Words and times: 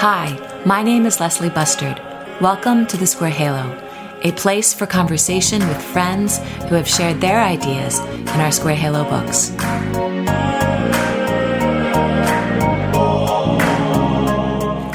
Hi, 0.00 0.62
my 0.64 0.82
name 0.82 1.04
is 1.04 1.20
Leslie 1.20 1.50
Bustard. 1.50 2.00
Welcome 2.40 2.86
to 2.86 2.96
the 2.96 3.06
Square 3.06 3.32
Halo, 3.32 3.78
a 4.22 4.32
place 4.32 4.72
for 4.72 4.86
conversation 4.86 5.60
with 5.68 5.76
friends 5.76 6.38
who 6.38 6.74
have 6.74 6.88
shared 6.88 7.20
their 7.20 7.38
ideas 7.38 7.98
in 7.98 8.40
our 8.40 8.50
Square 8.50 8.76
Halo 8.76 9.04
books. 9.04 9.50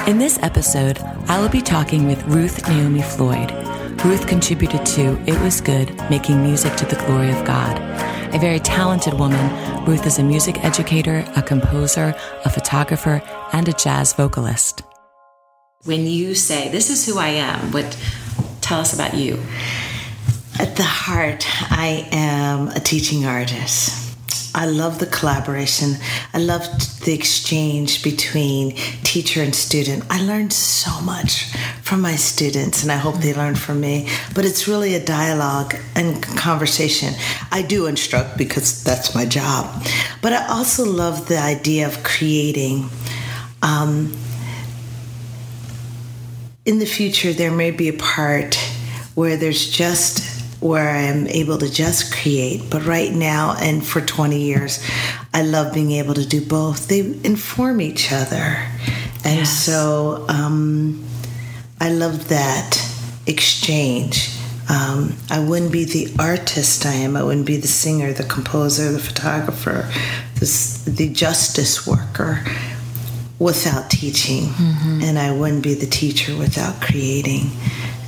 In 0.10 0.18
this 0.18 0.40
episode, 0.42 0.98
I 1.28 1.40
will 1.40 1.50
be 1.50 1.62
talking 1.62 2.08
with 2.08 2.24
Ruth 2.24 2.68
Naomi 2.68 3.04
Floyd. 3.04 3.52
Ruth 4.04 4.26
contributed 4.26 4.84
to 4.88 5.22
It 5.28 5.40
Was 5.42 5.62
Good, 5.62 5.96
making 6.10 6.42
music 6.42 6.76
to 6.78 6.86
the 6.88 6.96
glory 7.06 7.30
of 7.30 7.46
God. 7.46 7.78
A 8.34 8.40
very 8.40 8.60
talented 8.60 9.14
woman, 9.14 9.86
Ruth 9.86 10.08
is 10.08 10.18
a 10.18 10.24
music 10.24 10.66
educator, 10.66 11.24
a 11.36 11.44
composer, 11.44 12.16
a 12.44 12.50
photographer, 12.50 13.22
and 13.54 13.70
a 13.70 13.74
jazz 13.74 14.12
vocalist. 14.12 14.82
When 15.86 16.08
you 16.08 16.34
say, 16.34 16.70
This 16.70 16.90
is 16.90 17.06
who 17.06 17.20
I 17.20 17.28
am, 17.28 17.72
what 17.72 17.96
tell 18.62 18.80
us 18.80 18.96
about 18.96 19.14
you? 19.14 19.40
At 20.60 20.76
the 20.78 20.84
heart, 20.84 21.46
I 21.72 22.10
am 22.12 22.70
a 22.70 22.80
teaching 22.80 23.28
artist. 23.28 24.02
I 24.56 24.66
love 24.66 24.98
the 24.98 25.06
collaboration. 25.06 25.98
I 26.34 26.40
love 26.40 26.64
the 27.04 27.14
exchange 27.14 28.04
between 28.04 28.72
teacher 29.04 29.44
and 29.44 29.54
student. 29.54 30.06
I 30.10 30.24
learned 30.24 30.54
so 30.54 31.02
much 31.02 31.52
from 31.84 32.02
my 32.02 32.16
students, 32.16 32.82
and 32.82 32.92
I 32.92 32.96
hope 32.96 33.18
they 33.18 33.36
learn 33.36 33.54
from 33.54 33.80
me. 33.80 34.10
But 34.34 34.46
it's 34.46 34.68
really 34.68 34.96
a 34.96 35.06
dialogue 35.06 35.76
and 35.94 36.24
conversation. 36.24 37.14
I 37.52 37.62
do 37.62 37.86
instruct 37.86 38.40
because 38.40 38.84
that's 38.84 39.14
my 39.14 39.26
job. 39.26 39.86
But 40.24 40.34
I 40.34 40.48
also 40.48 40.84
love 40.84 41.28
the 41.28 41.38
idea 41.38 41.86
of 41.86 42.02
creating. 42.04 42.90
Um, 43.62 44.18
in 46.66 46.80
the 46.80 46.86
future, 46.86 47.32
there 47.32 47.52
may 47.52 47.72
be 47.72 47.90
a 47.90 47.94
part 47.94 48.56
where 49.14 49.38
there's 49.38 49.70
just 49.70 50.44
where 50.62 50.90
I 50.90 51.02
am 51.02 51.28
able 51.28 51.60
to 51.60 51.72
just 51.72 52.12
create. 52.12 52.70
But 52.70 52.86
right 52.86 53.14
now, 53.14 53.56
and 53.60 53.86
for 53.86 54.02
20 54.02 54.42
years, 54.42 54.84
I 55.34 55.44
love 55.44 55.74
being 55.74 55.92
able 55.92 56.16
to 56.16 56.26
do 56.26 56.44
both. 56.44 56.88
They 56.88 57.02
inform 57.24 57.82
each 57.82 58.12
other. 58.12 58.68
And 59.24 59.40
yes. 59.40 59.64
so 59.64 60.26
um, 60.28 61.06
I 61.80 61.90
love 61.90 62.30
that 62.30 62.82
exchange. 63.28 64.32
Um, 64.68 65.16
I 65.30 65.40
wouldn't 65.40 65.72
be 65.72 65.84
the 65.84 66.12
artist 66.18 66.88
I 66.88 66.94
am. 66.94 67.16
I 67.16 67.22
wouldn't 67.22 67.46
be 67.46 67.58
the 67.58 67.68
singer, 67.68 68.12
the 68.12 68.24
composer, 68.24 68.92
the 68.92 69.00
photographer, 69.00 69.92
the, 70.40 70.82
the 70.88 71.10
justice 71.10 71.86
worker 71.86 72.44
without 73.40 73.90
teaching. 73.90 74.44
Mm-hmm. 74.44 75.00
And 75.04 75.20
I 75.20 75.32
wouldn't 75.32 75.64
be 75.64 75.74
the 75.74 75.86
teacher 75.86 76.36
without 76.38 76.82
creating. 76.82 77.50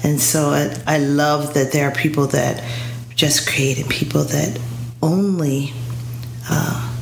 And 0.03 0.19
so 0.19 0.49
I, 0.51 0.75
I 0.85 0.97
love 0.99 1.53
that 1.55 1.71
there 1.71 1.87
are 1.89 1.93
people 1.93 2.27
that 2.27 2.63
just 3.15 3.49
create 3.49 3.79
and 3.79 3.89
people 3.89 4.23
that 4.23 4.59
only 5.01 5.73
uh, 6.49 6.95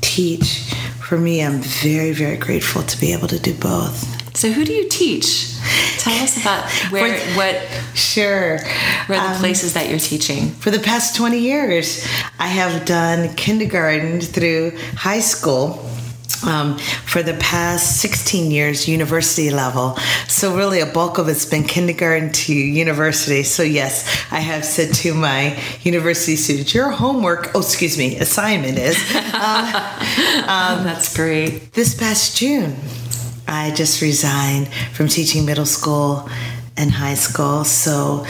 teach. 0.00 0.72
For 1.00 1.18
me, 1.18 1.42
I'm 1.42 1.60
very, 1.60 2.12
very 2.12 2.36
grateful 2.36 2.82
to 2.82 3.00
be 3.00 3.12
able 3.12 3.28
to 3.28 3.38
do 3.38 3.54
both. 3.54 4.36
So, 4.36 4.50
who 4.50 4.64
do 4.64 4.72
you 4.72 4.88
teach? 4.88 5.58
Tell 5.98 6.22
us 6.22 6.40
about 6.40 6.70
where, 6.90 7.18
for, 7.18 7.36
what, 7.36 7.82
sure, 7.94 8.58
where 9.06 9.20
the 9.20 9.34
um, 9.34 9.36
places 9.36 9.74
that 9.74 9.90
you're 9.90 9.98
teaching. 9.98 10.50
For 10.52 10.70
the 10.70 10.78
past 10.78 11.16
20 11.16 11.38
years, 11.38 12.06
I 12.38 12.46
have 12.46 12.86
done 12.86 13.34
kindergarten 13.34 14.20
through 14.20 14.72
high 14.96 15.20
school 15.20 15.86
um, 16.44 16.78
for 16.78 17.22
the 17.22 17.34
past 17.34 18.00
16 18.00 18.50
years, 18.50 18.88
university 18.88 19.50
level. 19.50 19.96
So, 20.28 20.56
really, 20.56 20.80
a 20.80 20.86
bulk 20.86 21.18
of 21.18 21.28
it's 21.28 21.44
been 21.44 21.64
kindergarten 21.64 22.32
to 22.32 22.54
university. 22.54 23.42
So, 23.42 23.62
yes, 23.62 24.04
I 24.30 24.40
have 24.40 24.64
said 24.64 24.94
to 24.96 25.14
my 25.14 25.58
university 25.82 26.36
students, 26.36 26.74
Your 26.74 26.90
homework, 26.90 27.50
oh, 27.54 27.60
excuse 27.60 27.96
me, 27.98 28.18
assignment 28.18 28.78
is. 28.78 28.96
Uh, 29.34 30.44
um, 30.46 30.84
That's 30.84 31.16
great. 31.16 31.72
This 31.72 31.94
past 31.94 32.36
June, 32.36 32.76
I 33.48 33.72
just 33.72 34.00
resigned 34.00 34.68
from 34.92 35.08
teaching 35.08 35.44
middle 35.44 35.66
school 35.66 36.28
and 36.76 36.90
high 36.90 37.14
school. 37.14 37.64
So, 37.64 38.24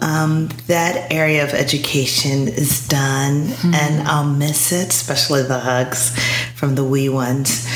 um, 0.00 0.48
that 0.66 1.12
area 1.12 1.44
of 1.44 1.50
education 1.50 2.48
is 2.48 2.86
done, 2.88 3.46
mm-hmm. 3.46 3.74
and 3.74 4.08
I'll 4.08 4.28
miss 4.28 4.72
it, 4.72 4.88
especially 4.88 5.42
the 5.42 5.60
hugs 5.60 6.18
from 6.54 6.74
the 6.74 6.84
wee 6.84 7.08
ones. 7.08 7.68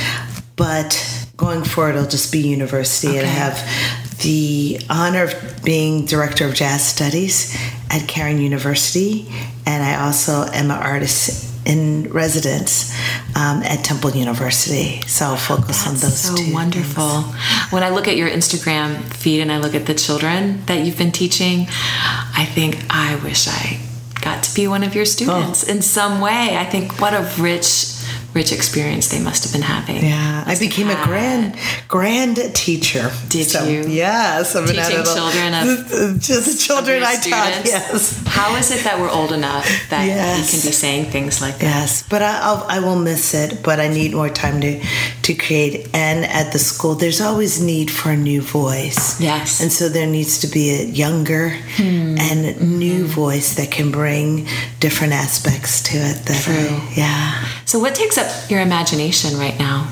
But 0.57 1.01
going 1.37 1.65
forward, 1.65 1.97
it'll 1.97 2.09
just 2.09 2.33
be 2.33 2.41
university, 2.41 3.09
okay. 3.09 3.19
and 3.19 3.27
I 3.27 3.31
have 3.31 4.19
the 4.23 4.81
honor 4.89 5.25
of 5.25 5.65
being 5.65 6.07
director 6.07 6.47
of 6.47 6.55
jazz 6.55 6.87
studies 6.87 7.57
at 7.91 8.09
Cairn 8.09 8.41
University, 8.41 9.27
and 9.67 9.83
I 9.83 10.05
also 10.05 10.45
am 10.53 10.71
an 10.71 10.79
artist 10.79 11.54
in 11.67 12.11
residence 12.13 12.93
um, 13.37 13.63
at 13.63 13.85
Temple 13.85 14.11
University. 14.11 15.01
So 15.07 15.27
I'll 15.27 15.37
focus 15.37 15.85
That's 15.85 15.87
on 15.87 15.95
those 15.95 16.21
so 16.21 16.37
two. 16.37 16.53
wonderful. 16.53 17.23
Things. 17.23 17.73
When 17.73 17.83
I 17.83 17.91
look 17.91 18.09
at 18.09 18.17
your 18.17 18.29
Instagram 18.29 19.03
feed 19.13 19.41
and 19.41 19.51
I 19.51 19.59
look 19.59 19.75
at 19.75 19.87
the 19.87 19.95
children 19.95 20.65
that 20.67 20.85
you've 20.85 20.99
been 20.99 21.13
teaching, 21.13 21.67
I 21.69 22.47
think 22.55 22.85
I 22.91 23.17
wish 23.17 23.49
I 23.49 23.81
got 24.21 24.43
to 24.45 24.55
be 24.55 24.67
one 24.67 24.83
of 24.83 24.95
your 24.95 25.05
students 25.05 25.69
oh. 25.69 25.73
in 25.73 25.83
some 25.83 26.21
way. 26.21 26.57
I 26.57 26.65
think 26.65 27.01
what 27.01 27.13
a 27.15 27.31
rich 27.41 27.94
rich 28.35 28.53
experience 28.53 29.09
they 29.09 29.23
must 29.23 29.45
have 29.45 29.53
been 29.53 29.63
having. 29.63 30.05
Yeah, 30.05 30.45
I 30.47 30.59
became 30.59 30.91
a 30.91 31.03
grand 31.05 31.57
grand 31.89 32.37
teacher. 32.55 33.11
Did 33.29 33.47
so, 33.47 33.65
you? 33.65 33.87
Yes, 33.87 34.55
I'm 34.57 34.67
teaching 34.67 35.05
children 35.05 35.55
of 35.55 36.21
just 36.21 36.53
the 36.53 36.59
children 36.59 37.03
I 37.03 37.15
taught. 37.15 37.63
Yes. 37.65 38.23
How 38.27 38.57
is 38.57 38.71
it 38.71 38.85
that 38.85 39.01
we're 39.01 39.11
old 39.11 39.33
enough 39.33 39.65
that 39.91 40.07
yes. 40.07 40.53
we 40.53 40.59
can 40.59 40.69
be 40.69 40.73
saying 40.73 41.05
things 41.07 41.41
like 41.41 41.59
that? 41.59 41.63
Yes, 41.65 42.07
but 42.09 42.23
I, 42.23 42.41
I'll, 42.43 42.67
I 42.69 42.81
will 42.81 42.99
miss 42.99 43.35
it. 43.35 43.63
But 43.63 43.79
I 43.81 43.89
need 43.89 44.13
more 44.13 44.29
time 44.29 44.61
to 44.61 44.83
to 45.23 45.35
create. 45.35 45.89
And 45.95 46.25
at 46.25 46.53
the 46.53 46.59
school, 46.59 46.95
there's 46.97 47.21
always 47.21 47.63
need 47.63 47.91
for 47.91 48.11
a 48.11 48.17
new 48.17 48.43
voice. 48.43 49.21
Yes, 49.21 49.61
and 49.61 49.73
so 49.73 49.89
there 49.89 50.07
needs 50.07 50.41
to 50.41 50.49
be 50.49 50.71
a 50.71 50.85
younger 50.85 51.51
hmm. 51.77 52.17
and 52.19 52.61
new 52.61 53.07
voice 53.07 53.55
that 53.55 53.71
can 53.71 53.93
bring 53.93 54.47
different 54.81 55.13
aspects 55.13 55.83
to 55.85 55.97
it. 55.99 56.27
That 56.27 56.43
True. 56.43 56.55
I, 56.55 56.93
yeah. 56.97 57.45
So 57.67 57.79
what 57.79 57.95
takes 57.95 58.19
up 58.19 58.51
your 58.51 58.61
imagination 58.61 59.39
right 59.39 59.59
now? 59.59 59.91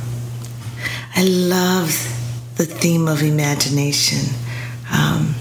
I 1.16 1.24
love 1.24 1.88
the 2.56 2.66
theme 2.66 3.08
of 3.08 3.22
imagination. 3.22 4.34
Um, 4.92 5.34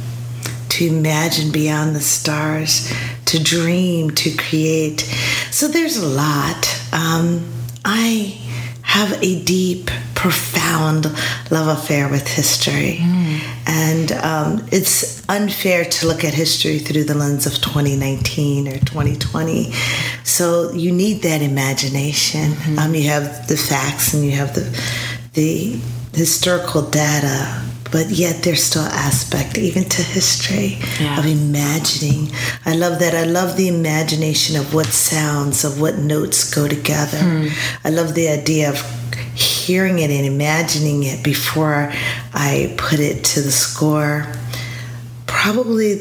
to 0.69 0.87
imagine 0.87 1.51
beyond 1.51 1.95
the 1.95 2.01
stars, 2.01 2.91
to 3.25 3.43
dream, 3.43 4.11
to 4.11 4.35
create. 4.37 5.01
So 5.51 5.67
there's 5.67 5.97
a 5.97 6.07
lot. 6.07 6.81
Um, 6.93 7.45
I 7.83 8.41
have 8.91 9.24
a 9.24 9.41
deep, 9.46 9.90
profound 10.16 11.06
love 11.50 11.69
affair 11.78 12.09
with 12.09 12.28
history. 12.28 12.97
Mm. 13.00 13.40
And 13.66 14.12
um, 14.12 14.68
it's 14.69 15.28
unfair 15.29 15.85
to 15.85 16.07
look 16.07 16.25
at 16.25 16.34
history 16.34 16.78
through 16.78 17.06
the 17.06 17.13
lens 17.13 17.46
of 17.46 17.53
2019 17.53 18.68
or 18.68 18.78
2020. 18.79 19.72
So 20.25 20.74
you 20.74 20.91
need 20.91 21.22
that 21.22 21.41
imagination. 21.41 22.52
Mm-hmm. 22.52 22.79
Um, 22.79 22.94
you 22.94 23.07
have 23.07 23.47
the 23.47 23.56
facts 23.56 24.13
and 24.13 24.25
you 24.25 24.31
have 24.31 24.53
the, 24.56 24.68
the 25.35 25.79
historical 26.13 26.81
data 26.81 27.63
but 27.91 28.09
yet 28.09 28.44
there's 28.44 28.63
still 28.63 28.84
aspect 28.84 29.57
even 29.57 29.84
to 29.84 30.02
history 30.02 30.79
yeah. 31.00 31.19
of 31.19 31.25
imagining 31.25 32.29
i 32.66 32.75
love 32.75 33.00
that 33.00 33.13
i 33.13 33.24
love 33.24 33.57
the 33.57 33.68
imagination 33.68 34.56
of 34.56 34.74
what 34.74 34.88
sounds 34.88 35.63
of 35.63 35.79
what 35.79 35.97
notes 35.97 36.53
go 36.53 36.68
together 36.68 37.18
hmm. 37.18 37.47
i 37.84 37.90
love 37.90 38.13
the 38.16 38.28
idea 38.28 38.69
of 38.69 38.79
hearing 39.35 39.99
it 39.99 40.09
and 40.09 40.26
imagining 40.26 41.03
it 41.03 41.23
before 41.23 41.91
i 42.34 42.73
put 42.78 42.99
it 42.99 43.23
to 43.23 43.41
the 43.41 43.52
score 43.52 44.26
probably 45.28 45.96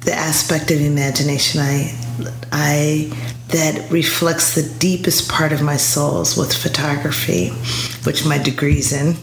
the 0.00 0.12
aspect 0.12 0.70
of 0.70 0.80
imagination 0.80 1.60
i 1.60 1.94
i 2.52 3.29
that 3.52 3.90
reflects 3.90 4.54
the 4.54 4.62
deepest 4.78 5.28
part 5.28 5.52
of 5.52 5.62
my 5.62 5.76
souls 5.76 6.36
with 6.36 6.52
photography, 6.52 7.48
which 8.04 8.24
my 8.24 8.38
degree's 8.38 8.92
in. 8.92 9.16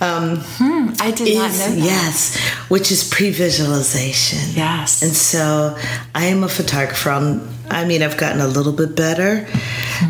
Um, 0.00 0.38
hmm, 0.40 0.90
I 1.00 1.10
did 1.10 1.28
is, 1.28 1.36
not 1.36 1.50
know 1.50 1.74
that. 1.74 1.84
Yes, 1.84 2.38
which 2.68 2.92
is 2.92 3.02
pre-visualization. 3.02 4.54
Yes. 4.54 5.02
And 5.02 5.12
so 5.12 5.76
I 6.14 6.26
am 6.26 6.44
a 6.44 6.48
photographer. 6.48 7.10
I'm, 7.10 7.48
i 7.70 7.84
mean, 7.84 8.02
I've 8.02 8.16
gotten 8.16 8.40
a 8.40 8.46
little 8.46 8.72
bit 8.72 8.94
better. 8.94 9.48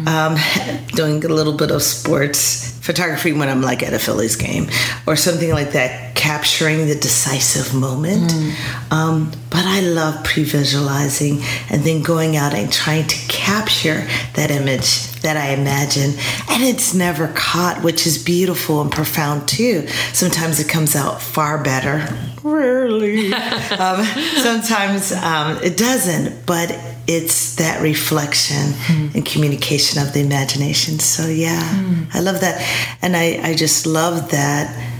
Um, 0.06 0.36
doing 0.94 1.24
a 1.24 1.28
little 1.28 1.52
bit 1.52 1.70
of 1.70 1.82
sports 1.82 2.78
photography 2.88 3.32
when 3.32 3.50
I'm 3.50 3.60
like 3.60 3.82
at 3.82 3.92
a 3.92 3.98
Phillies 3.98 4.36
game 4.36 4.68
or 5.06 5.14
something 5.14 5.50
like 5.50 5.72
that, 5.72 6.14
capturing 6.14 6.86
the 6.86 6.94
decisive 6.94 7.74
moment. 7.74 8.30
Mm. 8.30 8.92
Um, 8.92 9.32
but 9.50 9.64
I 9.64 9.80
love 9.80 10.24
pre 10.24 10.44
visualizing 10.44 11.42
and 11.68 11.82
then 11.82 12.02
going 12.02 12.36
out 12.36 12.54
and 12.54 12.72
trying 12.72 13.06
to 13.06 13.16
capture 13.28 14.06
that 14.34 14.50
image 14.50 15.12
that 15.20 15.36
I 15.36 15.50
imagine, 15.50 16.12
and 16.48 16.62
it's 16.62 16.94
never 16.94 17.28
caught, 17.28 17.82
which 17.82 18.06
is 18.06 18.22
beautiful 18.22 18.80
and 18.80 18.90
profound 18.90 19.48
too. 19.48 19.86
Sometimes 20.12 20.60
it 20.60 20.68
comes 20.68 20.96
out 20.96 21.20
far 21.20 21.62
better. 21.62 22.06
Rarely. 22.42 23.32
um, 23.34 24.04
sometimes 24.36 25.12
um, 25.12 25.58
it 25.62 25.76
doesn't, 25.76 26.46
but 26.46 26.70
it's 27.08 27.56
that 27.56 27.80
reflection 27.80 28.72
mm. 28.72 29.14
and 29.14 29.24
communication 29.24 30.00
of 30.00 30.12
the 30.12 30.20
imagination. 30.20 30.98
So 30.98 31.26
yeah, 31.26 31.60
mm. 31.60 32.14
I 32.14 32.20
love 32.20 32.42
that, 32.42 32.60
and 33.00 33.16
I, 33.16 33.40
I 33.42 33.54
just 33.54 33.86
love 33.86 34.30
that 34.30 34.94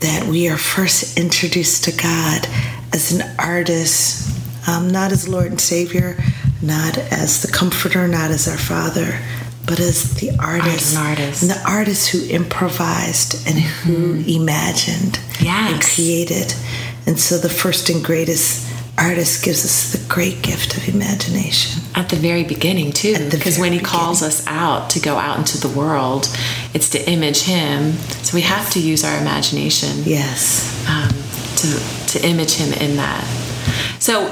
that 0.00 0.26
we 0.26 0.48
are 0.48 0.58
first 0.58 1.16
introduced 1.16 1.84
to 1.84 1.92
God 1.92 2.48
as 2.92 3.12
an 3.12 3.22
artist, 3.38 4.28
um, 4.68 4.90
not 4.90 5.12
as 5.12 5.28
Lord 5.28 5.46
and 5.46 5.60
Savior, 5.60 6.16
not 6.60 6.98
as 6.98 7.42
the 7.42 7.52
comforter, 7.52 8.08
not 8.08 8.32
as 8.32 8.48
our 8.48 8.58
father, 8.58 9.20
but 9.64 9.78
as 9.78 10.14
the 10.14 10.30
artist. 10.40 10.96
Art 10.96 11.20
artist. 11.20 11.42
And 11.42 11.50
the 11.52 11.70
artist 11.70 12.08
who 12.08 12.26
improvised 12.28 13.46
and 13.46 13.58
who 13.60 14.14
mm-hmm. 14.14 14.28
imagined 14.28 15.20
yes. 15.40 15.72
and 15.72 15.82
created. 15.82 16.54
And 17.06 17.20
so 17.20 17.38
the 17.38 17.48
first 17.48 17.88
and 17.88 18.04
greatest 18.04 18.71
artist 18.98 19.44
gives 19.44 19.64
us 19.64 19.92
the 19.92 20.12
great 20.12 20.42
gift 20.42 20.76
of 20.76 20.88
imagination. 20.88 21.82
At 21.94 22.08
the 22.08 22.16
very 22.16 22.44
beginning, 22.44 22.92
too. 22.92 23.14
Because 23.30 23.58
when 23.58 23.72
he 23.72 23.78
beginning. 23.78 23.84
calls 23.84 24.22
us 24.22 24.46
out 24.46 24.90
to 24.90 25.00
go 25.00 25.16
out 25.16 25.38
into 25.38 25.58
the 25.58 25.68
world, 25.68 26.28
it's 26.74 26.90
to 26.90 27.10
image 27.10 27.42
him. 27.42 27.92
So 28.22 28.34
we 28.34 28.42
have 28.42 28.70
to 28.70 28.80
use 28.80 29.04
our 29.04 29.18
imagination. 29.20 30.02
Yes. 30.04 30.68
Um, 30.88 31.10
to, 31.56 32.18
to 32.18 32.26
image 32.26 32.54
him 32.54 32.72
in 32.74 32.96
that. 32.96 33.24
So 33.98 34.30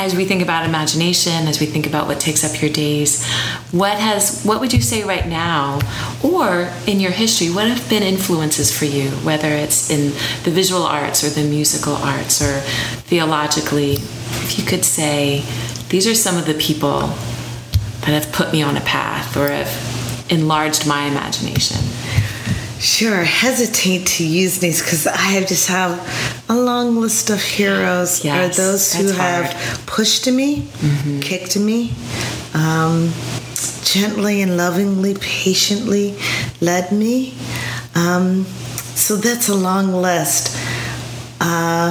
as 0.00 0.16
we 0.16 0.24
think 0.24 0.40
about 0.40 0.64
imagination 0.64 1.46
as 1.46 1.60
we 1.60 1.66
think 1.66 1.86
about 1.86 2.06
what 2.06 2.18
takes 2.18 2.42
up 2.42 2.62
your 2.62 2.70
days 2.70 3.22
what 3.70 3.98
has 3.98 4.42
what 4.44 4.58
would 4.60 4.72
you 4.72 4.80
say 4.80 5.04
right 5.04 5.28
now? 5.28 5.78
Or 6.24 6.72
in 6.86 7.00
your 7.00 7.10
history 7.10 7.50
what 7.50 7.68
have 7.68 7.88
been 7.90 8.02
influences 8.02 8.76
for 8.76 8.86
you? 8.86 9.10
Whether 9.28 9.48
it's 9.48 9.90
in 9.90 10.12
the 10.44 10.50
visual 10.50 10.82
arts 10.82 11.22
or 11.22 11.28
the 11.28 11.46
musical 11.46 11.94
arts 11.94 12.40
or 12.40 12.60
theologically 13.10 13.92
if 13.92 14.58
you 14.58 14.64
could 14.64 14.86
say 14.86 15.44
these 15.90 16.06
are 16.06 16.14
some 16.14 16.38
of 16.38 16.46
the 16.46 16.54
people 16.54 17.00
that 18.00 18.14
have 18.16 18.32
put 18.32 18.52
me 18.52 18.62
on 18.62 18.78
a 18.78 18.80
path 18.80 19.36
or 19.36 19.50
have 19.50 20.26
enlarged 20.30 20.86
my 20.86 21.04
imagination 21.04 21.78
Sure, 22.80 23.22
hesitate 23.22 24.06
to 24.06 24.26
use 24.26 24.58
these 24.58 24.82
because 24.82 25.06
I 25.06 25.44
just 25.44 25.68
have 25.68 26.00
a 26.48 26.54
long 26.54 26.96
list 26.96 27.28
of 27.28 27.42
heroes. 27.42 28.24
Yes, 28.24 28.58
are 28.58 28.62
those 28.62 28.94
who 28.94 29.12
have 29.12 29.84
pushed 29.84 30.26
me, 30.26 30.62
mm-hmm. 30.62 31.20
kicked 31.20 31.58
me, 31.58 31.92
um, 32.54 33.12
gently 33.84 34.40
and 34.40 34.56
lovingly, 34.56 35.14
patiently 35.20 36.16
led 36.62 36.90
me. 36.90 37.34
Um, 37.94 38.46
so 38.94 39.16
that's 39.16 39.50
a 39.50 39.54
long 39.54 39.92
list. 39.92 40.56
Uh, 41.38 41.90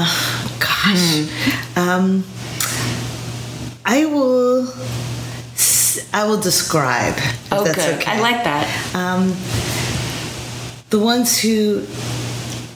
gosh, 0.60 1.20
mm. 1.20 1.78
um, 1.78 2.24
I 3.86 4.06
will. 4.06 4.74
I 6.12 6.26
will 6.26 6.40
describe. 6.40 7.14
Oh, 7.52 7.64
good. 7.64 7.78
Okay. 7.78 8.12
I 8.12 8.20
like 8.20 8.44
that. 8.44 8.96
The 10.90 11.00
ones 11.00 11.40
who 11.40 11.86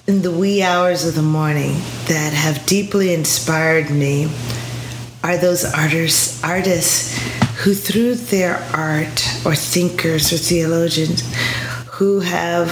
in 0.05 0.21
the 0.21 0.29
wee 0.29 0.61
hours 0.61 1.05
of 1.05 1.15
the 1.15 1.23
morning 1.23 1.73
that 2.05 2.33
have 2.33 2.63
deeply 2.65 3.13
inspired 3.13 3.89
me 3.89 4.29
are 5.23 5.37
those 5.37 5.63
artists 5.73 6.43
artists 6.43 7.17
who 7.63 7.73
through 7.73 8.15
their 8.15 8.57
art 8.73 9.25
or 9.45 9.55
thinkers 9.55 10.31
or 10.31 10.37
theologians 10.37 11.23
who 11.87 12.19
have 12.19 12.69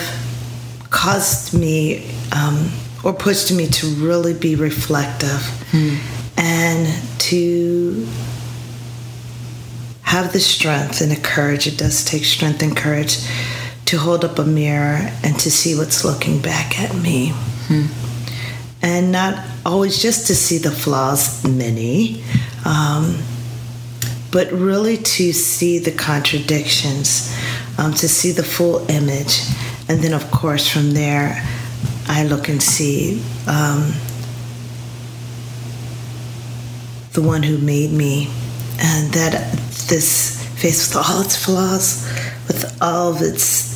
caused 0.89 1.57
me 1.57 2.11
um, 2.33 2.69
or 3.03 3.13
pushed 3.13 3.51
me 3.51 3.65
to 3.67 3.88
really 3.95 4.33
be 4.33 4.55
reflective 4.55 5.41
hmm. 5.71 5.95
and 6.38 6.88
to 7.19 8.05
have 10.03 10.33
the 10.33 10.39
strength 10.39 11.01
and 11.01 11.09
the 11.09 11.21
courage 11.21 11.65
it 11.65 11.77
does 11.77 12.03
take 12.03 12.25
strength 12.25 12.61
and 12.61 12.75
courage 12.75 13.25
to 13.91 13.97
hold 13.97 14.23
up 14.23 14.39
a 14.39 14.45
mirror 14.45 15.11
and 15.21 15.38
to 15.38 15.51
see 15.51 15.77
what's 15.77 16.05
looking 16.05 16.41
back 16.41 16.79
at 16.79 16.95
me. 16.95 17.33
Hmm. 17.67 17.88
And 18.81 19.11
not 19.11 19.45
always 19.65 20.01
just 20.01 20.27
to 20.27 20.35
see 20.35 20.59
the 20.59 20.71
flaws, 20.71 21.45
many, 21.45 22.23
um, 22.63 23.17
but 24.31 24.49
really 24.53 24.95
to 24.95 25.33
see 25.33 25.77
the 25.77 25.91
contradictions, 25.91 27.38
um, 27.77 27.93
to 27.95 28.07
see 28.07 28.31
the 28.31 28.43
full 28.43 28.89
image. 28.89 29.41
And 29.89 29.99
then, 29.99 30.13
of 30.13 30.31
course, 30.31 30.69
from 30.69 30.91
there, 30.91 31.45
I 32.07 32.23
look 32.23 32.47
and 32.47 32.63
see 32.63 33.21
um, 33.45 33.91
the 37.11 37.21
one 37.21 37.43
who 37.43 37.57
made 37.57 37.91
me, 37.91 38.29
and 38.79 39.13
that 39.15 39.51
this 39.89 40.41
face 40.61 40.95
with 40.95 41.05
all 41.05 41.21
its 41.23 41.35
flaws, 41.35 42.09
with 42.47 42.81
all 42.81 43.11
of 43.13 43.21
its 43.21 43.70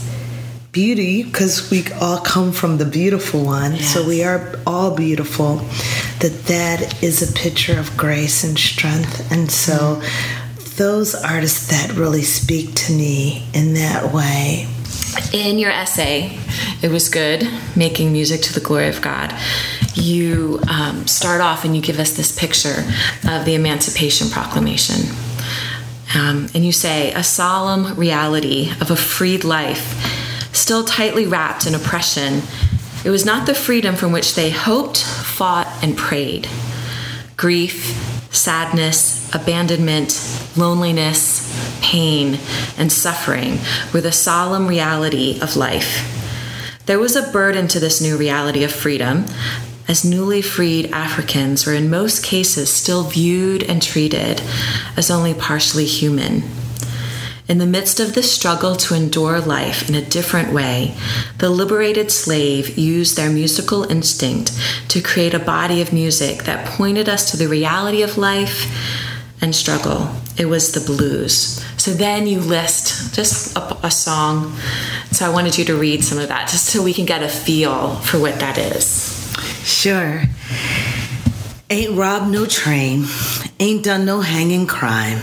beauty 0.75 1.23
because 1.23 1.71
we 1.71 1.85
all 2.01 2.19
come 2.19 2.51
from 2.51 2.77
the 2.77 2.83
beautiful 2.83 3.45
one 3.45 3.71
yes. 3.71 3.93
so 3.93 4.05
we 4.05 4.21
are 4.25 4.59
all 4.67 4.93
beautiful 4.93 5.55
that 6.19 6.37
that 6.47 7.01
is 7.01 7.21
a 7.23 7.33
picture 7.33 7.79
of 7.79 7.95
grace 7.95 8.43
and 8.43 8.59
strength 8.59 9.31
and 9.31 9.49
so 9.49 9.73
mm. 9.73 10.75
those 10.75 11.15
artists 11.15 11.69
that 11.69 11.95
really 11.95 12.23
speak 12.23 12.75
to 12.75 12.91
me 12.91 13.47
in 13.53 13.73
that 13.73 14.13
way 14.13 14.67
in 15.31 15.57
your 15.57 15.71
essay 15.71 16.37
it 16.81 16.91
was 16.91 17.07
good 17.07 17.49
making 17.77 18.11
music 18.11 18.41
to 18.41 18.53
the 18.53 18.59
glory 18.59 18.89
of 18.89 19.01
god 19.01 19.33
you 19.93 20.59
um, 20.69 21.07
start 21.07 21.39
off 21.39 21.63
and 21.63 21.73
you 21.73 21.81
give 21.81 21.99
us 21.99 22.17
this 22.17 22.37
picture 22.37 22.83
of 23.29 23.45
the 23.45 23.55
emancipation 23.55 24.29
proclamation 24.29 25.09
um, 26.15 26.49
and 26.53 26.65
you 26.65 26.73
say 26.73 27.13
a 27.13 27.23
solemn 27.23 27.95
reality 27.95 28.71
of 28.81 28.91
a 28.91 28.95
freed 28.97 29.45
life 29.45 30.24
still 30.65 30.83
tightly 30.83 31.27
wrapped 31.27 31.67
in 31.67 31.75
oppression, 31.75 32.41
it 33.03 33.11
was 33.11 33.23
not 33.23 33.45
the 33.45 33.53
freedom 33.53 33.95
from 33.95 34.11
which 34.11 34.33
they 34.33 34.49
hoped, 34.49 34.97
fought, 34.97 35.67
and 35.83 35.95
prayed. 35.95 36.47
Grief, 37.37 37.93
sadness, 38.31 39.31
abandonment, 39.35 40.19
loneliness, 40.57 41.45
pain, 41.83 42.39
and 42.79 42.91
suffering 42.91 43.59
were 43.93 44.01
the 44.01 44.11
solemn 44.11 44.65
reality 44.65 45.39
of 45.39 45.55
life. 45.55 46.11
There 46.87 46.97
was 46.97 47.15
a 47.15 47.31
burden 47.31 47.67
to 47.67 47.79
this 47.79 48.01
new 48.01 48.17
reality 48.17 48.63
of 48.63 48.71
freedom, 48.71 49.25
as 49.87 50.03
newly 50.03 50.41
freed 50.41 50.89
Africans 50.91 51.67
were 51.67 51.75
in 51.75 51.91
most 51.91 52.23
cases 52.23 52.73
still 52.73 53.03
viewed 53.03 53.61
and 53.61 53.83
treated 53.83 54.41
as 54.97 55.11
only 55.11 55.35
partially 55.35 55.85
human. 55.85 56.41
In 57.47 57.59
the 57.59 57.67
midst 57.67 57.99
of 57.99 58.15
this 58.15 58.31
struggle 58.31 58.75
to 58.75 58.95
endure 58.95 59.39
life 59.39 59.87
in 59.87 59.93
a 59.93 60.01
different 60.01 60.51
way, 60.51 60.95
the 61.37 61.49
liberated 61.51 62.11
slave 62.11 62.75
used 62.75 63.15
their 63.15 63.29
musical 63.29 63.83
instinct 63.83 64.51
to 64.87 64.99
create 64.99 65.35
a 65.35 65.39
body 65.39 65.79
of 65.79 65.93
music 65.93 66.45
that 66.45 66.65
pointed 66.65 67.07
us 67.07 67.29
to 67.29 67.37
the 67.37 67.47
reality 67.47 68.01
of 68.01 68.17
life 68.17 68.65
and 69.41 69.55
struggle. 69.55 70.09
It 70.39 70.45
was 70.45 70.71
the 70.71 70.79
blues. 70.79 71.63
So 71.77 71.91
then 71.91 72.25
you 72.25 72.39
list 72.39 73.13
just 73.13 73.55
a, 73.55 73.85
a 73.85 73.91
song. 73.91 74.57
So 75.11 75.29
I 75.29 75.29
wanted 75.29 75.55
you 75.55 75.65
to 75.65 75.75
read 75.75 76.03
some 76.03 76.17
of 76.17 76.29
that 76.29 76.49
just 76.49 76.65
so 76.65 76.81
we 76.81 76.95
can 76.95 77.05
get 77.05 77.21
a 77.21 77.29
feel 77.29 77.97
for 77.97 78.19
what 78.19 78.39
that 78.39 78.57
is. 78.57 79.13
Sure. 79.63 80.23
Ain't 81.69 81.95
robbed 81.95 82.31
no 82.31 82.47
train, 82.47 83.05
ain't 83.59 83.83
done 83.83 84.05
no 84.05 84.21
hanging 84.21 84.65
crime. 84.65 85.21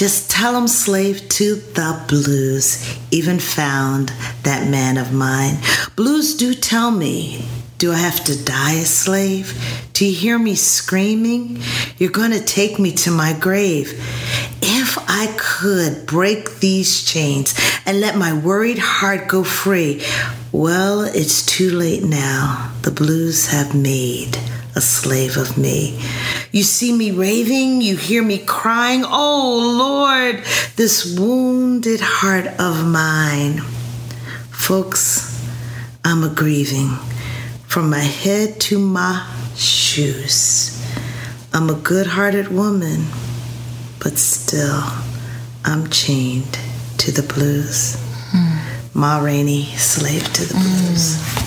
Just 0.00 0.30
tell 0.30 0.56
'em 0.56 0.66
slave 0.66 1.28
to 1.28 1.56
the 1.74 1.94
blues, 2.08 2.78
even 3.10 3.38
found 3.38 4.10
that 4.44 4.66
man 4.66 4.96
of 4.96 5.12
mine. 5.12 5.58
Blues 5.94 6.32
do 6.32 6.54
tell 6.54 6.90
me, 6.90 7.44
do 7.76 7.92
I 7.92 7.98
have 7.98 8.24
to 8.24 8.34
die 8.34 8.76
a 8.76 8.86
slave? 8.86 9.52
Do 9.92 10.06
you 10.06 10.14
hear 10.16 10.38
me 10.38 10.54
screaming? 10.54 11.62
You're 11.98 12.18
gonna 12.20 12.40
take 12.40 12.78
me 12.78 12.92
to 12.92 13.10
my 13.10 13.34
grave. 13.34 13.92
If 14.62 14.96
I 15.06 15.34
could 15.36 16.06
break 16.06 16.60
these 16.60 17.02
chains 17.02 17.52
and 17.84 18.00
let 18.00 18.16
my 18.16 18.32
worried 18.32 18.78
heart 18.78 19.28
go 19.28 19.44
free, 19.44 20.02
well, 20.50 21.02
it's 21.02 21.42
too 21.44 21.70
late 21.70 22.04
now. 22.04 22.70
The 22.80 22.90
blues 22.90 23.48
have 23.48 23.74
made 23.74 24.38
a 24.80 24.82
slave 24.82 25.36
of 25.36 25.58
me. 25.58 26.00
You 26.52 26.62
see 26.62 26.90
me 26.96 27.10
raving, 27.10 27.82
you 27.82 27.98
hear 27.98 28.22
me 28.22 28.38
crying, 28.38 29.02
oh 29.04 29.76
Lord, 29.76 30.42
this 30.76 31.18
wounded 31.18 32.00
heart 32.00 32.46
of 32.58 32.88
mine. 32.88 33.58
Folks, 34.50 35.38
I'm 36.02 36.24
a 36.24 36.30
grieving 36.30 36.96
from 37.66 37.90
my 37.90 38.06
head 38.22 38.58
to 38.68 38.78
my 38.78 39.28
shoes. 39.54 40.82
I'm 41.52 41.68
a 41.68 41.74
good 41.74 42.06
hearted 42.06 42.48
woman, 42.48 43.04
but 44.02 44.16
still, 44.16 44.82
I'm 45.62 45.90
chained 45.90 46.58
to 46.96 47.12
the 47.12 47.26
blues. 47.34 47.96
Hmm. 48.32 48.98
Ma 48.98 49.18
Rainey, 49.18 49.64
slave 49.76 50.24
to 50.32 50.46
the 50.46 50.54
blues. 50.54 51.20
Hmm. 51.20 51.39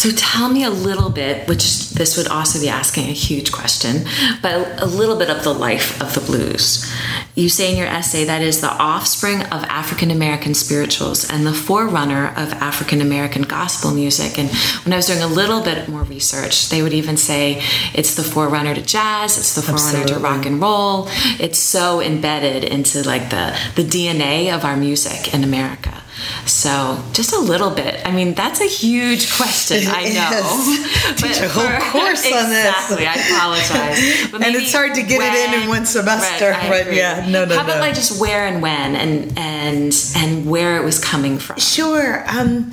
So 0.00 0.10
tell 0.12 0.48
me 0.48 0.64
a 0.64 0.70
little 0.70 1.10
bit, 1.10 1.46
which 1.46 1.90
this 1.90 2.16
would 2.16 2.26
also 2.26 2.58
be 2.58 2.70
asking 2.70 3.10
a 3.10 3.12
huge 3.12 3.52
question, 3.52 4.06
but 4.40 4.80
a 4.80 4.86
little 4.86 5.18
bit 5.18 5.28
of 5.28 5.44
the 5.44 5.52
life 5.52 6.00
of 6.00 6.14
the 6.14 6.22
blues. 6.22 6.90
You 7.34 7.50
say 7.50 7.70
in 7.70 7.76
your 7.76 7.86
essay 7.86 8.24
that 8.24 8.40
is 8.40 8.62
the 8.62 8.72
offspring 8.72 9.42
of 9.42 9.62
African 9.64 10.10
American 10.10 10.54
spirituals 10.54 11.28
and 11.28 11.46
the 11.46 11.52
forerunner 11.52 12.28
of 12.28 12.54
African 12.54 13.02
American 13.02 13.42
gospel 13.42 13.90
music. 13.90 14.38
And 14.38 14.48
when 14.86 14.94
I 14.94 14.96
was 14.96 15.06
doing 15.06 15.20
a 15.20 15.26
little 15.26 15.62
bit 15.62 15.86
more 15.86 16.04
research, 16.04 16.70
they 16.70 16.82
would 16.82 16.94
even 16.94 17.18
say 17.18 17.62
it's 17.92 18.14
the 18.14 18.24
forerunner 18.24 18.74
to 18.74 18.80
jazz, 18.80 19.36
it's 19.36 19.54
the 19.54 19.60
forerunner 19.60 19.98
Absolutely. 19.98 20.14
to 20.14 20.20
rock 20.20 20.46
and 20.46 20.62
roll. 20.62 21.08
It's 21.38 21.58
so 21.58 22.00
embedded 22.00 22.64
into 22.64 23.06
like 23.06 23.28
the 23.28 23.54
the 23.76 23.84
DNA 23.84 24.50
of 24.50 24.64
our 24.64 24.78
music 24.78 25.34
in 25.34 25.44
America. 25.44 26.02
So 26.46 27.02
just 27.12 27.32
a 27.32 27.38
little 27.38 27.70
bit. 27.70 28.00
I 28.06 28.10
mean, 28.12 28.34
that's 28.34 28.60
a 28.60 28.66
huge 28.66 29.32
question. 29.36 29.84
I 29.86 30.04
know. 30.04 30.10
Yes. 30.12 31.14
Teach 31.22 31.38
a 31.40 31.48
whole 31.48 31.90
course 31.90 32.24
on 32.32 32.50
this. 32.50 32.66
exactly. 32.66 33.06
I 33.06 33.14
apologize. 33.14 34.30
But 34.32 34.42
And 34.44 34.54
it's 34.56 34.72
hard 34.72 34.94
to 34.94 35.02
get 35.02 35.20
it 35.20 35.54
in 35.54 35.62
in 35.62 35.68
one 35.68 35.86
semester, 35.86 36.50
Right, 36.50 36.68
but 36.68 36.80
agree. 36.82 36.98
yeah, 36.98 37.26
no, 37.28 37.44
no, 37.44 37.56
How 37.56 37.64
about 37.64 37.76
no. 37.76 37.80
like 37.80 37.94
just 37.94 38.20
where 38.20 38.46
and 38.46 38.60
when 38.62 38.96
and 38.96 39.36
and 39.38 39.92
and 40.16 40.46
where 40.46 40.76
it 40.76 40.84
was 40.84 40.98
coming 40.98 41.38
from? 41.38 41.58
Sure. 41.58 42.24
Um, 42.28 42.72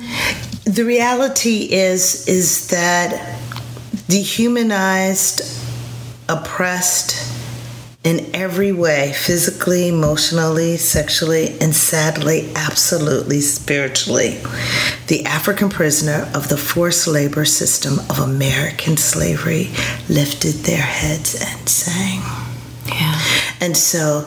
the 0.64 0.84
reality 0.84 1.68
is 1.72 2.26
is 2.28 2.68
that 2.68 3.38
dehumanized, 4.08 5.42
oppressed 6.28 7.27
in 8.08 8.34
every 8.34 8.72
way, 8.72 9.12
physically, 9.12 9.88
emotionally, 9.88 10.78
sexually, 10.78 11.48
and 11.60 11.76
sadly, 11.76 12.50
absolutely 12.56 13.42
spiritually. 13.42 14.40
The 15.08 15.26
African 15.26 15.68
prisoner 15.68 16.26
of 16.34 16.48
the 16.48 16.56
forced 16.56 17.06
labor 17.06 17.44
system 17.44 17.98
of 18.08 18.18
American 18.18 18.96
slavery 18.96 19.68
lifted 20.08 20.64
their 20.64 20.80
heads 20.80 21.34
and 21.34 21.68
sang. 21.68 22.22
Yeah. 22.86 23.20
And 23.60 23.76
so 23.76 24.26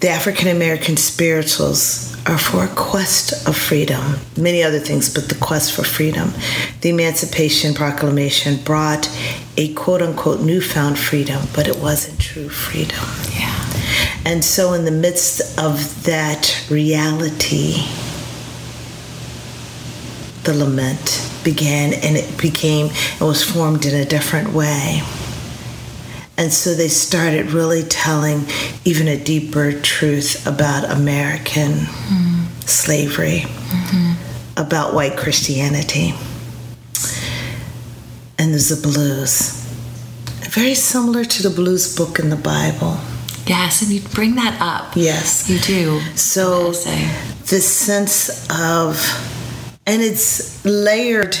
the 0.00 0.10
African 0.10 0.48
American 0.48 0.98
spirituals 0.98 2.05
are 2.28 2.38
for 2.38 2.64
a 2.64 2.68
quest 2.68 3.46
of 3.46 3.56
freedom, 3.56 4.16
many 4.36 4.62
other 4.62 4.80
things, 4.80 5.12
but 5.12 5.28
the 5.28 5.34
quest 5.36 5.72
for 5.72 5.84
freedom. 5.84 6.32
The 6.80 6.90
Emancipation 6.90 7.72
Proclamation 7.72 8.56
brought 8.64 9.08
a 9.56 9.72
quote 9.74 10.02
unquote 10.02 10.40
newfound 10.40 10.98
freedom, 10.98 11.46
but 11.54 11.68
it 11.68 11.78
wasn't 11.78 12.20
true 12.20 12.48
freedom. 12.48 13.04
Yeah. 13.32 13.54
And 14.24 14.44
so, 14.44 14.72
in 14.72 14.84
the 14.84 14.90
midst 14.90 15.56
of 15.58 16.04
that 16.04 16.66
reality, 16.68 17.86
the 20.42 20.54
lament 20.54 21.30
began 21.44 21.92
and 21.92 22.16
it 22.16 22.36
became, 22.40 22.86
it 22.86 23.20
was 23.20 23.42
formed 23.44 23.86
in 23.86 23.94
a 23.94 24.04
different 24.04 24.52
way. 24.52 25.02
And 26.38 26.52
so 26.52 26.74
they 26.74 26.88
started 26.88 27.52
really 27.52 27.82
telling 27.82 28.44
even 28.84 29.08
a 29.08 29.16
deeper 29.16 29.72
truth 29.72 30.46
about 30.46 30.90
American 30.90 31.86
slavery, 32.60 33.46
about 34.56 34.92
white 34.92 35.16
Christianity. 35.16 36.14
And 38.38 38.52
there's 38.52 38.68
the 38.68 38.76
blues. 38.82 39.62
Very 40.50 40.74
similar 40.74 41.24
to 41.24 41.42
the 41.42 41.50
blues 41.50 41.96
book 41.96 42.18
in 42.18 42.28
the 42.28 42.36
Bible. 42.36 42.98
Yes, 43.46 43.80
and 43.82 43.90
you 43.90 44.00
bring 44.08 44.34
that 44.34 44.60
up. 44.60 44.94
Yes. 44.96 45.48
You 45.48 45.58
do. 45.58 46.00
So 46.16 46.72
this 46.72 47.66
sense 47.70 48.46
of, 48.50 49.00
and 49.86 50.02
it's 50.02 50.64
layered 50.64 51.38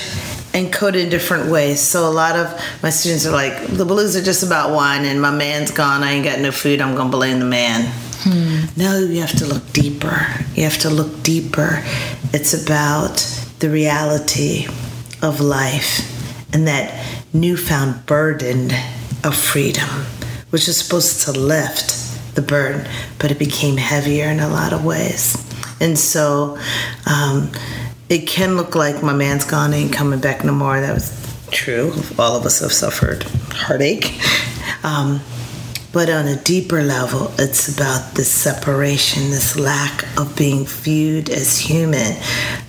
and 0.56 0.72
coded 0.72 1.02
in 1.02 1.10
different 1.10 1.50
ways. 1.50 1.80
So 1.82 2.08
a 2.08 2.10
lot 2.10 2.34
of 2.34 2.46
my 2.82 2.88
students 2.88 3.26
are 3.26 3.32
like, 3.32 3.66
the 3.66 3.84
blues 3.84 4.16
are 4.16 4.22
just 4.22 4.42
about 4.42 4.72
wine, 4.74 5.04
and 5.04 5.20
my 5.20 5.30
man's 5.30 5.70
gone. 5.70 6.02
I 6.02 6.12
ain't 6.12 6.24
got 6.24 6.40
no 6.40 6.50
food. 6.50 6.80
I'm 6.80 6.96
gonna 6.96 7.10
blame 7.10 7.40
the 7.40 7.44
man. 7.44 7.92
No, 8.76 8.98
you 8.98 9.20
have 9.20 9.36
to 9.38 9.46
look 9.46 9.70
deeper. 9.72 10.26
You 10.54 10.64
have 10.64 10.78
to 10.78 10.90
look 10.90 11.22
deeper. 11.22 11.84
It's 12.32 12.54
about 12.54 13.18
the 13.60 13.68
reality 13.68 14.66
of 15.22 15.40
life 15.40 16.12
and 16.52 16.66
that 16.66 17.06
newfound 17.32 18.06
burden 18.06 18.70
of 19.22 19.36
freedom, 19.36 19.88
which 20.50 20.68
is 20.68 20.76
supposed 20.78 21.22
to 21.26 21.32
lift 21.32 22.34
the 22.34 22.42
burden, 22.42 22.88
but 23.18 23.30
it 23.30 23.38
became 23.38 23.76
heavier 23.76 24.26
in 24.26 24.40
a 24.40 24.48
lot 24.48 24.72
of 24.72 24.84
ways. 24.84 25.36
And 25.80 25.98
so 25.98 26.58
um, 27.06 27.52
it 28.08 28.26
can 28.26 28.56
look 28.56 28.74
like 28.74 29.02
my 29.02 29.12
man's 29.12 29.44
gone, 29.44 29.72
ain't 29.74 29.92
coming 29.92 30.20
back 30.20 30.44
no 30.44 30.52
more. 30.52 30.80
That 30.80 30.94
was 30.94 31.10
true. 31.50 31.92
All 32.18 32.36
of 32.36 32.44
us 32.44 32.60
have 32.60 32.72
suffered 32.72 33.24
heartache. 33.52 34.18
Um, 34.84 35.20
but 35.92 36.10
on 36.10 36.28
a 36.28 36.36
deeper 36.42 36.82
level, 36.82 37.32
it's 37.38 37.74
about 37.74 38.14
this 38.14 38.30
separation, 38.30 39.30
this 39.30 39.58
lack 39.58 40.04
of 40.18 40.36
being 40.36 40.66
viewed 40.66 41.30
as 41.30 41.58
human. 41.58 42.16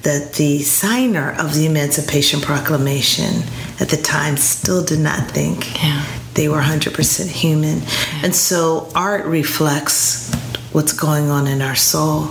That 0.04 0.34
the 0.38 0.60
signer 0.60 1.36
of 1.38 1.54
the 1.54 1.66
Emancipation 1.66 2.40
Proclamation 2.40 3.44
at 3.82 3.90
the 3.90 3.98
time 3.98 4.38
still 4.38 4.84
did 4.84 5.00
not 5.00 5.30
think 5.32 5.84
Yeah. 5.84 6.06
they 6.36 6.48
were 6.48 6.62
100% 6.62 7.28
human. 7.30 7.82
And 8.24 8.34
so 8.34 8.90
art 8.96 9.26
reflects 9.26 10.32
what's 10.78 10.94
going 10.94 11.28
on 11.32 11.48
in 11.48 11.60
our 11.60 11.76
soul. 11.76 12.28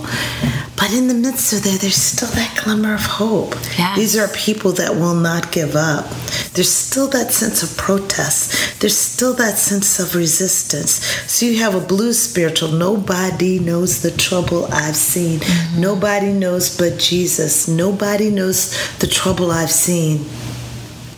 But 0.77 0.93
in 0.93 1.09
the 1.09 1.13
midst 1.13 1.51
of 1.51 1.63
that, 1.63 1.79
there's 1.81 1.97
still 1.97 2.29
that 2.29 2.57
glimmer 2.63 2.93
of 2.93 3.05
hope. 3.05 3.55
Yes. 3.77 3.97
These 3.97 4.15
are 4.15 4.29
people 4.29 4.71
that 4.79 4.95
will 4.95 5.15
not 5.15 5.51
give 5.51 5.75
up. 5.75 6.09
There's 6.53 6.71
still 6.71 7.09
that 7.09 7.33
sense 7.33 7.61
of 7.61 7.77
protest. 7.77 8.79
There's 8.79 8.95
still 8.95 9.33
that 9.33 9.57
sense 9.57 9.99
of 9.99 10.15
resistance. 10.15 10.91
So 11.29 11.45
you 11.45 11.57
have 11.57 11.75
a 11.75 11.85
blue 11.85 12.13
spiritual. 12.13 12.71
Nobody 12.71 13.59
knows 13.59 14.01
the 14.01 14.11
trouble 14.11 14.67
I've 14.71 14.95
seen. 14.95 15.39
Mm-hmm. 15.39 15.81
Nobody 15.81 16.31
knows 16.31 16.77
but 16.77 16.97
Jesus. 16.99 17.67
Nobody 17.67 18.29
knows 18.29 18.71
the 18.99 19.07
trouble 19.07 19.51
I've 19.51 19.71
seen. 19.71 20.25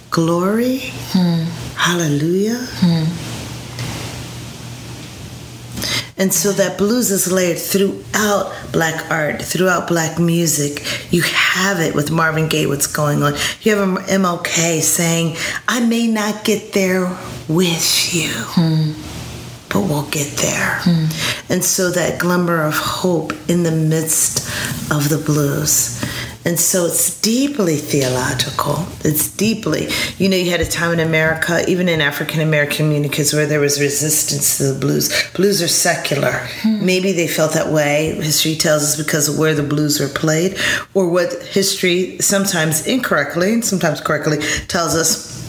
Glory. 0.10 0.80
Hmm. 1.14 1.44
Hallelujah. 1.76 2.58
Hmm. 2.58 3.29
And 6.20 6.34
so 6.34 6.52
that 6.52 6.78
blues 6.78 7.12
is 7.12 7.32
layered 7.32 7.58
throughout 7.58 8.54
black 8.74 9.10
art, 9.10 9.42
throughout 9.42 9.88
black 9.88 10.20
music. 10.20 10.84
You 11.12 11.22
have 11.22 11.80
it 11.80 11.96
with 11.96 12.12
Marvin 12.12 12.50
Gaye, 12.50 12.66
what's 12.68 12.88
going 12.88 13.24
on. 13.24 13.34
You 13.62 13.76
have 13.78 13.88
MLK 14.08 14.82
saying, 14.82 15.38
I 15.68 15.80
may 15.80 16.08
not 16.08 16.44
get 16.44 16.74
there 16.74 17.06
with 17.48 18.14
you, 18.14 18.34
but 19.70 19.82
we'll 19.88 20.10
get 20.10 20.38
there. 20.38 20.82
And 21.48 21.64
so 21.64 21.90
that 21.92 22.20
glimmer 22.20 22.64
of 22.66 22.76
hope 22.76 23.32
in 23.48 23.64
the 23.64 23.72
midst 23.72 24.40
of 24.92 25.08
the 25.08 25.18
blues. 25.18 26.04
And 26.46 26.60
so 26.60 26.86
it's 26.86 27.20
deeply 27.20 27.76
theological. 27.76 28.88
It's 29.04 29.30
deeply, 29.30 29.90
you 30.18 30.30
know, 30.30 30.38
you 30.38 30.50
had 30.50 30.62
a 30.62 30.66
time 30.66 30.94
in 30.94 31.00
America, 31.00 31.64
even 31.70 31.90
in 31.90 32.00
African 32.02 32.42
American 32.42 32.78
communities, 32.78 33.34
where 33.34 33.46
there 33.46 33.60
was 33.60 33.80
resistance 33.80 34.58
to 34.58 34.72
the 34.72 34.80
blues. 34.80 35.12
Blues 35.34 35.62
are 35.62 35.68
secular. 35.68 36.32
Hmm. 36.62 36.86
Maybe 36.86 37.12
they 37.12 37.28
felt 37.28 37.54
that 37.54 37.72
way. 37.72 38.14
History 38.16 38.56
tells 38.56 38.84
us 38.84 38.96
because 38.96 39.28
of 39.28 39.38
where 39.38 39.54
the 39.54 39.64
blues 39.64 40.00
were 40.00 40.08
played, 40.08 40.58
or 40.94 41.10
what 41.10 41.34
history 41.44 42.18
sometimes 42.20 42.88
incorrectly 42.88 43.54
and 43.54 43.66
sometimes 43.66 44.00
correctly 44.00 44.38
tells 44.68 44.96
us 44.96 45.40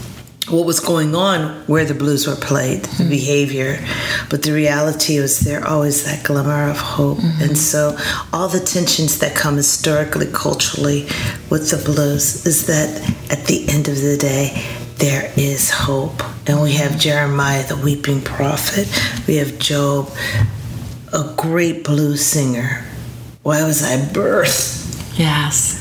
what 0.51 0.67
was 0.67 0.81
going 0.81 1.15
on 1.15 1.49
where 1.67 1.85
the 1.85 1.95
blues 1.95 2.27
were 2.27 2.37
played, 2.37 2.85
the 2.85 3.09
behavior. 3.09 3.79
But 4.29 4.43
the 4.43 4.53
reality 4.53 5.21
was 5.21 5.41
there 5.41 5.67
always 5.67 6.05
that 6.05 6.25
glimmer 6.25 6.69
of 6.69 6.79
hope. 6.79 7.19
And 7.41 7.57
so 7.57 7.97
all 8.33 8.49
the 8.49 8.61
tensions 8.61 9.19
that 9.21 9.37
come 9.37 9.57
historically, 9.57 10.27
culturally 10.33 11.05
with 11.51 11.71
the 11.71 11.81
blues 11.85 12.47
is 12.47 12.67
that 12.67 13.01
at 13.31 13.47
the 13.47 13.69
end 13.69 13.89
of 13.89 14.01
the 14.01 14.17
day, 14.17 14.67
there 14.97 15.33
is 15.37 15.71
hope. 15.71 16.23
And 16.49 16.61
we 16.61 16.73
have 16.73 16.99
Jeremiah, 16.99 17.67
the 17.67 17.77
weeping 17.77 18.21
prophet. 18.21 18.89
We 19.27 19.37
have 19.37 19.59
Job, 19.59 20.11
a 21.13 21.33
great 21.37 21.85
blues 21.85 22.25
singer. 22.25 22.85
Why 23.43 23.63
was 23.63 23.83
I 23.83 23.97
birthed? 23.97 25.19
Yes. 25.19 25.79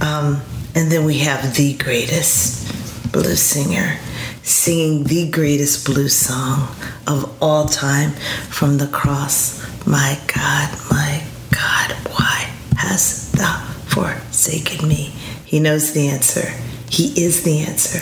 Um, 0.00 0.40
and 0.74 0.90
then 0.90 1.04
we 1.04 1.18
have 1.18 1.56
the 1.56 1.74
greatest 1.74 2.73
blues 3.14 3.40
singer 3.40 3.96
singing 4.42 5.04
the 5.04 5.30
greatest 5.30 5.86
blues 5.86 6.16
song 6.16 6.68
of 7.06 7.40
all 7.40 7.64
time 7.64 8.10
from 8.50 8.76
the 8.76 8.88
cross. 8.88 9.62
My 9.86 10.18
God, 10.26 10.68
my 10.90 11.22
God, 11.50 11.92
why 12.10 12.50
hast 12.76 13.34
thou 13.34 13.64
forsaken 13.86 14.88
me? 14.88 15.14
He 15.44 15.60
knows 15.60 15.92
the 15.92 16.08
answer. 16.08 16.48
He 16.90 17.24
is 17.24 17.44
the 17.44 17.60
answer. 17.60 18.00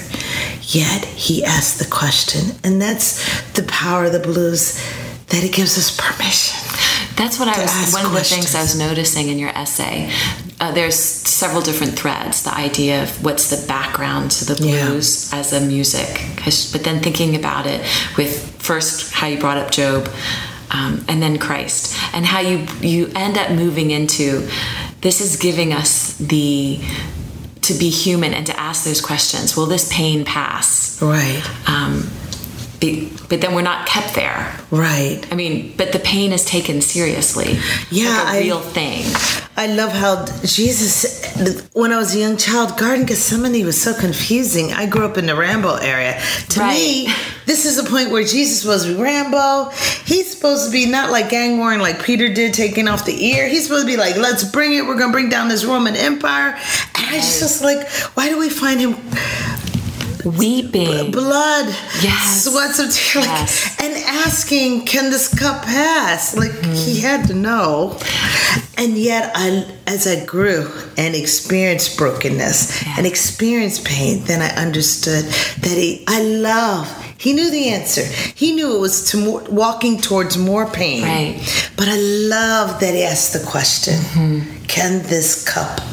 Yet 0.63 1.05
he 1.05 1.45
asks 1.45 1.79
the 1.79 1.91
question. 1.91 2.57
And 2.65 2.81
that's 2.81 3.43
the 3.53 3.65
power 3.65 4.07
of 4.07 4.13
the 4.13 4.19
blues 4.19 4.83
that 5.27 5.45
it 5.45 5.53
gives 5.53 5.77
us 5.77 5.95
permission. 5.95 6.62
That's 7.17 7.39
what 7.39 7.49
I 7.49 7.61
was. 7.61 7.93
One 7.93 8.07
of 8.07 8.13
the 8.13 8.21
things 8.25 8.55
I 8.55 8.63
was 8.63 8.79
noticing 8.79 9.29
in 9.29 9.39
your 9.39 9.51
essay. 9.51 10.11
Uh, 10.61 10.73
there's 10.73 10.95
several 10.97 11.61
different 11.61 11.99
threads. 11.99 12.43
The 12.43 12.55
idea 12.55 13.03
of 13.03 13.25
what's 13.25 13.51
the 13.51 13.67
background 13.67 14.31
to 14.33 14.45
the 14.45 14.63
Yeah. 14.63 14.87
blues 14.87 15.31
as 15.33 15.53
a 15.53 15.61
music, 15.61 16.21
but 16.73 16.85
then 16.85 17.01
thinking 17.01 17.35
about 17.35 17.67
it 17.67 17.81
with 18.17 18.53
first 18.59 19.13
how 19.13 19.27
you 19.27 19.39
brought 19.39 19.59
up 19.59 19.71
Job, 19.71 20.09
um, 20.71 21.05
and 21.09 21.23
then 21.23 21.39
Christ, 21.39 21.95
and 22.13 22.25
how 22.25 22.41
you 22.41 22.67
you 22.81 23.11
end 23.15 23.37
up 23.37 23.51
moving 23.51 23.91
into 23.91 24.49
this 25.01 25.21
is 25.21 25.37
giving 25.37 25.73
us 25.73 26.15
the 26.19 26.81
to 27.63 27.75
be 27.75 27.91
human 27.91 28.33
and 28.35 28.47
to 28.47 28.59
ask 28.59 28.85
those 28.85 29.01
questions. 29.01 29.57
Will 29.57 29.67
this 29.67 29.89
pain 29.93 30.25
pass? 30.25 31.01
Right. 31.03 31.43
Um, 31.67 32.11
be, 32.83 33.11
but 33.31 33.41
then 33.41 33.55
we're 33.55 33.63
not 33.63 33.87
kept 33.87 34.15
there. 34.15 34.55
Right. 34.71 35.21
I 35.31 35.35
mean, 35.35 35.73
but 35.79 35.93
the 35.93 35.99
pain 36.01 36.33
is 36.33 36.45
taken 36.45 36.83
seriously. 36.83 37.59
Yeah, 37.91 38.09
like 38.25 38.35
a 38.35 38.39
I- 38.39 38.41
real 38.41 38.61
thing. 38.61 39.05
I 39.55 39.67
love 39.67 39.93
how 39.93 40.25
Jesus, 40.47 41.27
when 41.75 41.93
I 41.93 41.99
was 41.99 42.15
a 42.15 42.19
young 42.19 42.39
child, 42.39 42.79
Garden 42.79 43.05
Gethsemane 43.05 43.65
was 43.67 43.81
so 43.81 43.93
confusing. 43.93 44.73
I 44.73 44.87
grew 44.87 45.05
up 45.05 45.19
in 45.19 45.27
the 45.27 45.37
Rambo 45.37 45.77
area. 45.77 46.19
To 46.51 46.67
me, 46.69 47.09
this 47.47 47.67
is 47.67 47.79
a 47.79 47.85
point 47.85 48.11
where 48.11 48.25
Jesus 48.25 48.65
was 48.65 48.91
Rambo. 48.91 49.71
He's 50.07 50.35
supposed 50.35 50.67
to 50.67 50.73
be 50.73 50.87
not 50.87 51.11
like 51.11 51.29
gang 51.29 51.59
warring 51.59 51.81
like 51.81 52.03
Peter 52.03 52.33
did, 52.33 52.55
taking 52.55 52.89
off 52.89 53.05
the 53.05 53.25
ear. 53.27 53.47
He's 53.47 53.65
supposed 53.65 53.87
to 53.87 53.93
be 53.93 53.99
like, 53.99 54.17
let's 54.17 54.43
bring 54.43 54.73
it. 54.73 54.87
We're 54.87 54.97
going 54.97 55.11
to 55.11 55.13
bring 55.13 55.29
down 55.29 55.49
this 55.49 55.67
Roman 55.67 55.97
Empire. 55.97 56.59
And 56.97 57.07
I 57.07 57.17
just 57.17 57.43
was 57.43 57.63
like, 57.63 57.87
why 58.17 58.31
do 58.31 58.39
we 58.39 58.49
find 58.49 58.81
him 58.81 58.95
Weeping. 60.25 61.11
blood, 61.11 61.67
Yes. 62.03 62.45
sweats 62.45 62.79
of 62.79 62.93
tears, 62.93 63.27
like, 63.27 63.41
Yes. 63.41 63.71
and 63.79 63.95
asking, 64.27 64.85
"Can 64.87 65.11
this 65.11 65.29
cup 65.29 65.65
pass?" 65.65 66.35
Like 66.37 66.55
he 66.75 67.01
had 67.01 67.27
to 67.29 67.35
know. 67.35 67.97
And 68.77 68.97
yet, 68.99 69.33
I, 69.35 69.65
as 69.87 70.07
I 70.07 70.25
grew 70.25 70.69
and 70.97 71.15
experienced 71.15 71.97
brokenness 71.97 72.83
Yeah. 72.85 72.95
and 72.99 73.07
experienced 73.07 73.85
pain, 73.85 74.25
then 74.27 74.41
I 74.43 74.51
understood 74.67 75.25
that 75.61 75.77
he. 75.83 76.05
I 76.09 76.21
love. 76.23 76.89
He 77.17 77.33
knew 77.33 77.51
the 77.51 77.69
answer. 77.69 78.05
He 78.35 78.51
knew 78.53 78.75
it 78.77 78.81
was 78.81 79.03
to 79.11 79.17
more, 79.17 79.43
walking 79.49 80.01
towards 80.01 80.37
more 80.37 80.67
pain. 80.67 81.03
Right. 81.05 81.39
But 81.77 81.87
I 81.89 81.97
love 81.97 82.81
that 82.81 82.95
he 82.95 83.03
asked 83.05 83.33
the 83.33 83.39
question: 83.55 83.99
Mm-hmm. 84.01 84.41
Can 84.67 85.03
this 85.07 85.45
cup 85.45 85.77
pass? 85.77 85.87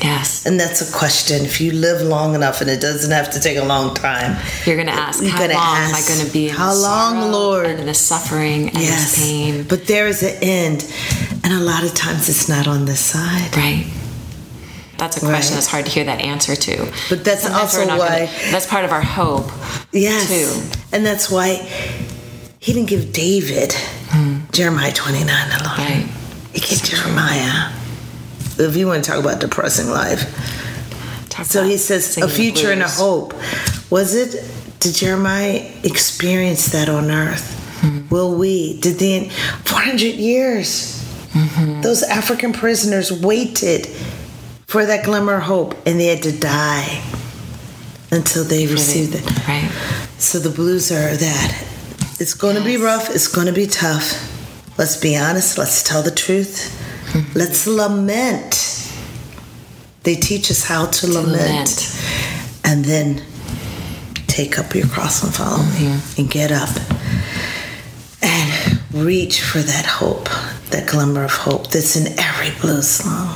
Yes. 0.00 0.46
And 0.46 0.58
that's 0.60 0.80
a 0.88 0.92
question. 0.96 1.44
If 1.44 1.60
you 1.60 1.72
live 1.72 2.00
long 2.02 2.34
enough, 2.34 2.60
and 2.60 2.70
it 2.70 2.80
doesn't 2.80 3.10
have 3.10 3.30
to 3.32 3.40
take 3.40 3.56
a 3.58 3.64
long 3.64 3.94
time, 3.94 4.36
You're 4.64 4.76
going 4.76 4.86
to 4.86 4.92
ask, 4.92 5.20
You're 5.22 5.30
how 5.32 5.38
gonna 5.38 5.54
long 5.54 5.76
am 5.76 5.94
I 5.94 6.02
going 6.06 6.24
to 6.26 6.32
be 6.32 6.48
in 6.48 6.54
how 6.54 6.70
this 6.70 6.82
long, 6.82 7.32
Lord? 7.32 7.66
And 7.66 7.80
in 7.80 7.86
this 7.86 7.98
suffering 8.00 8.68
and 8.68 8.78
yes, 8.78 9.16
this 9.16 9.26
pain? 9.26 9.64
But 9.68 9.86
there 9.86 10.06
is 10.06 10.22
an 10.22 10.36
end, 10.42 10.90
and 11.44 11.52
a 11.52 11.60
lot 11.60 11.82
of 11.84 11.94
times 11.94 12.28
it's 12.28 12.48
not 12.48 12.66
on 12.68 12.84
this 12.84 13.00
side. 13.00 13.54
Right. 13.56 13.86
That's 14.98 15.16
a 15.16 15.20
question 15.20 15.32
Right. 15.32 15.54
that's 15.54 15.66
hard 15.68 15.84
to 15.86 15.90
hear 15.92 16.04
that 16.04 16.20
answer 16.20 16.56
to. 16.56 16.92
But 17.08 17.24
that's 17.24 17.42
Sometimes 17.42 17.74
also 17.76 17.86
why- 17.98 18.08
gonna- 18.08 18.50
that's 18.50 18.66
part 18.66 18.84
of 18.84 18.90
our 18.92 19.00
hope. 19.02 19.50
Yes, 19.92 20.28
Too. 20.28 20.78
and 20.92 21.06
that's 21.06 21.30
why 21.30 21.54
he 22.58 22.72
didn't 22.72 22.88
give 22.88 23.12
David 23.12 23.74
Jeremiah 24.52 24.92
twenty 24.92 25.22
nine 25.24 25.50
alone. 25.52 25.76
Hmm. 25.76 25.82
Right. 25.82 26.06
He 26.52 26.60
gave 26.60 26.82
Jeremiah. 26.82 27.70
If 28.58 28.76
you 28.76 28.86
want 28.86 29.04
to 29.04 29.10
talk 29.10 29.20
about 29.20 29.40
depressing 29.40 29.88
life, 29.88 30.24
Talk 31.28 31.46
so 31.46 31.64
he 31.64 31.76
says 31.76 32.16
a 32.18 32.28
future 32.28 32.72
and 32.72 32.82
a 32.82 32.88
hope. 32.88 33.34
Was 33.90 34.14
it? 34.14 34.44
Did 34.80 34.94
Jeremiah 34.94 35.72
experience 35.82 36.66
that 36.72 36.88
on 36.88 37.10
earth? 37.10 37.54
Hmm. 37.80 38.08
Will 38.08 38.36
we? 38.36 38.80
Did 38.80 38.98
the 38.98 39.28
400 39.64 40.00
years? 40.14 40.98
Mm-hmm. 41.32 41.82
Those 41.82 42.02
African 42.02 42.52
prisoners 42.52 43.12
waited 43.12 43.86
for 44.66 44.84
that 44.84 45.04
glimmer 45.04 45.36
of 45.36 45.42
hope, 45.44 45.74
and 45.86 46.00
they 46.00 46.06
had 46.06 46.22
to 46.24 46.38
die 46.38 47.02
until 48.10 48.44
they 48.44 48.66
received 48.66 49.14
it. 49.14 49.48
Right. 49.48 49.70
So 50.18 50.38
the 50.38 50.50
blues 50.50 50.90
are 50.90 51.16
that. 51.16 51.64
It's 52.20 52.34
going 52.34 52.56
to 52.56 52.64
be 52.64 52.76
rough. 52.76 53.14
It's 53.14 53.28
going 53.28 53.46
to 53.46 53.52
be 53.52 53.66
tough. 53.66 54.24
Let's 54.78 54.96
be 54.96 55.16
honest. 55.16 55.58
Let's 55.58 55.82
tell 55.82 56.02
the 56.02 56.10
truth. 56.10 56.74
Mm-hmm. 57.12 57.38
Let's 57.38 57.66
lament. 57.66 58.54
They 60.02 60.14
teach 60.14 60.50
us 60.50 60.64
how 60.64 60.86
to, 60.86 61.06
lament. 61.06 61.32
lament. 61.32 62.02
And 62.64 62.84
then 62.84 63.22
take 64.26 64.58
up 64.58 64.74
your 64.74 64.86
cross 64.86 65.22
and 65.22 65.34
follow 65.34 65.62
me 65.64 66.00
and 66.16 66.30
get 66.30 66.52
up 66.52 66.70
and 68.22 68.80
reach 68.92 69.40
for 69.42 69.58
that 69.58 69.84
hope, 69.84 70.28
that 70.70 70.86
glimmer 70.88 71.24
of 71.24 71.32
hope 71.32 71.70
that's 71.70 71.96
in 71.96 72.18
every 72.18 72.50
blues 72.60 72.88
song. 72.88 73.34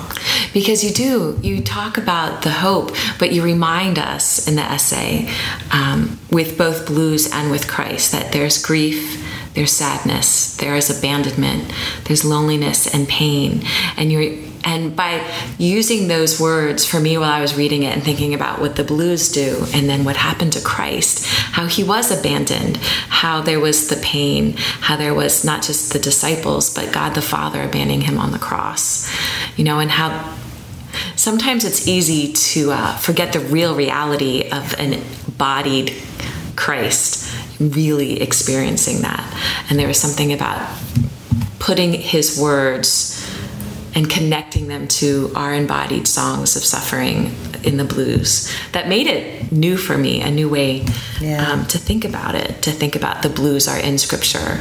Because 0.53 0.85
you 0.85 0.91
do, 0.91 1.39
you 1.43 1.63
talk 1.63 1.99
about 1.99 2.43
the 2.43 2.51
hope, 2.51 2.95
but 3.19 3.33
you 3.33 3.43
remind 3.43 3.99
us 3.99 4.47
in 4.47 4.57
the 4.57 4.63
essay 4.63 5.29
um, 5.71 6.19
with 6.31 6.57
both 6.59 6.87
blues 6.87 7.31
and 7.33 7.51
with 7.51 7.67
Christ 7.69 8.13
that 8.13 8.33
there's 8.33 8.63
grief, 8.63 9.19
there's 9.55 9.73
sadness, 9.73 10.57
there 10.57 10.77
is 10.77 10.97
abandonment, 10.97 11.73
there's 12.05 12.25
loneliness 12.25 12.93
and 12.93 13.09
pain, 13.09 13.63
and 13.97 14.11
you're 14.11 14.35
and 14.65 14.95
by 14.95 15.29
using 15.59 16.09
those 16.09 16.41
words 16.41 16.87
for 16.87 17.01
me 17.01 17.19
while 17.19 17.33
I 17.33 17.41
was 17.41 17.57
reading 17.57 17.83
it 17.83 17.95
and 17.95 18.03
thinking 18.03 18.33
about 18.33 18.61
what 18.61 18.77
the 18.77 18.85
blues 18.85 19.31
do 19.31 19.67
and 19.75 19.89
then 19.89 20.05
what 20.05 20.17
happened 20.17 20.53
to 20.53 20.61
Christ, 20.61 21.27
how 21.27 21.67
he 21.67 21.83
was 21.83 22.17
abandoned, 22.17 22.77
how 22.77 23.41
there 23.41 23.59
was 23.59 23.89
the 23.89 23.97
pain, 23.97 24.55
how 24.57 24.97
there 24.97 25.15
was 25.15 25.45
not 25.45 25.63
just 25.63 25.93
the 25.93 25.99
disciples, 25.99 26.73
but 26.73 26.93
God 26.93 27.15
the 27.15 27.23
Father 27.23 27.63
abandoning 27.63 28.03
him 28.03 28.19
on 28.19 28.31
the 28.31 28.39
cross, 28.39 29.13
you 29.57 29.65
know, 29.65 29.81
and 29.81 29.91
how 29.91 30.33
sometimes 31.17 31.65
it's 31.65 31.89
easy 31.89 32.33
to 32.33 32.71
uh, 32.71 32.97
forget 32.99 33.33
the 33.33 33.41
real 33.41 33.75
reality 33.75 34.49
of 34.51 34.75
an 34.79 34.93
embodied 34.93 35.93
Christ 36.55 37.22
really 37.71 38.21
experiencing 38.21 39.03
that. 39.03 39.23
And 39.71 39.79
there 39.79 39.89
was 39.89 39.99
something 40.01 40.33
about 40.33 40.67
putting 41.59 41.93
his 41.93 42.39
words 42.41 43.19
and 43.95 44.09
connecting 44.09 44.69
them 44.69 44.89
to 44.89 45.31
our 45.35 45.55
embodied 45.55 46.09
songs 46.09 46.57
of 46.57 46.65
suffering 46.65 47.35
in 47.63 47.77
the 47.77 47.85
blues 47.85 48.51
that 48.73 48.89
made 48.89 49.07
it 49.07 49.53
new 49.53 49.77
for 49.77 49.97
me, 49.97 50.21
a 50.23 50.31
new 50.31 50.49
way 50.49 50.85
Yeah. 51.21 51.47
um, 51.53 51.67
to 51.67 51.79
think 51.79 52.05
about 52.05 52.35
it, 52.35 52.63
to 52.63 52.73
think 52.73 52.97
about 52.97 53.23
the 53.23 53.29
blues 53.29 53.69
are 53.69 53.79
in 53.79 53.99
scripture 53.99 54.59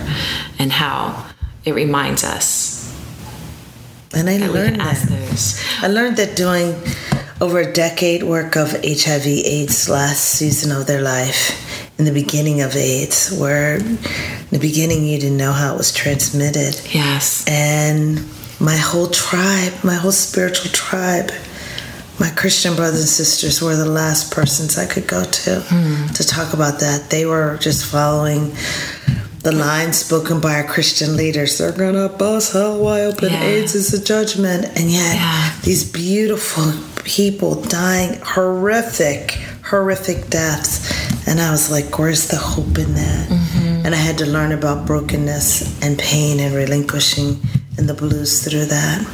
and 0.60 0.72
how 0.72 1.26
it 1.66 1.74
reminds 1.74 2.24
us 2.24 2.94
And 4.14 4.30
I 4.30 4.38
learned 4.48 4.82
that. 4.82 4.98
those. 5.08 5.60
I 5.82 5.88
learned 5.88 6.18
that 6.18 6.36
doing 6.36 6.76
over 7.40 7.60
a 7.62 7.72
decade 7.72 8.24
work 8.24 8.58
of 8.58 8.72
HIV 8.84 9.26
AIDS 9.26 9.88
last 9.90 10.24
season 10.38 10.72
of 10.74 10.86
their 10.86 11.02
life, 11.02 11.56
in 12.02 12.06
the 12.06 12.20
beginning 12.20 12.62
of 12.62 12.76
AIDS, 12.76 13.32
where 13.32 13.76
in 13.78 14.00
the 14.50 14.58
beginning 14.60 15.06
you 15.06 15.20
didn't 15.20 15.38
know 15.38 15.52
how 15.52 15.76
it 15.76 15.78
was 15.78 15.94
transmitted. 15.94 16.82
Yes. 16.92 17.46
And 17.48 18.26
my 18.60 18.76
whole 18.76 19.08
tribe, 19.08 19.74
my 19.84 19.94
whole 19.94 20.12
spiritual 20.12 20.72
tribe, 20.72 21.30
my 22.20 22.32
Christian 22.32 22.76
brothers 22.76 23.02
and 23.02 23.10
sisters 23.10 23.62
were 23.62 23.76
the 23.76 23.86
last 23.86 24.34
persons 24.34 24.80
I 24.80 24.88
could 24.88 25.08
go 25.08 25.24
to 25.24 25.62
hmm. 25.62 26.08
to 26.14 26.26
talk 26.26 26.54
about 26.54 26.80
that. 26.80 27.12
They 27.12 27.28
were 27.28 27.58
just 27.62 27.86
following 27.86 28.56
the 29.44 29.52
lines 29.52 29.98
spoken 29.98 30.40
by 30.40 30.56
our 30.56 30.64
Christian 30.64 31.16
leaders. 31.16 31.60
They're 31.60 31.72
gonna 31.72 32.10
bust 32.10 32.54
hell 32.54 32.80
wide 32.80 33.02
open. 33.02 33.32
Yeah. 33.32 33.44
AIDS 33.44 33.76
is 33.76 33.94
a 33.94 34.04
judgment, 34.04 34.66
and 34.76 34.90
yet 34.90 35.16
Yeah. 35.16 35.52
these 35.62 35.84
beautiful 35.84 36.74
people 37.04 37.62
dying 37.62 38.20
horrific, 38.24 39.38
horrific 39.70 40.30
deaths. 40.30 41.11
And 41.28 41.40
I 41.40 41.52
was 41.52 41.70
like, 41.72 41.98
where's 41.98 42.28
the 42.28 42.38
hope 42.38 42.78
in 42.78 42.94
that? 42.96 43.30
Mm-hmm. 43.30 43.86
And 43.86 43.96
I 43.96 43.98
had 43.98 44.18
to 44.20 44.26
learn 44.26 44.52
about 44.52 44.86
brokenness 44.88 45.82
and 45.84 45.98
pain 45.98 46.40
and 46.40 46.56
relinquishing 46.56 47.40
and 47.78 47.88
the 47.88 47.94
blues 47.94 48.44
through 48.44 48.66
that. 48.66 49.08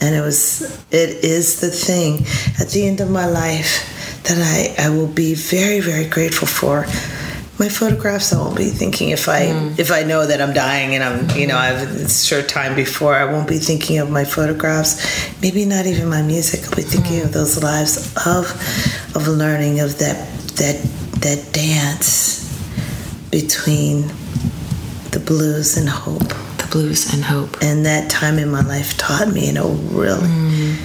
And 0.00 0.14
it 0.14 0.20
was, 0.20 0.84
it 0.90 1.24
is 1.24 1.60
the 1.60 1.70
thing 1.70 2.26
at 2.60 2.68
the 2.70 2.86
end 2.86 3.00
of 3.00 3.10
my 3.10 3.26
life 3.26 3.88
that 4.24 4.38
I, 4.38 4.86
I 4.86 4.90
will 4.90 5.06
be 5.06 5.34
very, 5.34 5.80
very 5.80 6.08
grateful 6.08 6.48
for. 6.48 6.86
My 7.58 7.68
photographs, 7.68 8.32
I 8.32 8.38
won't 8.38 8.56
be 8.56 8.70
thinking 8.70 9.10
if 9.10 9.28
I 9.28 9.42
if 9.78 9.92
I 9.92 10.02
know 10.02 10.26
that 10.26 10.40
I'm 10.40 10.52
dying 10.52 10.96
and 10.96 11.04
I'm 11.04 11.30
you 11.38 11.46
know 11.46 11.56
I've 11.56 11.82
a 11.82 12.08
short 12.08 12.48
time 12.48 12.74
before 12.74 13.14
I 13.14 13.24
won't 13.24 13.46
be 13.46 13.58
thinking 13.58 13.98
of 13.98 14.10
my 14.10 14.24
photographs, 14.24 15.40
maybe 15.40 15.64
not 15.64 15.86
even 15.86 16.08
my 16.08 16.22
music. 16.22 16.64
I'll 16.64 16.74
be 16.74 16.82
thinking 16.82 17.20
of 17.20 17.32
those 17.32 17.62
lives 17.62 17.98
of 18.26 18.50
of 19.14 19.28
learning 19.28 19.78
of 19.78 19.98
that 19.98 20.26
that 20.56 20.76
that 21.22 21.52
dance 21.52 22.40
between 23.30 24.08
the 25.10 25.20
blues 25.24 25.76
and 25.76 25.88
hope. 25.88 26.28
The 26.58 26.68
blues 26.70 27.12
and 27.12 27.22
hope. 27.24 27.56
And 27.62 27.86
that 27.86 28.10
time 28.10 28.38
in 28.38 28.50
my 28.50 28.62
life 28.62 28.96
taught 28.96 29.28
me 29.32 29.48
in 29.48 29.56
a 29.56 29.66
really 29.66 30.76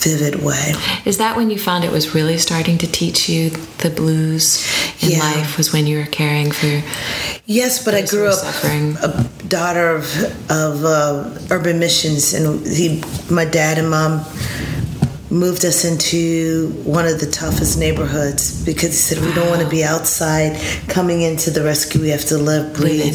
vivid 0.00 0.42
way. 0.44 0.74
Is 1.04 1.18
that 1.18 1.36
when 1.36 1.50
you 1.50 1.58
found 1.58 1.84
it 1.84 1.90
was 1.90 2.14
really 2.14 2.38
starting 2.38 2.78
to 2.78 2.86
teach 2.86 3.28
you 3.28 3.50
the 3.78 3.90
blues 3.90 4.64
in 5.00 5.10
Yeah. 5.10 5.18
life? 5.18 5.56
Was 5.58 5.72
when 5.72 5.86
you 5.86 5.98
were 5.98 6.06
caring 6.06 6.50
for 6.52 6.82
Yes, 7.46 7.84
but 7.84 7.94
I 7.94 8.02
grew 8.02 8.28
up 8.28 8.38
suffering. 8.38 8.96
uh, 8.98 9.24
daughter 9.48 9.90
of 9.96 10.04
of 10.50 10.84
uh, 10.84 11.30
urban 11.50 11.78
missions, 11.78 12.32
and 12.34 12.64
he, 12.66 13.02
my 13.30 13.44
dad 13.44 13.78
and 13.78 13.90
mom 13.90 14.20
moved 15.30 15.64
us 15.64 15.84
into 15.84 16.70
one 16.84 17.06
of 17.06 17.20
the 17.20 17.30
toughest 17.30 17.78
neighborhoods 17.78 18.64
because 18.64 18.90
he 18.90 18.96
said 18.96 19.24
we 19.24 19.32
don't 19.34 19.48
want 19.48 19.62
to 19.62 19.68
be 19.68 19.84
outside 19.84 20.58
coming 20.88 21.22
into 21.22 21.50
the 21.50 21.62
rescue. 21.62 22.00
We 22.00 22.08
have 22.10 22.24
to 22.26 22.38
live 22.38 22.74
breathe 22.74 23.14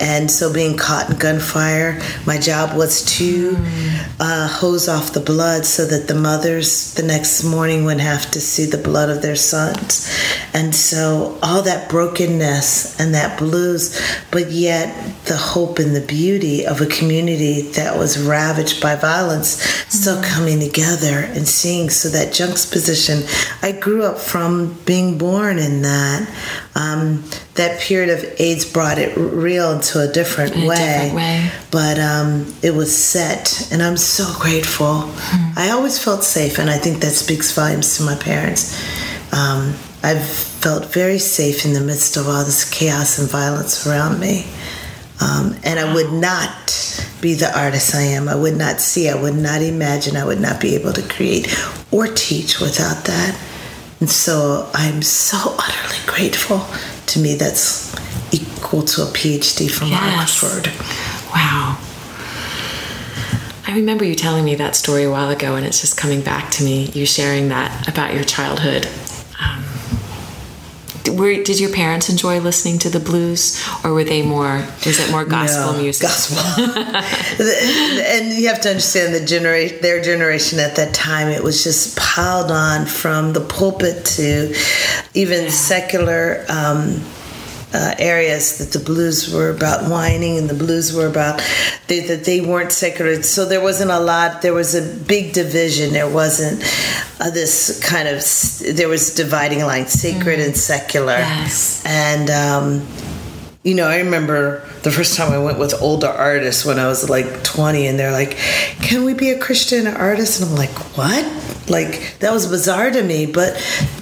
and 0.00 0.30
so 0.30 0.52
being 0.52 0.76
caught 0.76 1.10
in 1.10 1.16
gunfire 1.16 2.00
my 2.26 2.38
job 2.38 2.76
was 2.76 3.04
to 3.04 3.52
mm. 3.52 4.16
uh, 4.20 4.48
hose 4.48 4.88
off 4.88 5.12
the 5.12 5.20
blood 5.20 5.64
so 5.64 5.84
that 5.86 6.08
the 6.08 6.14
mothers 6.14 6.94
the 6.94 7.02
next 7.02 7.44
morning 7.44 7.84
wouldn't 7.84 8.00
have 8.00 8.30
to 8.30 8.40
see 8.40 8.64
the 8.64 8.78
blood 8.78 9.08
of 9.08 9.22
their 9.22 9.36
sons 9.36 10.10
and 10.54 10.74
so 10.74 11.38
all 11.42 11.62
that 11.62 11.88
brokenness 11.88 12.98
and 13.00 13.14
that 13.14 13.38
blues 13.38 14.00
but 14.30 14.50
yet 14.50 14.94
the 15.26 15.36
hope 15.36 15.78
and 15.78 15.94
the 15.94 16.06
beauty 16.06 16.66
of 16.66 16.80
a 16.80 16.86
community 16.86 17.62
that 17.72 17.98
was 17.98 18.18
ravaged 18.18 18.80
by 18.80 18.94
violence 18.94 19.56
mm. 19.56 19.90
still 19.90 20.22
coming 20.22 20.60
together 20.60 21.26
and 21.34 21.46
seeing. 21.46 21.90
So 21.90 22.08
that 22.10 22.32
juxtaposition, 22.32 23.22
I 23.62 23.72
grew 23.72 24.04
up 24.04 24.18
from 24.18 24.74
being 24.84 25.18
born 25.18 25.58
in 25.58 25.82
that. 25.82 26.28
Um, 26.74 27.24
that 27.54 27.80
period 27.80 28.10
of 28.10 28.38
AIDS 28.38 28.70
brought 28.70 28.98
it 28.98 29.16
real 29.16 29.72
into 29.86 30.08
a 30.08 30.12
different, 30.12 30.54
in 30.54 30.66
way, 30.66 30.76
different 30.76 31.14
way, 31.14 31.50
but 31.70 31.98
um, 31.98 32.52
it 32.62 32.74
was 32.74 32.96
set, 32.96 33.68
and 33.72 33.82
I'm 33.82 33.96
so 33.96 34.26
grateful. 34.40 35.02
Hmm. 35.02 35.58
I 35.58 35.70
always 35.70 36.02
felt 36.02 36.24
safe, 36.24 36.58
and 36.58 36.70
I 36.70 36.78
think 36.78 37.00
that 37.00 37.12
speaks 37.12 37.52
volumes 37.52 37.96
to 37.98 38.02
my 38.02 38.16
parents. 38.16 38.76
Um, 39.32 39.74
I've 40.02 40.26
felt 40.26 40.92
very 40.92 41.18
safe 41.18 41.64
in 41.64 41.72
the 41.72 41.80
midst 41.80 42.16
of 42.16 42.28
all 42.28 42.44
this 42.44 42.68
chaos 42.68 43.18
and 43.18 43.28
violence 43.28 43.86
around 43.86 44.20
me. 44.20 44.46
Um, 45.20 45.56
and 45.64 45.80
I 45.80 45.94
would 45.94 46.12
not 46.12 47.02
be 47.20 47.34
the 47.34 47.50
artist 47.58 47.94
I 47.94 48.02
am. 48.02 48.28
I 48.28 48.36
would 48.36 48.56
not 48.56 48.80
see, 48.80 49.08
I 49.08 49.20
would 49.20 49.34
not 49.34 49.62
imagine, 49.62 50.16
I 50.16 50.24
would 50.24 50.40
not 50.40 50.60
be 50.60 50.74
able 50.74 50.92
to 50.92 51.02
create 51.02 51.48
or 51.90 52.06
teach 52.06 52.60
without 52.60 53.04
that. 53.04 53.40
And 54.00 54.10
so 54.10 54.70
I'm 54.74 55.00
so 55.00 55.56
utterly 55.58 55.98
grateful. 56.06 56.60
To 57.06 57.18
me, 57.18 57.34
that's 57.34 57.94
equal 58.32 58.82
to 58.82 59.02
a 59.02 59.06
PhD 59.06 59.70
from 59.70 59.88
yes. 59.88 60.42
Oxford. 60.42 60.72
Wow. 61.34 61.78
I 63.68 63.74
remember 63.74 64.04
you 64.04 64.14
telling 64.14 64.44
me 64.44 64.54
that 64.56 64.76
story 64.76 65.04
a 65.04 65.10
while 65.10 65.30
ago, 65.30 65.56
and 65.56 65.66
it's 65.66 65.80
just 65.80 65.96
coming 65.96 66.20
back 66.20 66.50
to 66.52 66.64
me. 66.64 66.86
You 66.86 67.04
sharing 67.04 67.48
that 67.48 67.88
about 67.88 68.14
your 68.14 68.24
childhood 68.24 68.88
were, 71.16 71.42
did 71.42 71.58
your 71.58 71.72
parents 71.72 72.08
enjoy 72.08 72.40
listening 72.40 72.78
to 72.80 72.90
the 72.90 73.00
blues, 73.00 73.62
or 73.84 73.92
were 73.92 74.04
they 74.04 74.22
more? 74.22 74.66
Was 74.84 74.98
it 75.00 75.10
more 75.10 75.24
gospel 75.24 75.72
no, 75.72 75.82
music? 75.82 76.08
Gospel. 76.08 76.38
and 77.46 78.32
you 78.32 78.48
have 78.48 78.60
to 78.62 78.70
understand 78.70 79.14
the 79.14 79.24
generation, 79.24 79.78
their 79.82 80.02
generation 80.02 80.58
at 80.58 80.76
that 80.76 80.94
time. 80.94 81.28
It 81.28 81.42
was 81.42 81.64
just 81.64 81.96
piled 81.96 82.50
on 82.50 82.86
from 82.86 83.32
the 83.32 83.40
pulpit 83.40 84.04
to 84.16 84.54
even 85.14 85.44
yeah. 85.44 85.50
secular. 85.50 86.44
Um, 86.48 87.02
uh, 87.74 87.94
areas 87.98 88.58
that 88.58 88.78
the 88.78 88.84
blues 88.84 89.32
were 89.32 89.50
about 89.50 89.90
whining 89.90 90.38
and 90.38 90.48
the 90.48 90.54
blues 90.54 90.94
were 90.94 91.06
about 91.06 91.42
they, 91.88 92.00
that 92.00 92.24
they 92.24 92.40
weren't 92.40 92.72
sacred. 92.72 93.24
So 93.24 93.44
there 93.44 93.60
wasn't 93.60 93.90
a 93.90 94.00
lot. 94.00 94.42
There 94.42 94.54
was 94.54 94.74
a 94.74 95.04
big 95.04 95.32
division. 95.32 95.92
There 95.92 96.08
wasn't 96.08 96.62
uh, 97.20 97.30
this 97.30 97.82
kind 97.84 98.08
of 98.08 98.76
there 98.76 98.88
was 98.88 99.14
dividing 99.14 99.60
line, 99.60 99.86
sacred 99.86 100.38
mm. 100.38 100.46
and 100.46 100.56
secular. 100.56 101.18
Yes. 101.18 101.82
And 101.84 102.30
um, 102.30 102.86
you 103.66 103.74
know, 103.74 103.88
I 103.88 103.98
remember 103.98 104.60
the 104.82 104.92
first 104.92 105.16
time 105.16 105.32
I 105.32 105.38
went 105.38 105.58
with 105.58 105.74
older 105.82 106.06
artists 106.06 106.64
when 106.64 106.78
I 106.78 106.86
was 106.86 107.10
like 107.10 107.42
20, 107.42 107.88
and 107.88 107.98
they're 107.98 108.12
like, 108.12 108.36
Can 108.80 109.04
we 109.04 109.12
be 109.12 109.30
a 109.30 109.38
Christian 109.40 109.88
artist? 109.88 110.40
And 110.40 110.50
I'm 110.50 110.56
like, 110.56 110.70
What? 110.96 111.24
Like, 111.68 112.18
that 112.20 112.32
was 112.32 112.46
bizarre 112.46 112.90
to 112.90 113.02
me, 113.02 113.26
but 113.26 113.54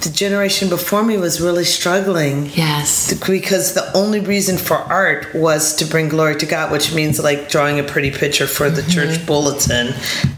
the 0.02 0.10
generation 0.10 0.68
before 0.68 1.02
me 1.02 1.16
was 1.16 1.40
really 1.40 1.64
struggling. 1.64 2.50
Yes. 2.54 3.12
Because 3.26 3.74
the 3.74 3.90
only 3.96 4.20
reason 4.20 4.58
for 4.58 4.76
art 4.76 5.34
was 5.34 5.74
to 5.76 5.84
bring 5.84 6.08
glory 6.08 6.36
to 6.36 6.46
God, 6.46 6.70
which 6.70 6.94
means 6.94 7.22
like 7.22 7.48
drawing 7.48 7.78
a 7.78 7.82
pretty 7.82 8.10
picture 8.10 8.46
for 8.46 8.70
the 8.70 8.82
mm-hmm. 8.82 8.90
church 8.90 9.26
bulletin 9.26 9.94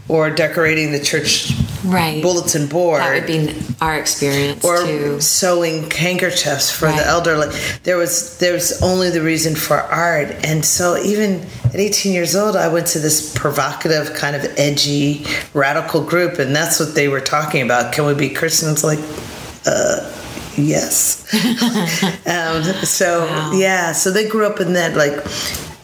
or 0.07 0.29
decorating 0.29 0.91
the 0.91 0.99
church 0.99 1.51
right. 1.87 2.21
bulletin 2.21 2.67
board. 2.67 3.01
That 3.01 3.13
would 3.13 3.27
be 3.27 3.55
our 3.81 3.97
experience 3.97 4.63
or 4.63 4.77
too. 4.85 5.21
sewing 5.21 5.89
handkerchiefs 5.89 6.71
for 6.71 6.85
right. 6.85 6.97
the 6.97 7.05
elderly. 7.05 7.47
There 7.83 7.97
was 7.97 8.37
there's 8.37 8.81
only 8.81 9.09
the 9.09 9.21
reason 9.21 9.55
for 9.55 9.77
art, 9.77 10.29
and 10.43 10.63
so 10.63 10.97
even 10.97 11.45
at 11.65 11.75
18 11.75 12.13
years 12.13 12.35
old, 12.35 12.55
I 12.55 12.67
went 12.67 12.87
to 12.87 12.99
this 12.99 13.33
provocative, 13.37 14.13
kind 14.13 14.35
of 14.35 14.43
edgy, 14.57 15.25
radical 15.53 16.03
group, 16.03 16.39
and 16.39 16.55
that's 16.55 16.79
what 16.79 16.95
they 16.95 17.07
were 17.07 17.21
talking 17.21 17.61
about. 17.61 17.93
Can 17.93 18.05
we 18.05 18.13
be 18.13 18.29
Christians? 18.29 18.83
Like, 18.83 18.99
uh, 19.65 20.13
yes. 20.55 21.23
um, 22.27 22.63
so 22.85 23.25
wow. 23.25 23.51
yeah, 23.53 23.91
so 23.91 24.11
they 24.11 24.27
grew 24.27 24.45
up 24.45 24.59
in 24.59 24.73
that 24.73 24.95
like 24.95 25.25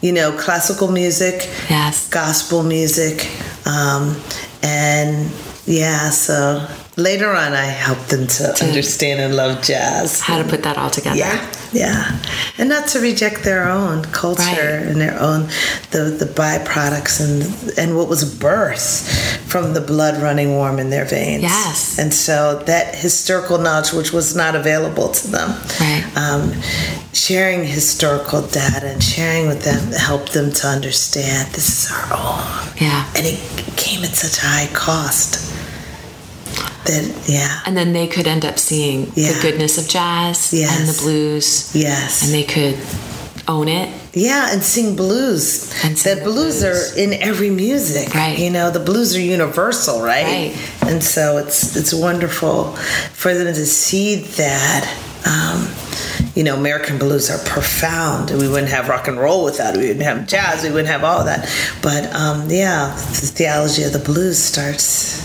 you 0.00 0.12
know 0.12 0.36
classical 0.38 0.90
music, 0.90 1.34
yes, 1.68 2.08
gospel 2.08 2.62
music, 2.62 3.28
um, 3.66 4.16
and 4.62 5.30
yeah, 5.66 6.10
so 6.10 6.66
later 6.96 7.30
on 7.30 7.52
I 7.52 7.64
helped 7.64 8.10
them 8.10 8.26
to, 8.26 8.52
to, 8.52 8.64
understand 8.64 9.20
and 9.20 9.34
love 9.34 9.62
jazz. 9.62 10.20
How 10.20 10.42
to 10.42 10.48
put 10.48 10.62
that 10.62 10.76
all 10.76 10.90
together. 10.90 11.16
Yeah. 11.16 11.52
Yeah. 11.72 12.20
And 12.56 12.68
not 12.68 12.86
to 12.88 13.00
reject 13.00 13.42
their 13.42 13.68
own 13.68 14.04
culture 14.04 14.42
right. 14.42 14.86
and 14.86 15.00
their 15.00 15.18
own 15.18 15.48
the 15.90 16.16
the 16.18 16.26
byproducts 16.26 17.20
and 17.20 17.78
and 17.78 17.96
what 17.96 18.08
was 18.08 18.32
birth 18.38 19.10
from 19.48 19.74
the 19.74 19.80
blood 19.80 20.22
running 20.22 20.50
warm 20.50 20.78
in 20.78 20.90
their 20.90 21.04
veins. 21.04 21.42
Yes. 21.42 21.98
And 21.98 22.14
so 22.14 22.62
that 22.66 22.94
historical 22.94 23.58
knowledge 23.58 23.92
which 23.92 24.12
was 24.12 24.36
not 24.36 24.54
available 24.54 25.08
to 25.08 25.28
them. 25.28 25.50
Right. 25.80 26.04
Um, 26.16 26.52
sharing 27.12 27.64
historical 27.64 28.42
data 28.42 28.86
and 28.86 29.02
sharing 29.02 29.46
with 29.46 29.62
them 29.64 29.92
helped 29.92 30.32
them 30.32 30.52
to 30.52 30.66
understand 30.66 31.52
this 31.54 31.86
is 31.86 31.92
our 31.92 32.12
own. 32.12 32.72
Yeah. 32.80 33.08
And 33.16 33.26
it 33.26 33.40
came 33.76 34.04
at 34.04 34.10
such 34.10 34.42
a 34.42 34.46
high 34.46 34.72
cost 34.74 35.53
that 36.84 37.24
yeah 37.26 37.60
and 37.66 37.76
then 37.76 37.92
they 37.92 38.06
could 38.06 38.26
end 38.26 38.44
up 38.44 38.58
seeing 38.58 39.10
yeah. 39.14 39.32
the 39.32 39.38
goodness 39.42 39.78
of 39.78 39.88
jazz 39.88 40.52
yes. 40.52 40.78
and 40.78 40.88
the 40.88 41.02
blues 41.02 41.74
yes 41.74 42.24
and 42.24 42.34
they 42.34 42.44
could 42.44 42.78
own 43.46 43.68
it 43.68 43.92
yeah 44.14 44.52
and 44.52 44.62
sing 44.62 44.96
blues 44.96 45.70
and 45.84 45.98
sing 45.98 46.18
the 46.18 46.24
blues, 46.24 46.60
blues, 46.60 46.64
are 46.64 46.98
in 46.98 47.12
every 47.14 47.50
music 47.50 48.14
right 48.14 48.38
you 48.38 48.50
know 48.50 48.70
the 48.70 48.80
blues 48.80 49.14
are 49.14 49.20
universal 49.20 50.02
right, 50.02 50.24
right. 50.24 50.82
and 50.82 51.02
so 51.02 51.36
it's 51.36 51.76
it's 51.76 51.92
wonderful 51.92 52.72
for 53.12 53.34
them 53.34 53.46
to 53.46 53.66
see 53.66 54.16
that 54.16 55.00
um, 55.26 55.68
you 56.34 56.42
know, 56.42 56.56
American 56.56 56.98
blues 56.98 57.30
are 57.30 57.38
profound. 57.48 58.30
We 58.30 58.48
wouldn't 58.48 58.70
have 58.70 58.88
rock 58.88 59.08
and 59.08 59.18
roll 59.18 59.44
without 59.44 59.74
it. 59.74 59.78
We 59.78 59.86
wouldn't 59.88 60.04
have 60.04 60.26
jazz. 60.26 60.62
We 60.62 60.70
wouldn't 60.70 60.88
have 60.88 61.04
all 61.04 61.24
that. 61.24 61.48
But 61.82 62.12
um, 62.14 62.50
yeah, 62.50 62.94
the 62.94 63.30
theology 63.32 63.84
of 63.84 63.92
the 63.92 64.00
blues 64.00 64.38
starts 64.38 65.22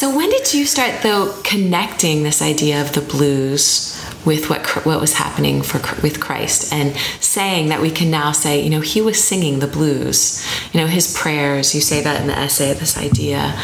so 0.00 0.16
when 0.16 0.30
did 0.30 0.54
you 0.54 0.64
start 0.64 1.02
though 1.02 1.30
connecting 1.44 2.22
this 2.22 2.40
idea 2.40 2.80
of 2.80 2.90
the 2.94 3.02
blues 3.02 4.02
with 4.24 4.50
what 4.50 4.66
what 4.84 5.00
was 5.00 5.14
happening 5.14 5.62
for 5.62 5.78
with 6.02 6.20
Christ 6.20 6.72
and 6.72 6.96
saying 7.20 7.68
that 7.68 7.80
we 7.80 7.90
can 7.90 8.10
now 8.10 8.32
say, 8.32 8.62
you 8.62 8.70
know, 8.70 8.80
he 8.80 9.00
was 9.00 9.22
singing 9.22 9.58
the 9.58 9.66
blues. 9.66 10.46
You 10.72 10.80
know, 10.80 10.86
his 10.86 11.16
prayers, 11.16 11.74
you 11.74 11.80
say 11.80 12.02
that 12.02 12.20
in 12.20 12.26
the 12.26 12.38
essay, 12.38 12.72
this 12.74 12.98
idea 12.98 13.58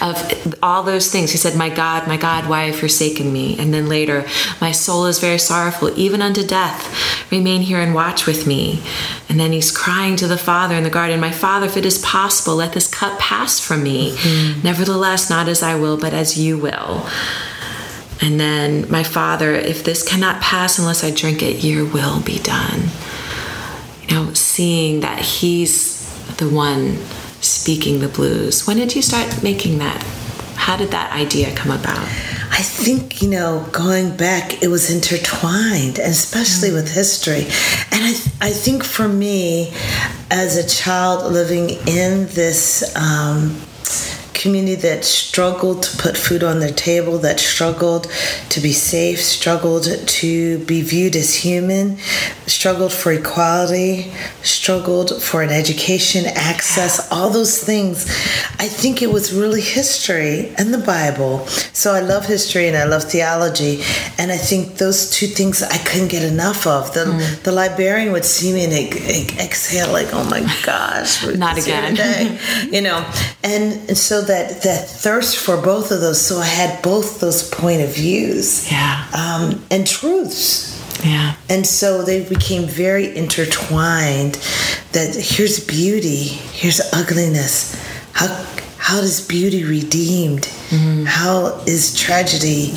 of 0.00 0.54
all 0.62 0.82
those 0.82 1.10
things. 1.10 1.30
He 1.30 1.38
said, 1.38 1.56
"My 1.56 1.70
God, 1.70 2.06
my 2.06 2.16
God, 2.16 2.48
why 2.48 2.64
have 2.64 2.74
you 2.74 2.80
forsaken 2.80 3.32
me?" 3.32 3.56
And 3.58 3.72
then 3.72 3.88
later, 3.88 4.26
"My 4.60 4.72
soul 4.72 5.06
is 5.06 5.18
very 5.18 5.38
sorrowful, 5.38 5.92
even 5.96 6.22
unto 6.22 6.46
death. 6.46 6.88
Remain 7.30 7.62
here 7.62 7.80
and 7.80 7.94
watch 7.94 8.26
with 8.26 8.46
me." 8.46 8.82
And 9.28 9.40
then 9.40 9.52
he's 9.52 9.70
crying 9.70 10.16
to 10.16 10.28
the 10.28 10.36
Father 10.36 10.74
in 10.74 10.84
the 10.84 10.90
garden, 10.90 11.20
"My 11.20 11.32
Father, 11.32 11.66
if 11.66 11.76
it 11.76 11.86
is 11.86 11.98
possible, 11.98 12.56
let 12.56 12.72
this 12.72 12.88
cup 12.88 13.18
pass 13.18 13.58
from 13.60 13.82
me. 13.82 14.12
Mm-hmm. 14.12 14.60
Nevertheless, 14.62 15.30
not 15.30 15.48
as 15.48 15.62
I 15.62 15.74
will, 15.74 15.96
but 15.96 16.12
as 16.12 16.36
you 16.36 16.58
will." 16.58 17.06
And 18.22 18.38
then, 18.38 18.88
my 18.88 19.02
Father, 19.02 19.52
if 19.52 19.82
this 19.82 20.08
cannot 20.08 20.40
pass 20.40 20.78
unless 20.78 21.02
I 21.02 21.10
drink 21.10 21.42
it, 21.42 21.64
your 21.64 21.84
will 21.84 22.22
be 22.22 22.38
done. 22.38 22.88
You 24.02 24.14
know, 24.14 24.32
seeing 24.34 25.00
that 25.00 25.18
He's 25.18 26.00
the 26.36 26.48
one 26.48 26.98
speaking 27.40 27.98
the 27.98 28.08
blues. 28.08 28.66
When 28.66 28.76
did 28.76 28.94
you 28.94 29.02
start 29.02 29.42
making 29.42 29.78
that? 29.78 30.00
How 30.54 30.76
did 30.76 30.92
that 30.92 31.12
idea 31.12 31.52
come 31.56 31.72
about? 31.72 31.98
I 32.52 32.62
think, 32.62 33.20
you 33.22 33.28
know, 33.28 33.66
going 33.72 34.16
back, 34.16 34.62
it 34.62 34.68
was 34.68 34.90
intertwined, 34.94 35.98
especially 35.98 36.68
mm. 36.68 36.74
with 36.74 36.92
history. 36.92 37.46
And 37.90 38.04
I, 38.04 38.10
I 38.40 38.50
think 38.50 38.84
for 38.84 39.08
me, 39.08 39.72
as 40.30 40.56
a 40.56 40.68
child 40.68 41.32
living 41.32 41.70
in 41.88 42.26
this 42.28 42.94
um, 42.94 43.60
community 44.42 44.74
that 44.74 45.04
struggled 45.04 45.84
to 45.84 45.96
put 46.02 46.16
food 46.16 46.42
on 46.42 46.58
their 46.58 46.72
table, 46.72 47.16
that 47.18 47.38
struggled 47.38 48.10
to 48.48 48.60
be 48.60 48.72
safe, 48.72 49.20
struggled 49.20 49.86
to 50.06 50.58
be 50.64 50.82
viewed 50.82 51.14
as 51.14 51.34
human, 51.34 51.96
struggled 52.46 52.92
for 52.92 53.12
equality, 53.12 54.12
struggled 54.42 55.22
for 55.22 55.42
an 55.42 55.50
education, 55.50 56.24
access, 56.34 57.10
all 57.12 57.30
those 57.30 57.62
things. 57.62 58.06
I 58.58 58.66
think 58.66 59.00
it 59.00 59.10
was 59.12 59.32
really 59.32 59.60
history 59.60 60.52
and 60.58 60.74
the 60.74 60.78
Bible. 60.78 61.46
So 61.72 61.94
I 61.94 62.00
love 62.00 62.26
history 62.26 62.66
and 62.66 62.76
I 62.76 62.84
love 62.84 63.04
theology. 63.04 63.82
And 64.18 64.32
I 64.32 64.38
think 64.38 64.78
those 64.78 65.10
two 65.10 65.28
things 65.28 65.62
I 65.62 65.78
couldn't 65.78 66.08
get 66.08 66.24
enough 66.24 66.66
of. 66.66 66.92
The, 66.94 67.04
mm. 67.04 67.42
the 67.44 67.52
librarian 67.52 68.12
would 68.12 68.24
see 68.24 68.52
me 68.52 68.64
and 68.64 68.72
exhale, 69.38 69.92
like, 69.92 70.08
oh 70.12 70.24
my 70.28 70.40
gosh, 70.64 71.24
not 71.36 71.58
again. 71.62 72.38
you 72.72 72.80
know, 72.80 72.98
and, 73.44 73.88
and 73.88 73.96
so 73.96 74.20
that 74.22 74.31
that 74.62 74.88
thirst 74.88 75.36
for 75.36 75.56
both 75.56 75.90
of 75.90 76.00
those. 76.00 76.20
So 76.20 76.38
I 76.38 76.46
had 76.46 76.82
both 76.82 77.20
those 77.20 77.48
point 77.48 77.82
of 77.82 77.94
views, 77.94 78.70
yeah, 78.70 79.06
um, 79.14 79.64
and 79.70 79.86
truths. 79.86 80.70
Yeah. 81.04 81.34
And 81.48 81.66
so 81.66 82.02
they 82.02 82.28
became 82.28 82.66
very 82.66 83.16
intertwined 83.16 84.34
that 84.92 85.16
here's 85.16 85.58
beauty, 85.64 86.24
here's 86.24 86.80
ugliness. 86.92 87.74
How 88.12 88.28
how 88.78 89.00
does 89.00 89.26
beauty 89.26 89.64
redeemed? 89.64 90.42
Mm-hmm. 90.42 91.04
How 91.04 91.62
is 91.66 91.98
tragedy, 91.98 92.72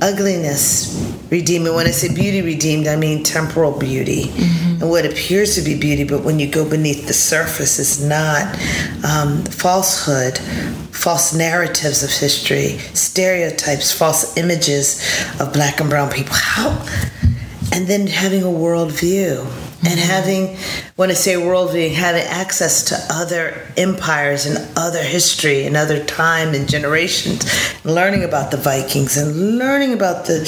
ugliness 0.00 0.94
redeemed? 1.30 1.66
And 1.66 1.76
when 1.76 1.86
I 1.86 1.90
say 1.90 2.14
beauty 2.14 2.40
redeemed, 2.40 2.86
I 2.86 2.96
mean 2.96 3.22
temporal 3.24 3.78
beauty. 3.78 4.26
Mm-hmm. 4.26 4.63
And 4.80 4.90
what 4.90 5.06
appears 5.06 5.54
to 5.56 5.62
be 5.62 5.78
beauty, 5.78 6.04
but 6.04 6.22
when 6.24 6.38
you 6.38 6.50
go 6.50 6.68
beneath 6.68 7.06
the 7.06 7.14
surface, 7.14 7.78
is 7.78 8.04
not 8.04 8.54
um, 9.04 9.44
falsehood 9.44 10.38
false 11.04 11.34
narratives 11.34 12.02
of 12.02 12.10
history, 12.10 12.78
stereotypes, 12.94 13.92
false 13.92 14.38
images 14.38 15.02
of 15.38 15.52
black 15.52 15.78
and 15.78 15.90
brown 15.90 16.10
people. 16.10 16.34
How? 16.34 16.70
And 17.74 17.86
then 17.86 18.06
having 18.06 18.42
a 18.42 18.46
worldview 18.46 19.44
mm-hmm. 19.44 19.86
and 19.86 20.00
having, 20.00 20.56
when 20.96 21.10
I 21.10 21.12
say 21.12 21.34
worldview, 21.34 21.92
having 21.92 22.22
access 22.22 22.84
to 22.84 22.96
other 23.10 23.66
empires 23.76 24.46
and 24.46 24.66
other 24.78 25.02
history 25.02 25.66
and 25.66 25.76
other 25.76 26.02
time 26.04 26.54
and 26.54 26.66
generations, 26.66 27.44
learning 27.84 28.24
about 28.24 28.50
the 28.50 28.56
Vikings 28.56 29.18
and 29.18 29.58
learning 29.58 29.92
about 29.92 30.24
the 30.24 30.38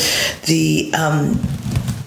the 0.46 0.90
um, 0.94 1.38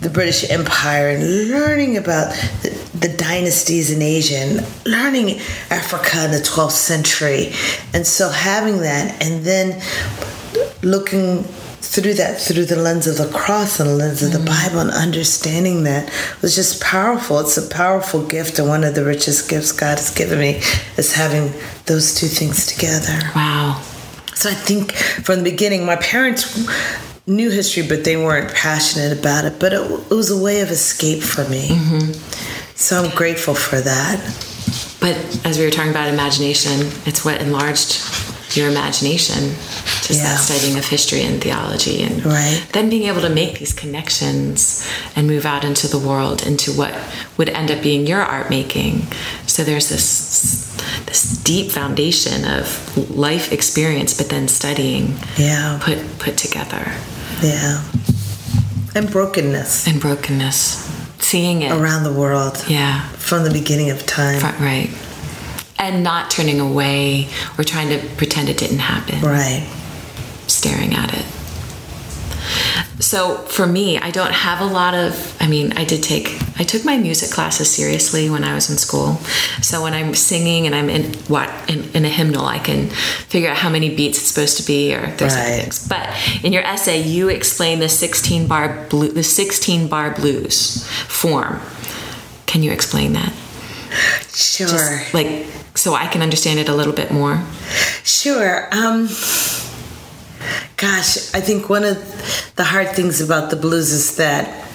the 0.01 0.09
British 0.09 0.49
Empire 0.49 1.09
and 1.09 1.49
learning 1.49 1.97
about 1.97 2.33
the, 2.61 2.69
the, 2.99 3.17
dynasties 3.17 3.91
in 3.91 4.01
Asia 4.01 4.37
and 4.37 4.85
learning 4.85 5.39
Africa 5.69 6.25
in 6.25 6.31
the 6.31 6.37
12th 6.37 6.71
century. 6.71 7.51
And 7.93 8.07
so 8.07 8.29
having 8.29 8.79
that 8.79 9.21
and 9.21 9.43
then 9.43 9.81
looking 10.81 11.43
through 11.81 12.13
that 12.13 12.39
through 12.39 12.65
the 12.65 12.75
lens 12.75 13.07
of 13.07 13.17
the 13.17 13.29
cross 13.37 13.79
and 13.79 13.89
the 13.89 13.95
lens 13.95 14.21
of 14.21 14.31
the 14.31 14.37
mm-hmm. 14.37 14.69
Bible 14.69 14.79
and 14.79 14.91
understanding 14.91 15.83
that 15.83 16.11
was 16.41 16.55
just 16.55 16.81
powerful. 16.81 17.39
It's 17.39 17.57
a 17.57 17.67
powerful 17.67 18.25
gift 18.25 18.59
and 18.59 18.69
one 18.69 18.83
of 18.83 18.95
the 18.95 19.03
richest 19.03 19.49
gifts 19.49 19.71
God 19.71 19.97
has 19.97 20.13
given 20.13 20.39
me 20.39 20.61
is 20.97 21.13
having 21.13 21.51
those 21.87 22.15
two 22.15 22.27
things 22.27 22.67
together. 22.67 23.19
Wow. 23.35 23.81
So 24.35 24.49
I 24.49 24.53
think 24.53 24.93
from 24.93 25.39
the 25.39 25.49
beginning, 25.49 25.85
my 25.85 25.97
parents 25.97 26.69
knew 27.29 27.49
history, 27.49 27.87
but 27.87 28.03
they 28.03 28.17
weren't 28.17 28.53
passionate 28.53 29.17
about 29.17 29.45
it. 29.45 29.59
But 29.59 29.73
it, 29.73 29.81
it 29.81 30.13
was 30.13 30.31
a 30.31 30.41
way 30.41 30.61
of 30.61 30.69
escape 30.69 31.23
for 31.23 31.47
me. 31.47 31.69
Mm-hmm. 31.69 32.11
So 32.75 33.03
I'm 33.03 33.15
grateful 33.15 33.53
for 33.53 33.79
that. 33.79 34.17
But 34.99 35.15
as 35.45 35.57
we 35.57 35.65
were 35.65 35.71
talking 35.71 35.91
about 35.91 36.09
imagination, 36.09 36.91
it's 37.05 37.23
what 37.23 37.41
enlarged 37.41 38.01
your 38.57 38.69
imagination, 38.69 39.53
just 40.01 40.11
yeah. 40.11 40.23
that 40.23 40.37
studying 40.37 40.77
of 40.77 40.85
history 40.85 41.21
and 41.21 41.41
theology, 41.41 42.01
and 42.01 42.25
right. 42.25 42.67
then 42.73 42.89
being 42.89 43.03
able 43.03 43.21
to 43.21 43.29
make 43.29 43.59
these 43.59 43.73
connections 43.73 44.87
and 45.15 45.27
move 45.27 45.45
out 45.45 45.63
into 45.63 45.87
the 45.87 45.99
world, 45.99 46.45
into 46.45 46.71
what 46.71 46.93
would 47.37 47.49
end 47.49 47.69
up 47.69 47.83
being 47.83 48.07
your 48.07 48.21
art 48.21 48.49
making. 48.49 49.01
So 49.45 49.63
there's 49.63 49.89
this 49.89 50.67
this 51.05 51.37
deep 51.43 51.71
foundation 51.71 52.45
of 52.45 53.09
life 53.15 53.51
experience, 53.51 54.17
but 54.17 54.29
then 54.29 54.47
studying, 54.47 55.15
yeah, 55.37 55.79
put 55.81 55.99
put 56.19 56.37
together. 56.37 56.91
Yeah. 57.41 57.83
And 58.95 59.09
brokenness. 59.11 59.87
And 59.87 60.01
brokenness. 60.01 60.85
Seeing 61.19 61.61
it 61.61 61.71
around 61.71 62.03
the 62.03 62.13
world. 62.13 62.63
Yeah. 62.67 63.07
From 63.09 63.43
the 63.43 63.51
beginning 63.51 63.89
of 63.91 64.05
time. 64.05 64.41
Right. 64.61 64.89
And 65.77 66.03
not 66.03 66.29
turning 66.29 66.59
away 66.59 67.29
or 67.57 67.63
trying 67.63 67.89
to 67.89 68.05
pretend 68.15 68.49
it 68.49 68.57
didn't 68.57 68.79
happen. 68.79 69.21
Right. 69.21 69.67
Staring 70.47 70.93
at 70.93 71.13
it 71.13 71.25
so 72.99 73.37
for 73.37 73.65
me, 73.65 73.97
I 73.97 74.11
don't 74.11 74.31
have 74.31 74.61
a 74.61 74.65
lot 74.65 74.93
of, 74.93 75.37
I 75.39 75.47
mean, 75.47 75.73
I 75.73 75.85
did 75.85 76.03
take, 76.03 76.27
I 76.59 76.63
took 76.63 76.83
my 76.85 76.97
music 76.97 77.31
classes 77.31 77.73
seriously 77.73 78.29
when 78.29 78.43
I 78.43 78.53
was 78.53 78.69
in 78.69 78.77
school. 78.77 79.15
So 79.61 79.83
when 79.83 79.93
I'm 79.93 80.13
singing 80.13 80.65
and 80.65 80.75
I'm 80.75 80.89
in 80.89 81.13
what, 81.27 81.49
in, 81.69 81.89
in 81.95 82.05
a 82.05 82.09
hymnal, 82.09 82.45
I 82.45 82.59
can 82.59 82.87
figure 82.89 83.49
out 83.49 83.57
how 83.57 83.69
many 83.69 83.95
beats 83.95 84.17
it's 84.19 84.27
supposed 84.27 84.57
to 84.57 84.67
be 84.67 84.93
or 84.93 85.07
those 85.17 85.35
right. 85.35 85.61
things. 85.61 85.87
But 85.87 86.09
in 86.43 86.53
your 86.53 86.63
essay, 86.63 87.01
you 87.01 87.29
explain 87.29 87.79
the 87.79 87.89
16 87.89 88.47
bar 88.47 88.87
blue, 88.89 89.11
the 89.11 89.23
16 89.23 89.87
bar 89.87 90.13
blues 90.13 90.87
form. 91.07 91.59
Can 92.45 92.63
you 92.63 92.71
explain 92.71 93.13
that? 93.13 93.33
Sure. 94.33 94.67
Just 94.67 95.13
like, 95.13 95.45
so 95.75 95.93
I 95.93 96.07
can 96.07 96.21
understand 96.21 96.59
it 96.59 96.67
a 96.67 96.75
little 96.75 96.93
bit 96.93 97.11
more. 97.11 97.41
Sure. 98.03 98.67
Um, 98.73 99.07
Gosh, 100.79 101.33
I 101.33 101.41
think 101.41 101.69
one 101.69 101.83
of 101.83 101.97
the 102.55 102.63
hard 102.63 102.95
things 102.95 103.19
about 103.19 103.49
the 103.49 103.57
blues 103.57 103.91
is 103.91 104.15
that 104.15 104.65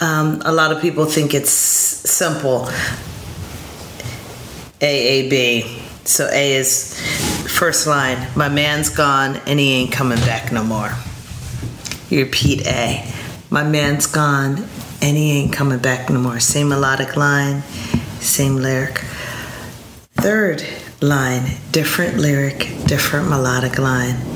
um, 0.00 0.42
a 0.44 0.50
lot 0.50 0.72
of 0.72 0.82
people 0.82 1.04
think 1.04 1.32
it's 1.32 1.52
simple. 1.52 2.68
A 4.80 5.08
A 5.08 5.30
B. 5.30 5.80
So 6.02 6.28
A 6.28 6.54
is 6.54 7.00
first 7.46 7.86
line. 7.86 8.26
My 8.34 8.48
man's 8.48 8.88
gone 8.88 9.36
and 9.46 9.60
he 9.60 9.74
ain't 9.74 9.92
coming 9.92 10.18
back 10.18 10.50
no 10.50 10.64
more. 10.64 10.90
You 12.10 12.24
repeat 12.24 12.66
A. 12.66 13.08
My 13.48 13.62
man's 13.62 14.08
gone 14.08 14.56
and 15.00 15.16
he 15.16 15.38
ain't 15.38 15.52
coming 15.52 15.78
back 15.78 16.10
no 16.10 16.18
more. 16.18 16.40
Same 16.40 16.68
melodic 16.68 17.16
line, 17.16 17.62
same 18.18 18.56
lyric. 18.56 18.98
Third 20.14 20.64
line, 21.00 21.58
different 21.70 22.18
lyric, 22.18 22.58
different 22.86 23.28
melodic 23.28 23.78
line 23.78 24.33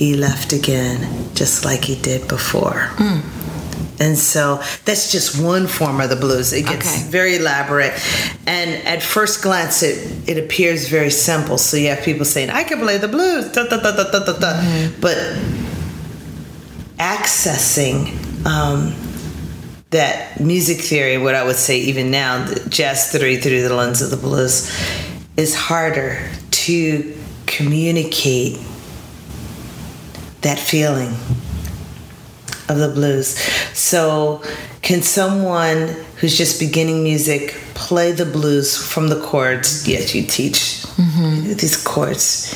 he 0.00 0.16
left 0.16 0.54
again, 0.54 0.98
just 1.34 1.62
like 1.62 1.84
he 1.84 1.94
did 1.94 2.26
before. 2.26 2.88
Mm. 2.96 3.20
And 4.00 4.16
so 4.16 4.62
that's 4.86 5.12
just 5.12 5.38
one 5.38 5.66
form 5.66 6.00
of 6.00 6.08
the 6.08 6.16
blues. 6.16 6.54
It 6.54 6.64
gets 6.64 6.96
okay. 6.96 7.10
very 7.10 7.36
elaborate. 7.36 7.92
And 8.46 8.70
at 8.86 9.02
first 9.02 9.42
glance, 9.42 9.82
it, 9.82 10.26
it 10.26 10.42
appears 10.42 10.88
very 10.88 11.10
simple. 11.10 11.58
So 11.58 11.76
you 11.76 11.88
have 11.88 12.02
people 12.02 12.24
saying, 12.24 12.48
I 12.48 12.64
can 12.64 12.78
play 12.78 12.96
the 12.96 13.08
blues, 13.08 13.52
da, 13.52 13.66
da, 13.66 13.76
da. 13.76 13.92
Mm-hmm. 13.92 15.00
But 15.02 15.18
accessing 16.98 18.16
um, 18.46 18.94
that 19.90 20.40
music 20.40 20.78
theory, 20.80 21.18
what 21.18 21.34
I 21.34 21.44
would 21.44 21.56
say 21.56 21.78
even 21.80 22.10
now, 22.10 22.50
jazz 22.70 23.12
theory 23.12 23.36
through 23.36 23.68
the 23.68 23.74
lens 23.74 24.00
of 24.00 24.10
the 24.10 24.16
blues, 24.16 24.74
is 25.36 25.54
harder 25.54 26.26
to 26.52 27.14
communicate 27.44 28.58
that 30.42 30.58
feeling 30.58 31.10
of 32.68 32.78
the 32.78 32.90
blues. 32.94 33.38
So, 33.76 34.42
can 34.82 35.02
someone 35.02 35.88
who's 36.16 36.36
just 36.36 36.60
beginning 36.60 37.02
music 37.02 37.50
play 37.74 38.12
the 38.12 38.24
blues 38.24 38.76
from 38.76 39.08
the 39.08 39.20
chords? 39.20 39.86
Yes, 39.86 40.14
you 40.14 40.22
teach 40.22 40.84
mm-hmm. 40.96 41.54
these 41.54 41.82
chords. 41.82 42.54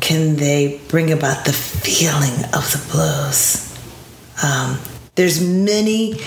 Can 0.00 0.36
they 0.36 0.80
bring 0.88 1.12
about 1.12 1.44
the 1.44 1.52
feeling 1.52 2.44
of 2.52 2.70
the 2.72 2.88
blues? 2.90 3.68
Um, 4.42 4.78
there's 5.14 5.40
many 5.40 6.18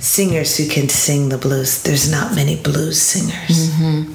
singers 0.00 0.56
who 0.56 0.68
can 0.68 0.88
sing 0.88 1.30
the 1.30 1.38
blues. 1.38 1.82
There's 1.82 2.10
not 2.10 2.34
many 2.34 2.60
blues 2.60 3.00
singers. 3.00 3.70
Mm-hmm. 3.70 4.12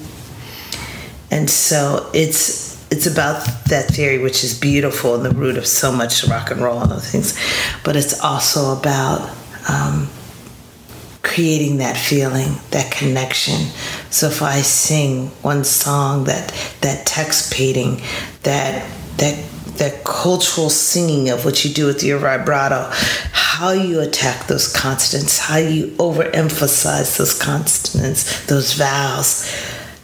And 1.31 1.49
so 1.49 2.09
it's 2.13 2.68
it's 2.91 3.05
about 3.05 3.45
that 3.65 3.87
theory, 3.87 4.17
which 4.17 4.43
is 4.43 4.59
beautiful 4.59 5.15
and 5.15 5.25
the 5.25 5.31
root 5.31 5.57
of 5.57 5.67
so 5.67 5.91
much 5.91 6.23
rock 6.25 6.51
and 6.51 6.61
roll 6.61 6.81
and 6.81 6.91
other 6.91 7.01
things, 7.01 7.37
but 7.83 7.95
it's 7.95 8.19
also 8.23 8.77
about 8.77 9.29
um, 9.69 10.07
creating 11.21 11.77
that 11.77 11.95
feeling, 11.95 12.55
that 12.71 12.91
connection. 12.91 13.67
So 14.09 14.27
if 14.27 14.41
I 14.41 14.61
sing 14.61 15.27
one 15.41 15.63
song, 15.63 16.23
that 16.25 16.51
that 16.81 17.05
text 17.05 17.53
painting, 17.53 18.01
that 18.43 18.89
that 19.17 19.45
that 19.77 20.03
cultural 20.03 20.69
singing 20.69 21.29
of 21.29 21.45
what 21.45 21.63
you 21.63 21.73
do 21.73 21.85
with 21.85 22.03
your 22.03 22.19
vibrato, 22.19 22.89
how 23.31 23.71
you 23.71 23.99
attack 24.01 24.47
those 24.47 24.71
consonants, 24.71 25.37
how 25.37 25.57
you 25.57 25.87
overemphasize 25.97 27.17
those 27.17 27.37
consonants, 27.37 28.45
those 28.47 28.73
vowels 28.73 29.49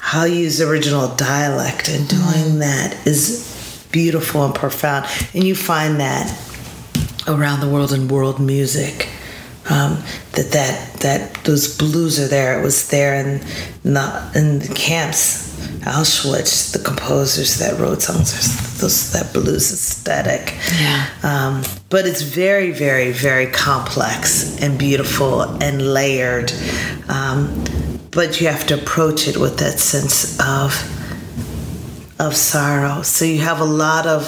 how 0.05 0.23
you 0.23 0.41
use 0.41 0.61
original 0.61 1.07
dialect 1.15 1.89
and 1.89 2.07
doing 2.07 2.21
mm-hmm. 2.21 2.59
that 2.59 3.07
is 3.07 3.87
beautiful 3.91 4.45
and 4.45 4.53
profound. 4.53 5.03
And 5.33 5.43
you 5.43 5.55
find 5.55 5.99
that 5.99 6.29
around 7.27 7.59
the 7.61 7.67
world 7.67 7.91
in 7.91 8.07
world 8.07 8.39
music. 8.39 9.09
Um, 9.67 10.03
that 10.33 10.51
that 10.51 10.93
that 10.99 11.33
those 11.43 11.75
blues 11.75 12.19
are 12.19 12.27
there. 12.27 12.59
It 12.59 12.63
was 12.63 12.87
there 12.89 13.15
in 13.15 13.39
the 13.81 14.31
in 14.35 14.59
the 14.59 14.71
camps, 14.75 15.57
Auschwitz. 15.85 16.71
The 16.71 16.83
composers 16.83 17.57
that 17.57 17.79
wrote 17.79 18.03
songs, 18.03 18.79
those 18.79 19.11
that 19.11 19.33
blues 19.33 19.73
aesthetic. 19.73 20.53
Yeah. 20.79 21.09
Um, 21.23 21.63
but 21.89 22.05
it's 22.05 22.21
very, 22.21 22.69
very, 22.69 23.11
very 23.11 23.47
complex 23.47 24.61
and 24.61 24.77
beautiful 24.77 25.41
and 25.41 25.93
layered. 25.95 26.53
Um, 27.09 27.65
but 28.15 28.39
you 28.41 28.47
have 28.47 28.65
to 28.67 28.73
approach 28.81 29.27
it 29.27 29.37
with 29.37 29.57
that 29.59 29.77
sense 29.79 30.39
of 30.39 30.73
of 32.17 32.33
sorrow. 32.35 33.01
So 33.01 33.25
you 33.25 33.39
have 33.39 33.59
a 33.59 33.65
lot 33.65 34.07
of 34.07 34.21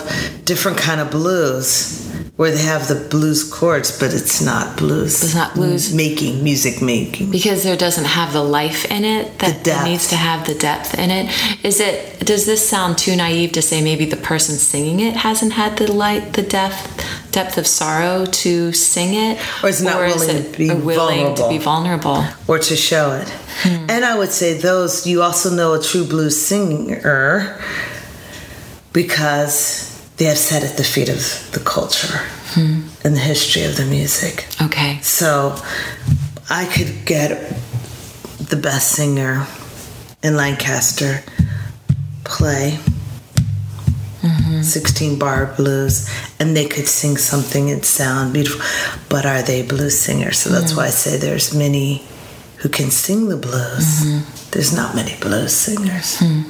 different 0.43 0.78
kind 0.78 1.00
of 1.00 1.10
blues 1.10 2.04
where 2.36 2.52
they 2.52 2.62
have 2.62 2.88
the 2.89 3.08
blues 3.10 3.50
chords, 3.50 3.97
but 3.97 4.13
it's 4.13 4.41
not 4.41 4.78
blues. 4.78 5.23
It's 5.23 5.34
not 5.34 5.56
blues. 5.56 5.93
making, 5.93 6.43
music 6.43 6.82
making. 6.82 7.32
because 7.32 7.63
there 7.63 7.78
doesn't 7.78 8.06
have 8.06 8.34
the 8.34 8.43
life 8.43 8.84
in 8.91 9.06
it 9.06 9.39
that 9.39 9.58
The 9.60 9.63
depth. 9.63 9.86
needs 9.86 10.08
to 10.10 10.15
have 10.17 10.45
the 10.45 10.54
depth 10.54 11.00
in 11.00 11.10
it. 11.10 11.26
Is 11.63 11.80
it 11.80 12.19
does 12.26 12.45
this 12.45 12.67
sound 12.67 12.97
too 12.97 13.15
naive 13.15 13.54
to 13.54 13.62
say 13.62 13.82
maybe 13.82 14.04
the 14.06 14.17
person 14.17 14.56
singing 14.58 15.00
it 15.00 15.15
hasn't 15.15 15.54
had 15.54 15.78
the 15.78 15.89
light 15.91 16.34
the 16.34 16.43
depth 16.43 17.32
depth 17.32 17.58
of 17.58 17.65
sorrow 17.65 18.26
to 18.26 18.73
sing 18.73 19.13
it 19.13 19.39
Or 19.63 19.69
is 19.69 19.82
not 19.82 20.04
is 20.04 20.15
willing 20.19 20.36
it- 20.36 20.52
to 20.52 20.58
be 20.58 20.69
willing 20.71 21.36
to 21.36 21.47
be 21.47 21.58
vulnerable. 21.58 22.26
or 22.50 22.60
to 22.60 22.76
show 22.76 23.13
it. 23.13 23.32
Hmm. 23.62 23.86
And 23.89 24.06
I 24.06 24.17
would 24.17 24.32
say 24.32 24.54
those 24.54 25.08
you 25.08 25.22
also 25.22 25.50
know 25.54 25.74
a 25.74 25.82
true 25.82 26.06
blues 26.06 26.39
singer 26.39 27.60
because 28.93 29.93
they 30.17 30.26
have 30.26 30.38
sat 30.38 30.63
at 30.63 30.78
the 30.78 30.84
feet 30.84 31.10
of 31.10 31.50
the 31.54 31.60
culture 31.60 32.17
hmm. 32.54 32.82
and 33.04 33.15
the 33.15 33.20
history 33.20 33.63
of 33.63 33.78
the 33.78 33.86
music. 33.86 34.48
Okay. 34.62 35.00
So 35.02 35.56
I 36.50 36.65
could 36.65 37.06
get 37.06 37.30
the 38.39 38.56
best 38.56 38.91
singer 38.91 39.46
in 40.24 40.36
Lancaster 40.36 41.24
play 42.24 42.80
mm-hmm. 44.22 44.62
16 44.62 45.20
bar 45.20 45.54
blues 45.56 46.10
and 46.39 46.56
they 46.56 46.67
could 46.67 46.88
sing 46.88 47.17
something 47.17 47.70
and 47.72 47.86
sound 47.86 48.34
beautiful. 48.34 48.62
But 49.10 49.26
are 49.26 49.41
they 49.41 49.65
blues 49.65 50.00
singers? 50.00 50.38
So 50.39 50.50
that's 50.50 50.76
why 50.76 50.88
i 50.88 50.89
say 50.89 51.17
there's 51.17 51.54
many 51.54 52.04
who 52.67 52.73
can 52.73 52.91
sing 52.91 53.30
the 53.30 53.38
blues 53.38 54.03
mm-hmm. 54.03 54.51
there's 54.51 54.75
not 54.75 54.93
many 54.93 55.15
blues 55.21 55.53
singers 55.56 56.19
hmm. 56.19 56.41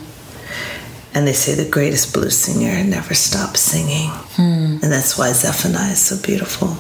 and 1.13 1.27
they 1.27 1.33
say 1.33 1.53
the 1.53 1.69
greatest 1.69 2.11
blues 2.11 2.35
singer 2.35 2.83
never 2.83 3.13
stops 3.13 3.59
singing 3.59 4.09
hmm. 4.35 4.81
and 4.81 4.91
that's 4.91 5.15
why 5.17 5.31
zephaniah 5.31 5.91
is 5.91 5.99
so 6.01 6.15
beautiful 6.25 6.75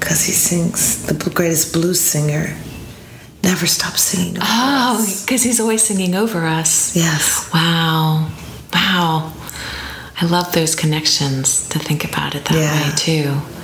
because 0.00 0.24
he 0.24 0.32
sings 0.32 1.06
the 1.06 1.30
greatest 1.30 1.72
blues 1.72 2.00
singer 2.00 2.56
never 3.44 3.66
stops 3.66 4.02
singing 4.02 4.36
Oh, 4.40 4.98
because 5.24 5.42
he's 5.44 5.60
always 5.60 5.82
singing 5.82 6.14
over 6.16 6.44
us. 6.44 6.94
yes 6.96 7.48
Wow. 7.54 8.30
Wow. 8.74 9.32
I 10.20 10.26
love 10.26 10.52
those 10.52 10.74
connections 10.74 11.68
to 11.70 11.78
think 11.78 12.04
about 12.04 12.34
it 12.34 12.44
that 12.46 12.54
Yeah. 12.54 12.82
way 12.82 12.94
too. 12.96 13.59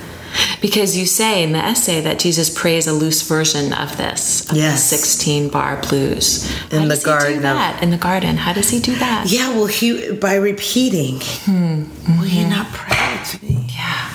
Because 0.61 0.97
you 0.97 1.05
say 1.05 1.43
in 1.43 1.51
the 1.51 1.59
essay 1.59 2.01
that 2.01 2.19
Jesus 2.19 2.49
prays 2.49 2.87
a 2.87 2.93
loose 2.93 3.21
version 3.27 3.73
of 3.73 3.95
this, 3.97 4.49
of 4.49 4.57
Yes. 4.57 4.89
the 4.89 4.97
16 4.97 5.49
bar 5.49 5.81
blues. 5.87 6.49
How 6.71 6.77
In 6.77 6.83
the 6.87 6.95
does 6.95 7.03
he 7.03 7.05
garden 7.05 7.45
of- 7.45 7.83
in 7.83 7.91
the 7.91 7.97
garden. 7.97 8.37
How 8.37 8.53
does 8.53 8.69
he 8.69 8.79
do 8.79 8.95
that? 8.95 9.25
Yeah, 9.29 9.49
well, 9.49 9.67
he 9.67 10.11
by 10.13 10.35
repeating, 10.35 11.19
hmm. 11.45 11.83
will 12.19 12.25
you 12.27 12.41
mm-hmm. 12.45 12.49
not 12.49 12.71
pray 12.73 13.19
with 13.19 13.43
me? 13.43 13.67
Yeah. 13.69 14.06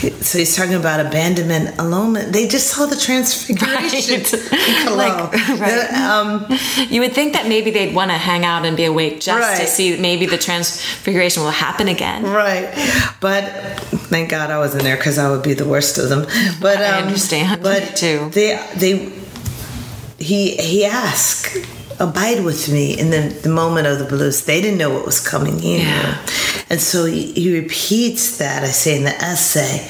So 0.00 0.38
he's 0.38 0.56
talking 0.56 0.74
about 0.74 1.04
abandonment, 1.04 1.76
alonement. 1.76 2.32
They 2.32 2.48
just 2.48 2.68
saw 2.68 2.86
the 2.86 2.96
transfiguration. 2.96 4.22
Right. 4.50 4.90
Like, 5.00 5.32
right. 5.60 5.90
Um, 6.10 6.46
You 6.88 7.00
would 7.02 7.12
think 7.12 7.34
that 7.34 7.46
maybe 7.48 7.70
they'd 7.70 7.94
want 7.94 8.10
to 8.10 8.16
hang 8.16 8.44
out 8.44 8.64
and 8.64 8.76
be 8.76 8.84
awake 8.84 9.20
just 9.20 9.60
to 9.60 9.66
see 9.66 9.96
maybe 9.98 10.26
the 10.26 10.38
transfiguration 10.38 11.42
will 11.42 11.50
happen 11.50 11.88
again. 11.88 12.22
right, 12.24 12.68
but 13.20 13.44
thank 14.10 14.30
God 14.30 14.50
I 14.50 14.58
wasn't 14.58 14.82
there 14.84 14.96
because 14.96 15.18
I 15.18 15.30
would 15.30 15.42
be 15.42 15.54
the 15.54 15.68
worst 15.68 15.98
of 15.98 16.08
them. 16.08 16.26
But 16.60 16.76
um, 16.78 16.82
I 16.82 17.02
understand, 17.02 17.62
But 17.62 17.96
too. 17.96 18.30
They 18.32 18.58
they 18.76 19.12
he 20.18 20.56
he 20.56 20.84
asked. 20.86 21.56
Abide 22.00 22.42
with 22.46 22.70
me 22.72 22.98
in 22.98 23.10
the, 23.10 23.28
the 23.42 23.50
moment 23.50 23.86
of 23.86 23.98
the 23.98 24.06
blues. 24.06 24.44
They 24.46 24.62
didn't 24.62 24.78
know 24.78 24.88
what 24.88 25.04
was 25.04 25.20
coming 25.20 25.62
in. 25.62 25.82
Yeah. 25.82 26.16
And 26.70 26.80
so 26.80 27.04
he, 27.04 27.32
he 27.32 27.58
repeats 27.60 28.38
that, 28.38 28.62
I 28.62 28.68
say 28.68 28.96
in 28.96 29.02
the 29.04 29.10
essay. 29.10 29.86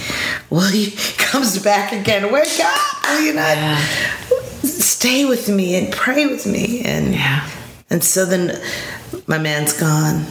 Well, 0.49 0.71
he 0.71 0.91
comes 1.19 1.63
back 1.63 1.93
again. 1.93 2.33
Wake 2.33 2.59
up! 2.61 3.05
Will 3.09 3.21
you 3.21 3.35
not 3.35 3.57
Yeah. 3.57 3.79
stay 4.65 5.27
with 5.27 5.49
me 5.49 5.77
and 5.77 5.93
pray 5.93 6.27
with 6.27 6.47
me? 6.47 6.81
And 6.81 7.15
Yeah. 7.15 7.47
and 7.91 8.03
so 8.03 8.25
then 8.25 8.59
my 9.27 9.37
man's 9.39 9.75
gone. 9.75 10.25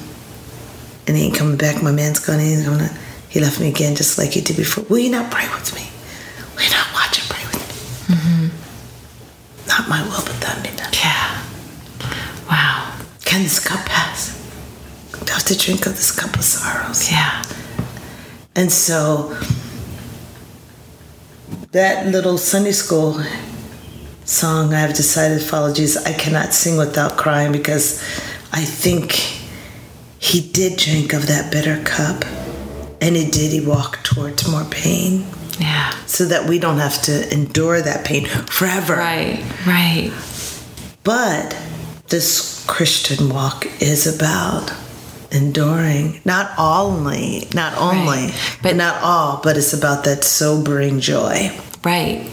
And 1.08 1.16
he 1.18 1.26
ain't 1.26 1.36
coming 1.36 1.56
back. 1.58 1.82
My 1.84 1.92
man's 1.92 2.20
gone. 2.20 2.40
He 2.40 2.54
ain't 2.54 2.66
coming. 2.66 2.90
He 3.30 3.40
left 3.40 3.60
me 3.60 3.70
again 3.70 3.96
just 3.96 4.18
like 4.18 4.32
he 4.32 4.42
did 4.42 4.58
before. 4.58 4.84
Will 4.86 5.00
you 5.00 5.12
not 5.12 5.30
pray 5.32 5.48
with 5.50 5.74
me? 5.76 5.88
Will 6.56 6.64
you 6.64 6.70
not 6.72 6.88
watch 6.94 7.20
and 7.20 7.30
pray 7.30 7.46
with 7.46 8.10
me? 8.10 8.16
Mm-hmm. 8.16 9.68
Not 9.68 9.88
my 9.88 10.02
will, 10.04 10.24
but 10.26 10.40
thine 10.42 10.64
be 10.64 10.70
done. 10.76 10.92
Yeah. 10.94 11.44
Wow. 12.50 12.96
Can 13.26 13.44
this 13.44 13.60
cup 13.60 13.86
pass? 13.86 14.36
Have 15.30 15.44
to 15.46 15.58
drink 15.58 15.86
of 15.86 15.96
this 15.96 16.12
cup 16.12 16.36
of 16.36 16.44
sorrows? 16.44 17.10
Yeah. 17.12 17.44
And 18.56 18.72
so 18.72 19.38
that 21.72 22.08
little 22.08 22.38
Sunday 22.38 22.72
school 22.72 23.22
song, 24.26 24.74
I 24.74 24.80
have 24.80 24.96
decided 24.96 25.40
to 25.42 25.46
follow 25.46 25.74
Jesus. 25.74 26.04
I 26.06 26.14
cannot 26.14 26.54
sing 26.54 26.78
without 26.78 27.16
crying 27.18 27.52
because 27.52 28.02
I 28.52 28.64
think 28.66 29.14
he 30.20 30.42
did 30.52 30.78
drink 30.78 31.14
of 31.14 31.28
that 31.28 31.52
bitter 31.52 31.82
cup. 31.84 32.24
And 33.02 33.16
he 33.16 33.30
did, 33.30 33.52
he 33.54 33.66
walked 33.66 34.04
towards 34.06 34.46
more 34.50 34.66
pain 34.66 35.26
Yeah. 35.60 35.92
so 36.06 36.26
that 36.26 36.50
we 36.50 36.60
don't 36.60 36.80
have 36.80 37.02
to 37.04 37.32
endure 37.34 37.82
that 37.82 38.04
pain 38.06 38.26
forever. 38.26 38.96
Right. 38.98 39.42
Right. 39.66 40.12
But 41.04 41.56
this 42.10 42.66
Christian 42.68 43.30
walk 43.30 43.68
is 43.82 44.06
about 44.06 44.74
enduring, 45.32 46.22
not 46.26 46.52
only, 46.58 47.48
not 47.54 47.78
only, 47.78 48.26
Right. 48.28 48.58
but 48.64 48.76
not 48.76 49.02
all, 49.04 49.40
but 49.44 49.58
it's 49.58 49.74
about 49.74 50.04
that 50.06 50.24
sobering 50.24 51.00
joy. 51.00 51.52
Right. 51.84 52.30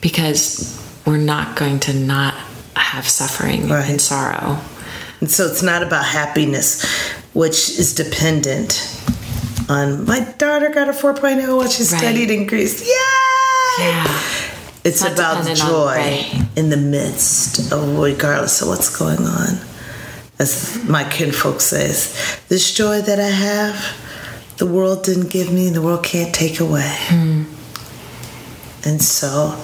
Because 0.00 0.78
we're 1.04 1.16
not 1.18 1.56
going 1.56 1.80
to 1.80 1.94
not 1.94 2.34
have 2.74 3.08
suffering 3.08 3.70
and 3.70 4.00
sorrow. 4.00 4.58
And 5.20 5.30
so 5.30 5.46
it's 5.46 5.62
not 5.62 5.82
about 5.82 6.04
happiness, 6.04 6.84
which 7.32 7.70
is 7.78 7.94
dependent 7.94 8.88
on 9.68 10.04
my 10.06 10.20
daughter 10.38 10.68
got 10.70 10.88
a 10.88 10.92
4.0 10.92 11.56
while 11.56 11.68
she 11.68 11.82
Right. 11.84 11.98
studied 12.00 12.30
in 12.30 12.46
Greece. 12.46 12.82
Yay! 12.82 12.88
Yeah. 13.86 14.20
It's 14.84 15.00
not 15.00 15.12
about 15.12 15.38
dependent 15.38 15.62
on- 15.62 15.70
joy 15.70 15.94
right. 15.96 16.42
in 16.56 16.70
the 16.70 16.76
midst 16.76 17.70
of 17.72 17.98
regardless 17.98 18.60
of 18.62 18.68
what's 18.68 18.88
going 18.88 19.24
on. 19.24 19.60
As 20.42 20.82
my 20.88 21.04
kinfolk 21.08 21.60
says, 21.60 22.40
this 22.48 22.74
joy 22.74 23.00
that 23.00 23.20
I 23.20 23.28
have, 23.28 23.96
the 24.56 24.66
world 24.66 25.04
didn't 25.04 25.30
give 25.30 25.52
me, 25.52 25.68
and 25.68 25.76
the 25.76 25.80
world 25.80 26.02
can't 26.02 26.34
take 26.34 26.58
away. 26.58 26.96
Hmm. 27.06 27.44
And 28.84 29.00
so, 29.00 29.54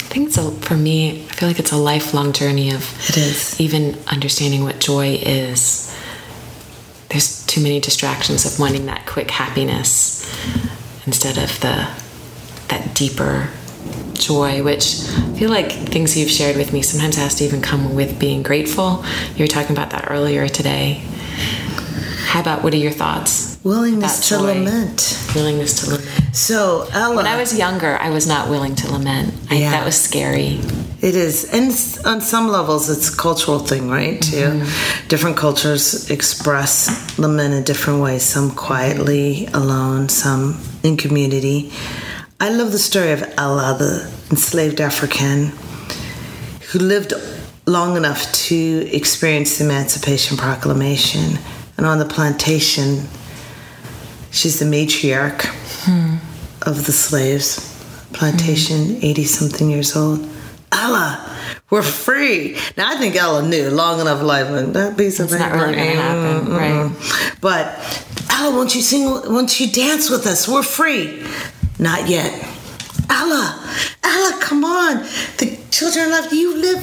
I 0.00 0.06
think 0.08 0.28
it's 0.28 0.38
a, 0.38 0.50
for 0.50 0.78
me, 0.78 1.26
I 1.26 1.32
feel 1.34 1.48
like 1.48 1.58
it's 1.58 1.72
a 1.72 1.76
lifelong 1.76 2.32
journey 2.32 2.70
of 2.70 2.82
It 3.10 3.18
is. 3.18 3.60
even 3.60 3.98
understanding 4.06 4.64
what 4.64 4.80
joy 4.80 5.08
is. 5.20 5.94
There's 7.10 7.44
too 7.44 7.60
many 7.60 7.80
distractions 7.80 8.46
of 8.46 8.58
wanting 8.58 8.86
that 8.86 9.04
quick 9.04 9.30
happiness 9.30 10.24
instead 11.06 11.36
of 11.36 11.60
the 11.60 11.86
that 12.68 12.94
deeper 12.94 13.50
joy, 14.14 14.62
which 14.62 15.08
I 15.08 15.38
feel 15.38 15.50
like 15.50 15.72
things 15.72 16.16
you've 16.16 16.30
shared 16.30 16.56
with 16.56 16.72
me 16.72 16.82
sometimes 16.82 17.16
has 17.16 17.34
to 17.36 17.44
even 17.44 17.60
come 17.60 17.94
with 17.94 18.18
being 18.18 18.42
grateful. 18.42 19.04
You 19.36 19.44
were 19.44 19.48
talking 19.48 19.72
about 19.72 19.90
that 19.90 20.10
earlier 20.10 20.48
today. 20.48 21.02
How 22.26 22.40
about 22.40 22.62
what 22.62 22.74
are 22.74 22.78
your 22.78 22.92
thoughts? 22.92 23.54
willingness 23.64 24.28
to 24.28 24.38
lament. 24.38 25.18
Willingness 25.34 25.80
to 25.80 25.90
lament. 25.90 26.36
So, 26.36 26.86
Ella. 26.92 27.16
When 27.16 27.26
I 27.26 27.36
was 27.36 27.56
younger, 27.56 27.96
I 27.96 28.10
was 28.10 28.26
not 28.26 28.48
willing 28.48 28.74
to 28.76 28.92
lament. 28.92 29.34
I, 29.50 29.56
Yeah. 29.56 29.70
That 29.70 29.84
was 29.84 30.00
scary. 30.00 30.60
It 31.00 31.16
is, 31.16 31.44
and 31.52 31.70
on 32.06 32.20
some 32.22 32.48
levels, 32.48 32.88
it's 32.88 33.12
a 33.12 33.16
cultural 33.16 33.58
thing, 33.58 33.90
right? 33.90 34.22
Too, 34.22 34.36
mm-hmm. 34.36 35.08
different 35.08 35.36
cultures 35.36 36.10
express 36.10 37.18
lament 37.18 37.52
in 37.52 37.64
different 37.64 38.00
ways. 38.00 38.22
Some 38.22 38.50
quietly, 38.52 39.46
alone. 39.52 40.08
Some 40.08 40.60
in 40.82 40.96
community. 40.96 41.72
I 42.44 42.50
love 42.50 42.72
the 42.72 42.78
story 42.78 43.10
of 43.12 43.22
Ella, 43.38 43.74
the 43.78 44.02
enslaved 44.30 44.78
African, 44.78 45.46
who 46.70 46.78
lived 46.78 47.14
long 47.64 47.96
enough 47.96 48.30
to 48.32 48.86
experience 48.92 49.56
the 49.56 49.64
Emancipation 49.64 50.36
Proclamation. 50.36 51.38
And 51.78 51.86
on 51.86 51.98
the 51.98 52.04
plantation, 52.04 53.08
she's 54.30 54.58
the 54.58 54.66
matriarch 54.66 55.46
hmm. 55.86 56.16
of 56.68 56.84
the 56.84 56.92
slaves. 56.92 57.72
Plantation, 58.12 59.02
80 59.02 59.22
hmm. 59.22 59.26
something 59.26 59.70
years 59.70 59.96
old. 59.96 60.28
Ella, 60.70 61.34
we're 61.70 61.82
free. 61.82 62.58
Now 62.76 62.92
I 62.92 62.96
think 62.96 63.16
Ella 63.16 63.48
knew 63.48 63.70
long 63.70 64.02
enough 64.02 64.22
life 64.22 64.48
and 64.48 64.74
that 64.74 64.98
piece 64.98 65.18
of 65.18 65.32
it's 65.32 65.38
not 65.38 65.52
really 65.52 65.76
gonna 65.76 65.92
happen, 65.92 66.52
right? 66.52 67.38
But 67.40 68.12
Ella, 68.30 68.54
won't 68.54 68.74
you 68.74 68.82
sing? 68.82 69.06
Won't 69.06 69.58
you 69.58 69.72
dance 69.72 70.10
with 70.10 70.26
us? 70.26 70.46
We're 70.46 70.62
free. 70.62 71.24
Not 71.78 72.08
yet. 72.08 72.32
Ella, 73.10 73.76
Ella, 74.02 74.38
come 74.40 74.64
on. 74.64 74.98
The 75.38 75.58
children 75.70 76.10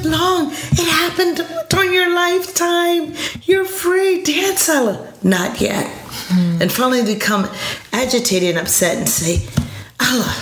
long. 0.06 0.52
It 0.52 0.88
happened 0.88 1.46
during 1.70 1.94
your 1.94 2.14
lifetime. 2.14 3.14
You're 3.44 3.66
free. 3.66 4.24
Dance, 4.24 4.70
Ella. 4.70 5.14
Not 5.24 5.60
yet. 5.62 5.88
Hmm. 5.88 6.62
And 6.62 6.72
finally 6.72 7.04
become 7.04 7.50
agitated 7.92 8.50
and 8.50 8.60
upset 8.60 8.98
and 8.98 9.08
say, 9.08 9.48
Ella, 10.00 10.36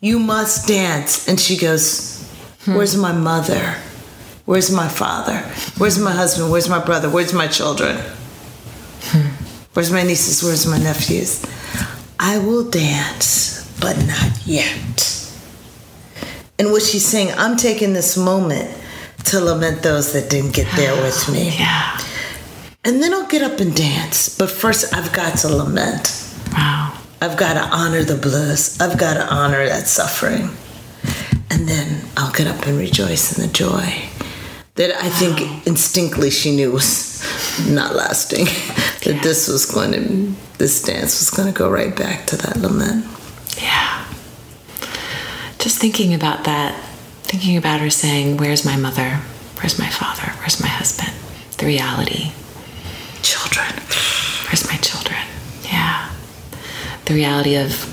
you 0.00 0.18
must 0.18 0.66
dance. 0.66 1.28
And 1.28 1.38
she 1.38 1.56
goes, 1.56 2.22
hmm. 2.64 2.74
Where's 2.74 2.96
my 2.96 3.12
mother? 3.12 3.76
Where's 4.44 4.70
my 4.70 4.88
father? 4.88 5.38
Where's 5.78 5.98
my 5.98 6.12
husband? 6.12 6.50
Where's 6.50 6.68
my 6.68 6.84
brother? 6.84 7.08
Where's 7.08 7.32
my 7.32 7.46
children? 7.46 7.96
Hmm. 9.04 9.28
Where's 9.72 9.90
my 9.90 10.02
nieces? 10.02 10.42
Where's 10.42 10.66
my 10.66 10.78
nephews? 10.78 11.44
I 12.20 12.38
will 12.38 12.68
dance, 12.68 13.70
but 13.80 13.96
not 14.06 14.46
yet. 14.46 15.30
And 16.58 16.70
what 16.70 16.82
she's 16.82 17.04
saying, 17.04 17.32
I'm 17.36 17.56
taking 17.56 17.92
this 17.92 18.16
moment 18.16 18.70
to 19.24 19.40
lament 19.40 19.82
those 19.82 20.12
that 20.12 20.30
didn't 20.30 20.54
get 20.54 20.70
there 20.76 20.94
with 21.02 21.30
me. 21.30 21.56
Yeah. 21.58 21.98
And 22.86 23.02
then 23.02 23.14
I'll 23.14 23.26
get 23.26 23.40
up 23.40 23.60
and 23.60 23.74
dance. 23.74 24.36
But 24.36 24.50
first, 24.50 24.92
I've 24.92 25.10
got 25.14 25.38
to 25.38 25.48
lament. 25.48 26.22
Wow. 26.52 26.98
I've 27.22 27.38
got 27.38 27.54
to 27.54 27.74
honor 27.74 28.04
the 28.04 28.16
blues. 28.16 28.78
I've 28.78 28.98
got 28.98 29.14
to 29.14 29.26
honor 29.32 29.66
that 29.66 29.86
suffering. 29.86 30.50
And 31.50 31.66
then 31.66 32.02
I'll 32.18 32.32
get 32.32 32.46
up 32.46 32.66
and 32.66 32.76
rejoice 32.76 33.38
in 33.38 33.46
the 33.46 33.50
joy 33.50 34.10
that 34.74 34.90
I 35.02 35.08
think 35.08 35.40
wow. 35.40 35.62
instinctively 35.66 36.30
she 36.30 36.54
knew 36.54 36.72
was 36.72 37.22
not 37.70 37.94
lasting. 37.94 38.44
that 39.04 39.14
yeah. 39.14 39.22
this 39.22 39.48
was 39.48 39.64
going 39.66 39.92
to, 39.92 40.34
this 40.58 40.82
dance 40.82 41.20
was 41.20 41.30
going 41.30 41.52
to 41.52 41.56
go 41.56 41.70
right 41.70 41.94
back 41.94 42.26
to 42.26 42.36
that 42.36 42.56
lament. 42.56 43.06
Yeah. 43.56 44.04
Just 45.58 45.78
thinking 45.78 46.12
about 46.12 46.44
that, 46.44 46.78
thinking 47.24 47.56
about 47.56 47.80
her 47.80 47.90
saying, 47.90 48.36
Where's 48.36 48.64
my 48.64 48.76
mother? 48.76 49.20
Where's 49.56 49.78
my 49.78 49.88
father? 49.88 50.32
Where's 50.40 50.60
my 50.60 50.68
husband? 50.68 51.12
The 51.58 51.66
reality. 51.66 52.32
Children. 53.22 53.72
Where's 54.46 54.66
my 54.68 54.76
children? 54.76 55.20
Yeah. 55.64 56.10
The 57.06 57.14
reality 57.14 57.56
of 57.56 57.90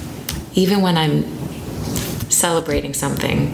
even 0.58 0.82
when 0.82 0.98
I'm 0.98 1.24
celebrating 2.30 2.94
something, 2.94 3.48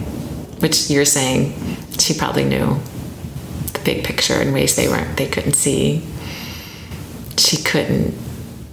which 0.60 0.90
you're 0.90 1.06
saying 1.06 1.54
she 2.00 2.14
probably 2.14 2.44
knew 2.44 2.80
the 3.74 3.80
big 3.84 4.04
picture 4.04 4.42
in 4.42 4.54
ways 4.54 4.76
they 4.76 4.88
weren't 4.88 5.18
they 5.18 5.28
couldn't 5.28 5.54
see. 5.54 6.04
She 7.38 7.58
couldn't 7.58 8.16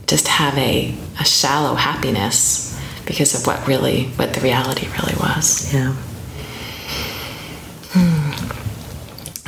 just 0.07 0.29
have 0.29 0.57
a, 0.57 0.95
a 1.21 1.25
shallow 1.25 1.75
happiness 1.75 2.79
because 3.07 3.35
of 3.35 3.47
what 3.47 3.67
really, 3.67 4.05
what 4.17 4.33
the 4.35 4.41
reality 4.41 4.87
really 4.99 5.15
was. 5.19 5.73
Yeah. 5.73 5.95
Hmm. 7.93 8.31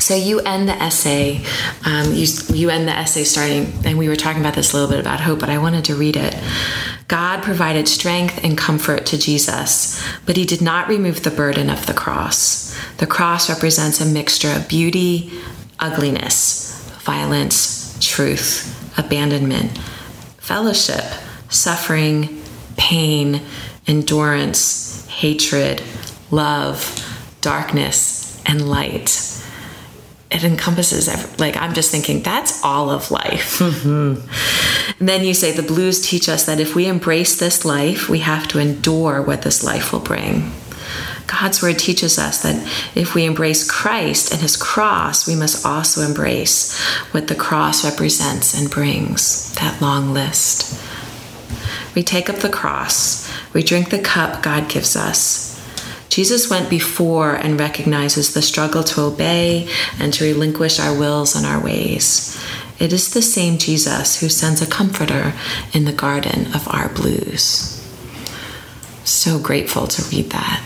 So 0.07 0.15
you 0.15 0.39
end 0.39 0.69
the 0.69 0.81
essay, 0.81 1.45
um, 1.85 2.13
you, 2.13 2.29
you 2.55 2.71
end 2.71 2.87
the 2.87 2.93
essay 2.93 3.25
starting, 3.25 3.73
and 3.85 3.99
we 3.99 4.09
were 4.09 4.15
talking 4.15 4.41
about 4.41 4.55
this 4.55 4.73
a 4.73 4.77
little 4.77 4.89
bit 4.89 5.01
about 5.01 5.19
hope, 5.19 5.41
but 5.41 5.51
I 5.51 5.59
wanted 5.59 5.85
to 5.87 5.97
read 5.97 6.15
it. 6.15 6.33
God 7.09 7.43
provided 7.43 7.89
strength 7.89 8.45
and 8.45 8.57
comfort 8.57 9.05
to 9.07 9.19
Jesus, 9.19 10.01
but 10.25 10.37
he 10.37 10.45
did 10.45 10.63
not 10.63 10.87
remove 10.87 11.25
the 11.25 11.33
burden 11.33 11.69
of 11.69 11.87
the 11.87 11.93
cross. 11.93 12.79
The 12.99 13.09
cross 13.09 13.49
represents 13.51 14.01
a 14.01 14.07
mixture 14.07 14.53
of 14.53 14.69
beauty, 14.69 15.33
ugliness, 15.81 16.89
violence, 17.01 17.99
truth, 18.01 18.97
abandonment, 18.97 19.77
fellowship, 20.39 21.03
suffering, 21.49 22.45
pain, 22.77 23.43
endurance, 23.89 25.05
hatred, 25.09 25.83
love, 26.31 27.05
darkness, 27.41 28.41
and 28.47 28.69
light. 28.71 29.43
It 30.37 30.45
encompasses, 30.45 31.09
every, 31.09 31.35
like, 31.39 31.57
I'm 31.57 31.73
just 31.73 31.91
thinking 31.91 32.21
that's 32.21 32.63
all 32.63 32.91
of 32.91 33.11
life. 33.11 33.59
Mm-hmm. 33.67 35.05
then 35.05 35.25
you 35.25 35.33
say 35.35 35.51
the 35.53 35.63
blues 35.63 36.07
teach 36.07 36.29
us 36.29 36.45
that 36.47 36.61
if 36.61 36.75
we 36.75 36.87
embrace 36.87 37.39
this 37.39 37.65
life, 37.65 38.09
we 38.09 38.19
have 38.19 38.47
to 38.49 38.59
endure 38.59 39.23
what 39.23 39.43
this 39.43 39.65
life 39.65 39.93
will 39.93 40.01
bring. 40.01 40.53
God's 41.27 41.63
word 41.63 41.79
teaches 41.79 42.19
us 42.19 42.43
that 42.43 42.57
if 42.95 43.15
we 43.15 43.25
embrace 43.25 43.69
Christ 43.69 44.31
and 44.33 44.41
his 44.41 44.57
cross, 44.57 45.27
we 45.27 45.35
must 45.35 45.65
also 45.65 46.03
embrace 46.03 46.79
what 47.13 47.29
the 47.29 47.35
cross 47.35 47.85
represents 47.85 48.59
and 48.59 48.71
brings 48.71 49.55
that 49.55 49.81
long 49.81 50.13
list. 50.13 50.81
We 51.95 52.03
take 52.03 52.29
up 52.29 52.37
the 52.37 52.51
cross. 52.51 53.33
We 53.55 53.63
drink 53.63 53.89
the 53.89 53.99
cup 53.99 54.43
God 54.43 54.69
gives 54.69 54.97
us. 54.97 55.46
Jesus 56.09 56.49
went 56.49 56.71
before 56.71 57.35
and 57.35 57.59
recognizes 57.59 58.33
the 58.33 58.43
struggle 58.43 58.83
to 58.85 59.03
obey 59.03 59.69
and 59.99 60.13
to 60.15 60.25
relinquish 60.25 60.79
our 60.79 60.97
wills 60.97 61.35
and 61.35 61.45
our 61.45 61.63
ways. 61.63 62.41
It 62.79 62.93
is 62.93 63.13
the 63.13 63.23
same 63.23 63.59
Jesus 63.59 64.21
who 64.21 64.29
sends 64.29 64.61
a 64.61 64.67
comforter 64.67 65.33
in 65.73 65.85
the 65.85 65.93
garden 65.93 66.55
of 66.55 66.69
our 66.69 66.89
blues. 66.89 67.73
So 69.05 69.39
grateful 69.39 69.87
to 69.87 70.03
read 70.15 70.31
that. 70.31 70.63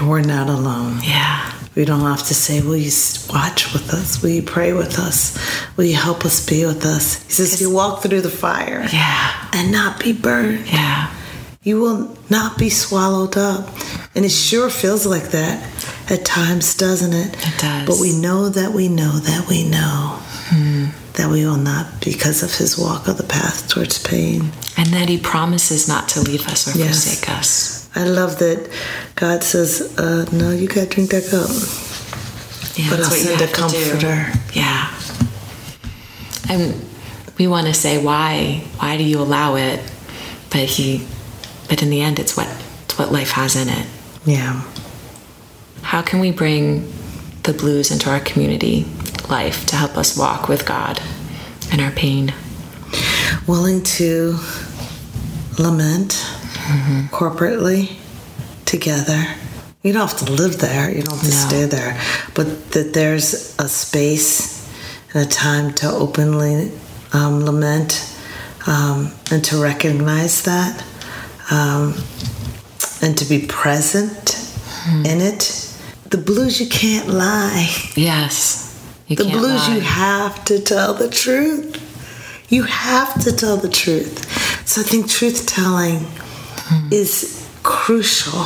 We're 0.00 0.22
not 0.22 0.48
alone. 0.48 1.00
Yeah. 1.02 1.52
We 1.74 1.84
don't 1.84 2.00
have 2.00 2.26
to 2.26 2.34
say, 2.34 2.62
Will 2.62 2.76
you 2.76 2.90
watch 3.30 3.72
with 3.72 3.92
us? 3.92 4.22
Will 4.22 4.30
you 4.30 4.42
pray 4.42 4.72
with 4.72 4.98
us? 4.98 5.38
Will 5.76 5.84
you 5.84 5.96
help 5.96 6.24
us 6.24 6.44
be 6.44 6.64
with 6.64 6.84
us? 6.84 7.22
He 7.24 7.32
says, 7.32 7.60
You 7.60 7.72
walk 7.72 8.02
through 8.02 8.22
the 8.22 8.30
fire 8.30 8.86
yeah. 8.92 9.48
and 9.52 9.70
not 9.70 10.00
be 10.02 10.12
burned. 10.12 10.66
Yeah. 10.66 11.14
You 11.62 11.78
will 11.82 12.16
not 12.30 12.56
be 12.56 12.70
swallowed 12.70 13.36
up. 13.36 13.68
And 14.14 14.24
it 14.24 14.30
sure 14.30 14.70
feels 14.70 15.04
like 15.04 15.24
that 15.32 15.62
at 16.10 16.24
times, 16.24 16.74
doesn't 16.74 17.12
it? 17.12 17.34
It 17.34 17.60
does. 17.60 17.86
But 17.86 17.98
we 18.00 18.18
know 18.18 18.48
that 18.48 18.72
we 18.72 18.88
know 18.88 19.18
that 19.18 19.46
we 19.46 19.68
know 19.68 20.18
hmm. 20.48 20.86
that 21.14 21.30
we 21.30 21.44
will 21.44 21.58
not 21.58 22.00
because 22.02 22.42
of 22.42 22.54
his 22.54 22.78
walk 22.78 23.08
of 23.08 23.18
the 23.18 23.24
path 23.24 23.68
towards 23.68 24.02
pain. 24.02 24.52
And 24.78 24.88
that 24.88 25.10
he 25.10 25.18
promises 25.18 25.86
not 25.86 26.08
to 26.10 26.22
leave 26.22 26.48
us 26.48 26.74
or 26.74 26.78
yes. 26.78 27.04
forsake 27.04 27.28
us. 27.28 27.90
I 27.94 28.04
love 28.04 28.38
that 28.38 28.70
God 29.16 29.42
says, 29.42 29.98
uh, 29.98 30.24
"No, 30.32 30.52
you 30.52 30.66
got 30.66 30.84
to 30.84 30.86
drink 30.86 31.10
that 31.10 31.24
cup." 31.28 31.50
Yeah, 32.78 32.88
but 32.88 33.00
I'll 33.00 33.10
send 33.10 33.42
a 33.42 33.52
comforter. 33.52 34.32
Yeah, 34.54 34.88
and 36.48 36.82
we 37.36 37.48
want 37.48 37.66
to 37.66 37.74
say, 37.74 38.02
"Why? 38.02 38.64
Why 38.78 38.96
do 38.96 39.04
you 39.04 39.20
allow 39.20 39.56
it?" 39.56 39.80
But 40.50 40.70
he, 40.70 41.06
but 41.70 41.82
in 41.82 41.88
the 41.88 42.02
end, 42.02 42.18
it's 42.18 42.36
what 42.36 42.48
it's 42.84 42.98
what 42.98 43.12
life 43.12 43.30
has 43.30 43.54
in 43.54 43.68
it. 43.68 43.86
Yeah. 44.26 44.60
How 45.82 46.02
can 46.02 46.18
we 46.18 46.32
bring 46.32 46.92
the 47.44 47.54
blues 47.54 47.92
into 47.92 48.10
our 48.10 48.18
community 48.20 48.84
life 49.30 49.64
to 49.66 49.76
help 49.76 49.96
us 49.96 50.18
walk 50.18 50.48
with 50.48 50.66
God 50.66 51.00
in 51.72 51.78
our 51.78 51.92
pain? 51.92 52.34
Willing 53.46 53.84
to 53.84 54.36
lament 55.58 56.10
mm-hmm. 56.10 57.06
corporately 57.14 57.96
together. 58.66 59.24
You 59.84 59.92
don't 59.92 60.08
have 60.08 60.18
to 60.26 60.32
live 60.32 60.58
there, 60.58 60.90
you 60.90 61.02
don't 61.02 61.18
have 61.18 61.24
to 61.24 61.30
no. 61.30 61.48
stay 61.48 61.64
there, 61.66 62.00
but 62.34 62.72
that 62.72 62.94
there's 62.94 63.56
a 63.60 63.68
space 63.68 64.68
and 65.14 65.24
a 65.24 65.30
time 65.30 65.72
to 65.74 65.88
openly 65.88 66.72
um, 67.12 67.44
lament 67.44 68.12
um, 68.66 69.12
and 69.30 69.44
to 69.44 69.62
recognize 69.62 70.42
that 70.42 70.84
um, 71.50 71.94
and 73.02 73.16
to 73.18 73.24
be 73.24 73.46
present 73.46 74.36
mm. 74.84 75.06
in 75.06 75.20
it. 75.20 75.66
The 76.10 76.18
blues, 76.18 76.60
you 76.60 76.68
can't 76.68 77.08
lie. 77.08 77.68
Yes. 77.94 78.66
the 79.08 79.16
blues, 79.16 79.68
lie. 79.68 79.74
you 79.74 79.80
have 79.80 80.44
to 80.46 80.60
tell 80.60 80.94
the 80.94 81.08
truth. 81.08 81.86
You 82.48 82.64
have 82.64 83.22
to 83.22 83.32
tell 83.32 83.56
the 83.56 83.68
truth. 83.68 84.66
So 84.66 84.80
I 84.80 84.84
think 84.84 85.08
truth 85.08 85.46
telling 85.46 85.98
mm. 85.98 86.92
is 86.92 87.48
crucial. 87.62 88.44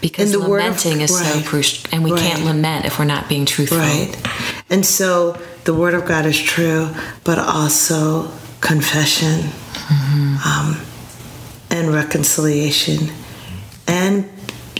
Because 0.00 0.32
the 0.32 0.38
lamenting 0.38 0.94
of, 0.94 1.02
is 1.02 1.10
right, 1.12 1.42
so 1.42 1.48
crucial, 1.48 1.90
and 1.92 2.02
we 2.02 2.12
right. 2.12 2.20
can't 2.22 2.44
lament 2.46 2.86
if 2.86 2.98
we're 2.98 3.04
not 3.04 3.28
being 3.28 3.44
truthful. 3.44 3.76
Right. 3.76 4.16
And 4.70 4.86
so 4.86 5.38
the 5.64 5.74
Word 5.74 5.92
of 5.92 6.06
God 6.06 6.24
is 6.24 6.40
true, 6.40 6.88
but 7.22 7.38
also 7.38 8.30
confession 8.62 9.40
mm-hmm. 9.40 10.36
um, 10.48 10.89
and 11.80 11.92
reconciliation 11.92 13.08
and 13.88 14.28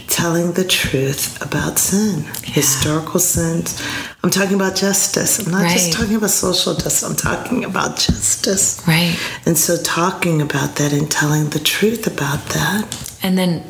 telling 0.07 0.51
the 0.53 0.63
truth 0.63 1.41
about 1.41 1.79
sin, 1.79 2.25
historical 2.43 3.19
sins. 3.19 3.81
I'm 4.23 4.29
talking 4.29 4.55
about 4.55 4.75
justice. 4.75 5.39
I'm 5.45 5.51
not 5.51 5.69
just 5.71 5.93
talking 5.93 6.15
about 6.15 6.29
social 6.29 6.73
justice, 6.73 7.03
I'm 7.03 7.15
talking 7.15 7.65
about 7.65 7.97
justice. 7.97 8.85
Right. 8.87 9.17
And 9.45 9.57
so, 9.57 9.81
talking 9.81 10.41
about 10.41 10.75
that 10.75 10.93
and 10.93 11.09
telling 11.09 11.49
the 11.49 11.59
truth 11.59 12.07
about 12.07 12.45
that. 12.49 13.13
And 13.23 13.37
then 13.37 13.63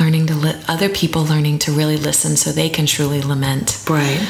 learning 0.00 0.26
to 0.28 0.34
li- 0.34 0.60
other 0.68 0.88
people 0.88 1.24
learning 1.24 1.58
to 1.60 1.72
really 1.72 1.96
listen 1.96 2.36
so 2.36 2.50
they 2.50 2.68
can 2.68 2.86
truly 2.86 3.20
lament. 3.20 3.84
Right. 3.88 4.20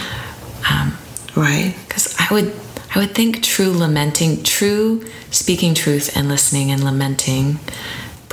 Um, 0.71 0.97
Right. 1.37 1.75
because 1.87 2.15
I 2.19 2.33
would 2.33 2.53
I 2.95 3.01
would 3.01 3.15
think 3.15 3.43
true 3.43 3.73
lamenting, 3.73 4.43
true 4.45 5.05
speaking 5.31 5.75
truth 5.75 6.17
and 6.17 6.29
listening 6.29 6.71
and 6.71 6.83
lamenting 6.85 7.59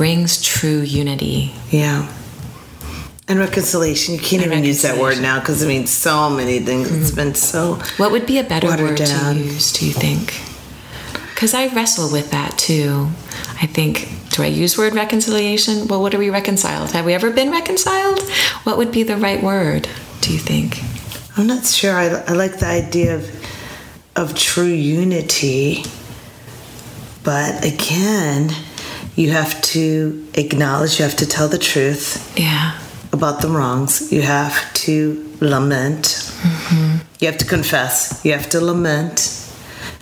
brings 0.02 0.42
true 0.42 0.82
unity. 0.82 1.54
Yeah. 1.70 2.12
And 3.28 3.38
reconciliation. 3.38 4.16
You 4.16 4.20
can't 4.20 4.42
And 4.42 4.52
even 4.52 4.64
use 4.64 4.82
that 4.82 5.00
word 5.00 5.22
now 5.22 5.40
because 5.40 5.62
it 5.62 5.68
means 5.68 5.92
so 5.92 6.28
many 6.28 6.58
things. 6.58 6.92
It's 6.92 7.12
mm-hmm. 7.12 7.16
been 7.18 7.36
so. 7.36 7.76
What 7.98 8.12
would 8.12 8.26
be 8.26 8.40
a 8.40 8.44
better 8.44 8.66
word 8.66 8.98
down. 8.98 9.36
to 9.36 9.40
use, 9.40 9.72
do 9.72 9.86
you 9.86 9.94
think? 9.94 10.42
Because 11.30 11.54
I 11.54 11.68
wrestle 11.76 12.12
with 12.12 12.32
that 12.32 12.58
too. 12.58 13.10
I 13.62 13.68
think, 13.68 14.10
do 14.32 14.42
I 14.42 14.48
use 14.48 14.76
word 14.76 14.96
reconciliation? 14.96 15.88
Well, 15.88 16.02
what 16.02 16.16
are 16.16 16.18
we 16.18 16.32
reconciled? 16.32 16.94
Have 16.94 17.06
we 17.06 17.14
ever 17.14 17.30
been 17.30 17.52
reconciled? 17.52 18.28
What 18.64 18.80
would 18.80 18.92
be 18.92 19.04
the 19.04 19.18
right 19.18 19.44
word, 19.44 19.88
do 20.22 20.34
you 20.34 20.40
think? 20.40 20.82
I'm 21.38 21.46
not 21.46 21.64
sure. 21.64 21.94
I, 21.94 22.08
I 22.08 22.34
like 22.34 22.58
the 22.58 22.66
idea 22.66 23.18
of 23.18 23.30
of 24.16 24.34
true 24.34 24.66
unity, 24.66 25.84
but 27.24 27.64
again, 27.64 28.50
you 29.16 29.32
have 29.32 29.62
to 29.62 30.28
acknowledge. 30.36 31.00
You 31.00 31.06
have 31.06 31.18
to 31.18 31.26
tell 31.26 31.48
the 31.48 31.58
truth 31.58 32.34
Yeah. 32.38 32.78
about 33.14 33.42
the 33.42 33.50
wrongs. 33.50 34.12
You 34.12 34.22
have 34.22 34.74
to 34.86 35.36
lament. 35.42 36.04
Mm-hmm. 36.42 36.98
You 37.20 37.28
have 37.28 37.38
to 37.40 37.46
confess. 37.46 38.22
You 38.24 38.32
have 38.34 38.50
to 38.50 38.62
lament, 38.62 39.38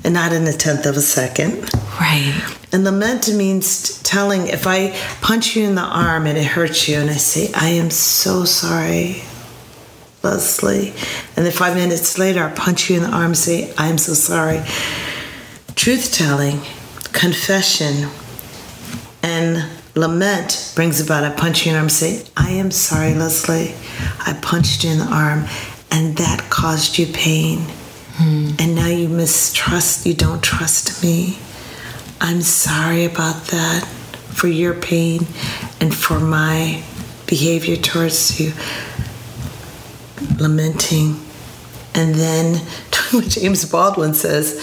and 0.03 0.14
not 0.14 0.32
in 0.32 0.45
a 0.47 0.53
tenth 0.53 0.86
of 0.86 0.95
a 0.95 1.01
second. 1.01 1.70
Right. 1.99 2.34
And 2.72 2.84
lament 2.84 3.28
means 3.34 4.01
telling, 4.03 4.47
if 4.47 4.68
I 4.68 4.91
punch 5.22 5.55
you 5.55 5.64
in 5.68 5.76
the 5.76 5.82
arm 5.82 6.28
and 6.28 6.38
it 6.38 6.45
hurts 6.45 6.88
you, 6.88 6.97
and 6.99 7.10
I 7.10 7.14
say, 7.18 7.51
I 7.55 7.70
am 7.70 7.89
so 7.89 8.45
sorry, 8.45 9.24
Leslie. 10.24 10.93
And 11.36 11.45
then 11.45 11.51
five 11.51 11.76
minutes 11.76 12.18
later, 12.20 12.43
I 12.43 12.51
punch 12.51 12.89
you 12.89 12.97
in 12.97 13.03
the 13.03 13.10
arm 13.10 13.28
and 13.28 13.38
say, 13.38 13.74
I 13.78 13.88
am 13.88 13.97
so 13.97 14.14
sorry. 14.14 14.62
Truth 15.76 16.14
telling, 16.14 16.60
confession, 17.12 18.10
and 19.22 19.70
lament 19.95 20.72
brings 20.76 21.01
about 21.01 21.24
a 21.24 21.36
punch 21.36 21.65
in 21.65 21.74
the 21.74 21.80
arm 21.80 21.89
say, 21.89 22.26
I 22.38 22.51
am 22.51 22.72
sorry, 22.72 23.13
Leslie. 23.13 23.74
I 24.20 24.38
punched 24.41 24.84
you 24.84 24.91
in 24.91 24.99
the 24.99 25.05
arm, 25.05 25.45
and 25.91 26.17
that 26.17 26.49
caused 26.49 26.97
you 26.97 27.07
pain. 27.07 27.59
Hmm. 28.15 28.51
And 28.59 28.76
now 28.76 28.88
you 28.88 29.09
mistrust, 29.09 30.05
you 30.05 30.13
don't 30.13 30.43
trust 30.43 31.03
me. 31.03 31.38
I'm 32.22 32.41
sorry 32.41 33.05
about 33.05 33.45
that 33.47 33.86
for 33.86 34.47
your 34.47 34.74
pain 34.74 35.22
and 35.80 35.95
for 35.95 36.20
my 36.20 36.84
behavior 37.28 37.76
towards 37.76 38.39
you. 38.39 38.53
Lamenting. 40.38 41.20
And 41.95 42.15
then 42.15 42.61
James 43.28 43.65
Baldwin 43.65 44.13
says, 44.13 44.61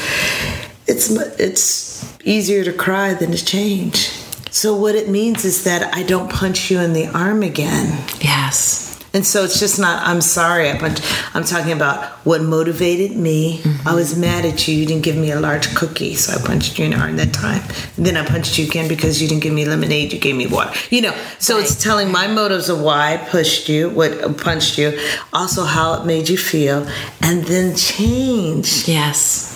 it's 0.86 1.10
it's 1.10 2.16
easier 2.24 2.64
to 2.64 2.72
cry 2.72 3.14
than 3.14 3.32
to 3.32 3.44
change. 3.44 4.10
So 4.50 4.74
what 4.76 4.94
it 4.94 5.08
means 5.08 5.44
is 5.44 5.64
that 5.64 5.94
I 5.94 6.02
don't 6.02 6.30
punch 6.30 6.70
you 6.70 6.80
in 6.80 6.92
the 6.92 7.08
arm 7.08 7.42
again. 7.42 8.04
Yes. 8.20 8.86
And 9.16 9.26
so 9.26 9.44
it's 9.44 9.58
just 9.58 9.78
not, 9.78 10.06
I'm 10.06 10.20
sorry. 10.20 10.70
I 10.70 10.76
punch, 10.76 11.00
I'm 11.32 11.44
talking 11.44 11.72
about 11.72 12.04
what 12.26 12.42
motivated 12.42 13.16
me. 13.16 13.60
Mm-hmm. 13.60 13.88
I 13.88 13.94
was 13.94 14.14
mad 14.14 14.44
at 14.44 14.68
you. 14.68 14.76
You 14.76 14.84
didn't 14.84 15.04
give 15.04 15.16
me 15.16 15.30
a 15.30 15.40
large 15.40 15.74
cookie. 15.74 16.14
So 16.14 16.38
I 16.38 16.46
punched 16.46 16.78
you 16.78 16.84
in 16.84 16.90
the 16.90 16.98
arm 16.98 17.16
that 17.16 17.32
time. 17.32 17.62
And 17.96 18.04
then 18.04 18.18
I 18.18 18.26
punched 18.26 18.58
you 18.58 18.66
again 18.66 18.88
because 18.88 19.22
you 19.22 19.26
didn't 19.26 19.42
give 19.42 19.54
me 19.54 19.64
lemonade. 19.64 20.12
You 20.12 20.18
gave 20.18 20.36
me 20.36 20.46
water. 20.46 20.78
You 20.90 21.00
know, 21.00 21.16
so 21.38 21.58
it's 21.58 21.82
telling 21.82 22.12
my 22.12 22.26
motives 22.26 22.68
of 22.68 22.82
why 22.82 23.14
I 23.14 23.16
pushed 23.16 23.70
you, 23.70 23.88
what 23.88 24.36
punched 24.36 24.76
you, 24.76 25.00
also 25.32 25.64
how 25.64 25.94
it 25.94 26.04
made 26.04 26.28
you 26.28 26.36
feel, 26.36 26.86
and 27.22 27.42
then 27.44 27.74
change. 27.74 28.86
Yes. 28.86 29.55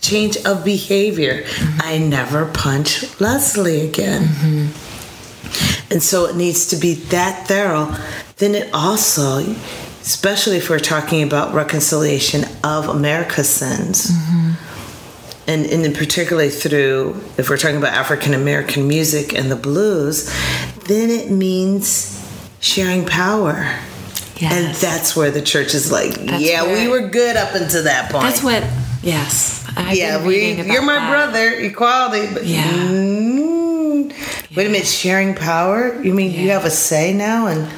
Change 0.00 0.36
of 0.44 0.64
behavior. 0.64 1.44
I 1.78 1.98
never 1.98 2.46
punch 2.46 3.20
Leslie 3.20 3.88
again. 3.88 4.22
Mm-hmm. 4.22 5.92
And 5.92 6.02
so 6.02 6.26
it 6.26 6.36
needs 6.36 6.66
to 6.68 6.76
be 6.76 6.94
that 6.94 7.46
thorough. 7.46 7.94
Then 8.36 8.54
it 8.54 8.68
also, 8.74 9.38
especially 10.02 10.56
if 10.56 10.68
we're 10.68 10.78
talking 10.78 11.22
about 11.22 11.54
reconciliation 11.54 12.44
of 12.62 12.88
America's 12.88 13.48
sins, 13.48 14.10
mm-hmm. 14.10 15.50
and, 15.50 15.66
and 15.66 15.86
in 15.86 15.92
particularly 15.92 16.50
through, 16.50 17.20
if 17.38 17.48
we're 17.48 17.56
talking 17.56 17.76
about 17.76 17.94
African 17.94 18.34
American 18.34 18.86
music 18.86 19.32
and 19.32 19.50
the 19.50 19.56
blues, 19.56 20.26
then 20.86 21.10
it 21.10 21.30
means 21.30 22.12
sharing 22.60 23.06
power. 23.06 23.54
Yes. 24.38 24.52
And 24.52 24.74
that's 24.74 25.16
where 25.16 25.30
the 25.30 25.40
church 25.40 25.74
is 25.74 25.90
like, 25.90 26.14
That's 26.14 26.42
yeah, 26.42 26.70
we 26.70 26.88
were 26.88 27.08
good 27.08 27.36
up 27.36 27.54
until 27.54 27.84
that 27.84 28.10
point. 28.10 28.24
That's 28.24 28.42
what, 28.42 28.62
yes. 29.02 29.65
I've 29.76 29.96
yeah, 29.96 30.24
we. 30.26 30.52
You're 30.54 30.82
my 30.82 30.94
that. 30.96 31.10
brother. 31.10 31.50
Equality. 31.60 32.32
But 32.32 32.44
Yeah. 32.46 32.64
Mm, 32.64 34.12
Wait 34.56 34.66
a 34.66 34.70
minute. 34.70 34.86
Sharing 34.86 35.34
power. 35.34 36.00
You 36.02 36.14
mean 36.14 36.32
you 36.32 36.50
have 36.50 36.64
a 36.64 36.70
say 36.70 37.12
now 37.12 37.46
and 37.46 37.68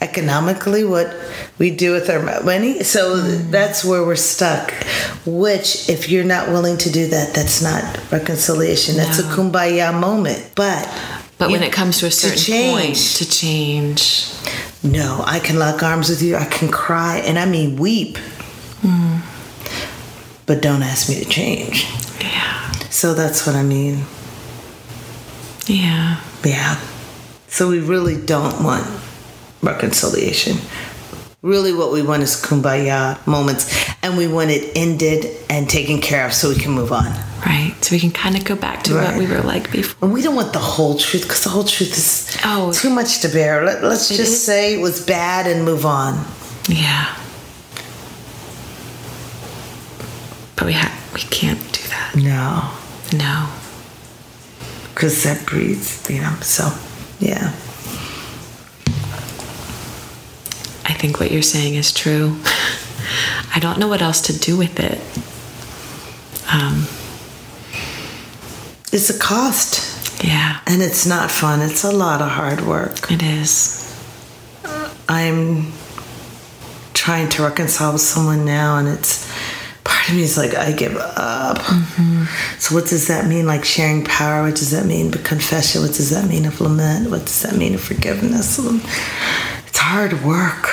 economically 0.00 0.82
what 0.84 1.14
we 1.58 1.70
do 1.70 1.92
with 1.92 2.08
our 2.10 2.22
money? 2.42 2.82
So 2.82 3.16
Mm. 3.16 3.50
that's 3.50 3.84
where 3.84 4.02
we're 4.04 4.16
stuck. 4.16 4.72
Which, 5.26 5.88
if 5.88 6.08
you're 6.08 6.24
not 6.24 6.48
willing 6.48 6.76
to 6.78 6.90
do 6.90 7.06
that, 7.08 7.34
that's 7.34 7.60
not 7.62 7.82
reconciliation. 8.10 8.96
That's 8.96 9.18
a 9.18 9.24
kumbaya 9.24 9.92
moment. 9.98 10.42
But. 10.54 10.88
But 11.38 11.50
when 11.50 11.62
it 11.64 11.72
comes 11.72 11.98
to 11.98 12.06
a 12.06 12.10
certain 12.10 12.70
point, 12.72 12.94
change. 12.96 13.14
to 13.16 13.28
change, 13.28 14.24
No, 14.84 15.22
I 15.26 15.38
can 15.40 15.58
lock 15.58 15.82
arms 15.82 16.08
with 16.08 16.22
you. 16.22 16.36
I 16.36 16.44
can 16.44 16.68
cry, 16.68 17.16
and 17.18 17.36
I 17.38 17.46
mean 17.46 17.76
weep. 17.76 18.16
Hmm. 18.82 19.16
But 20.52 20.60
don't 20.60 20.82
ask 20.82 21.08
me 21.08 21.14
to 21.18 21.24
change. 21.24 21.86
yeah, 22.20 22.72
So 22.90 23.14
that's 23.14 23.46
what 23.46 23.56
I 23.56 23.62
mean. 23.62 24.04
yeah, 25.66 26.20
Yeah. 26.44 26.78
So 27.48 27.70
we 27.70 27.78
really 27.80 28.20
don't 28.20 28.62
want 28.62 28.86
reconciliation. 29.62 30.58
Really, 31.40 31.72
what 31.72 31.90
we 31.90 32.02
want 32.02 32.22
is 32.22 32.36
kumbaya 32.36 33.26
moments, 33.26 33.64
and 34.02 34.18
we 34.18 34.28
want 34.28 34.50
it 34.50 34.76
ended 34.76 35.24
and 35.48 35.70
taken 35.70 36.02
care 36.02 36.26
of 36.26 36.34
so 36.34 36.50
we 36.50 36.56
can 36.56 36.72
move 36.72 36.92
on. 36.92 37.06
right. 37.46 37.74
So 37.80 37.96
we 37.96 38.00
can 38.00 38.10
kind 38.10 38.36
of 38.36 38.44
go 38.44 38.54
back 38.54 38.82
to 38.84 38.94
what 38.94 39.16
we 39.16 39.26
were 39.26 39.40
like 39.40 39.72
before. 39.72 40.04
And 40.04 40.12
we 40.12 40.20
don't 40.20 40.36
want 40.36 40.52
the 40.52 40.58
whole 40.58 40.98
truth 40.98 41.22
because 41.22 41.44
the 41.44 41.48
whole 41.50 41.64
truth 41.64 41.96
is 41.96 42.36
Oh. 42.44 42.72
too 42.74 42.90
much 42.90 43.20
to 43.22 43.28
bear. 43.28 43.64
Let, 43.64 43.82
us 43.82 44.08
just 44.08 44.20
is. 44.20 44.44
say 44.44 44.74
it 44.74 44.82
was 44.82 45.00
bad 45.04 45.46
and 45.46 45.64
move 45.64 45.86
on. 45.86 46.12
Yeah, 46.68 47.08
but 50.56 50.66
we 50.66 50.72
ha- 50.74 50.96
we 51.14 51.20
can't 51.20 51.60
do 51.72 51.82
that. 51.88 52.14
No, 52.16 52.70
No. 53.18 53.48
because 54.94 55.22
that 55.24 55.44
breeds, 55.46 56.08
you 56.08 56.20
know. 56.20 56.34
So, 56.40 56.72
yeah. 57.18 57.52
I 60.84 60.94
think 60.94 61.20
what 61.20 61.30
you're 61.30 61.42
saying 61.42 61.74
is 61.76 61.92
true. 61.92 62.36
I 63.54 63.58
don't 63.58 63.78
know 63.78 63.88
what 63.88 64.02
else 64.02 64.20
to 64.22 64.38
do 64.38 64.56
with 64.56 64.78
it. 64.80 65.00
Um, 66.52 66.86
It's 68.92 69.08
a 69.08 69.18
cost, 69.18 70.22
yeah, 70.22 70.60
and 70.66 70.82
it's 70.82 71.06
not 71.06 71.30
fun. 71.30 71.62
It's 71.62 71.82
a 71.82 71.90
lot 71.90 72.20
of 72.20 72.28
hard 72.28 72.60
work. 72.66 73.10
it 73.10 73.22
is. 73.22 73.78
I'm 75.08 75.72
trying 76.92 77.28
to 77.30 77.42
reconcile 77.42 77.92
with 77.94 78.02
someone 78.02 78.44
now, 78.44 78.76
and 78.76 78.86
it's 78.88 79.21
part 80.02 80.10
of 80.10 80.16
me 80.16 80.22
is 80.22 80.36
like, 80.36 80.54
I 80.54 80.72
give 80.72 80.96
up. 80.96 81.62
So, 82.58 82.74
what 82.74 82.86
does 82.86 83.06
that 83.08 83.26
mean? 83.26 83.46
Like 83.46 83.64
sharing 83.64 84.04
power, 84.04 84.42
what 84.42 84.56
does 84.56 84.70
that 84.72 84.86
mean? 84.86 85.10
But 85.10 85.24
confession, 85.24 85.82
what 85.82 85.92
does 85.94 86.10
that 86.10 86.28
mean 86.28 86.44
of 86.44 86.60
lament? 86.60 87.10
What 87.10 87.20
does 87.20 87.42
that 87.42 87.56
mean 87.56 87.74
of 87.74 87.80
forgiveness? 87.80 88.58
It's 89.66 89.78
hard 89.78 90.22
work. 90.22 90.68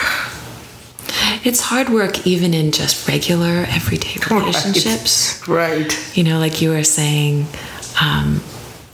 It's 1.44 1.60
hard 1.62 1.90
work 1.90 2.28
even 2.28 2.54
in 2.54 2.72
just 2.72 3.08
regular 3.08 3.66
everyday 3.70 4.16
relationships. 4.30 5.48
Right. 5.48 6.18
You 6.18 6.24
know, 6.24 6.40
like 6.40 6.62
you 6.62 6.72
were 6.72 6.84
saying, 6.84 7.48
um, 8.02 8.42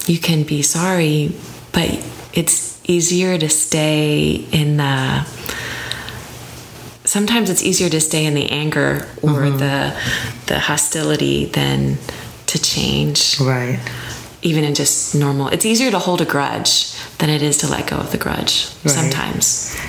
you 0.05 0.19
can 0.19 0.43
be 0.43 0.61
sorry, 0.61 1.33
but 1.71 1.89
it's 2.33 2.79
easier 2.89 3.37
to 3.37 3.49
stay 3.49 4.45
in 4.51 4.77
the. 4.77 5.25
Sometimes 7.15 7.49
it's 7.49 7.63
easier 7.63 7.87
to 7.87 8.01
stay 8.01 8.25
in 8.25 8.33
the 8.33 8.49
anger 8.51 9.07
or 9.21 9.39
mm-hmm. 9.39 9.57
the 9.63 9.77
the 10.47 10.59
hostility 10.59 11.45
than 11.45 11.97
to 12.47 12.57
change. 12.59 13.39
Right. 13.39 13.79
even 14.41 14.63
in 14.65 14.75
just 14.75 15.15
normal 15.15 15.47
it's 15.55 15.65
easier 15.65 15.91
to 15.91 15.99
hold 16.07 16.19
a 16.21 16.25
grudge 16.25 16.71
than 17.19 17.29
it 17.35 17.41
is 17.41 17.55
to 17.59 17.67
let 17.67 17.87
go 17.87 17.95
of 17.95 18.09
the 18.11 18.17
grudge. 18.25 18.53
Right. 18.83 18.95
Sometimes 18.99 19.45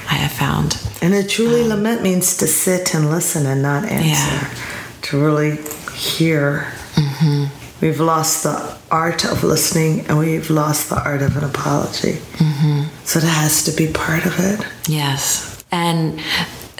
I 0.09 0.16
have 0.24 0.35
found. 0.45 0.68
And 1.03 1.12
a 1.14 1.24
truly 1.27 1.62
um, 1.62 1.70
lament 1.74 2.01
means 2.09 2.37
to 2.37 2.47
sit 2.47 2.95
and 2.95 3.11
listen 3.11 3.45
and 3.53 3.61
not 3.61 3.83
answer, 3.85 4.37
Yeah. 4.37 4.55
to 5.07 5.12
really 5.27 5.53
hear. 6.14 6.47
Mm-hmm. 6.95 7.45
We've 7.83 8.03
lost 8.14 8.45
the 8.45 8.57
art 9.05 9.24
of 9.24 9.43
listening 9.43 10.07
and 10.07 10.16
we've 10.16 10.49
lost 10.49 10.91
the 10.93 11.01
art 11.11 11.22
of 11.22 11.37
an 11.37 11.45
apology. 11.53 12.14
Mm-hmm. 12.39 12.83
So 13.05 13.18
that 13.18 13.37
has 13.45 13.64
to 13.64 13.72
be 13.72 13.87
part 13.93 14.24
of 14.31 14.35
it. 14.39 14.59
Yes. 14.89 15.57
And 15.72 16.20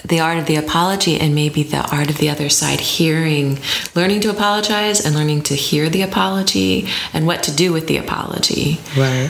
the 0.07 0.19
art 0.19 0.37
of 0.37 0.45
the 0.45 0.55
apology 0.55 1.19
and 1.19 1.35
maybe 1.35 1.63
the 1.63 1.85
art 1.91 2.09
of 2.09 2.17
the 2.17 2.29
other 2.29 2.49
side 2.49 2.79
hearing, 2.79 3.59
learning 3.95 4.21
to 4.21 4.29
apologize 4.29 5.05
and 5.05 5.15
learning 5.15 5.41
to 5.43 5.55
hear 5.55 5.89
the 5.89 6.01
apology 6.01 6.87
and 7.13 7.27
what 7.27 7.43
to 7.43 7.51
do 7.51 7.73
with 7.73 7.87
the 7.87 7.97
apology. 7.97 8.79
Right. 8.97 9.29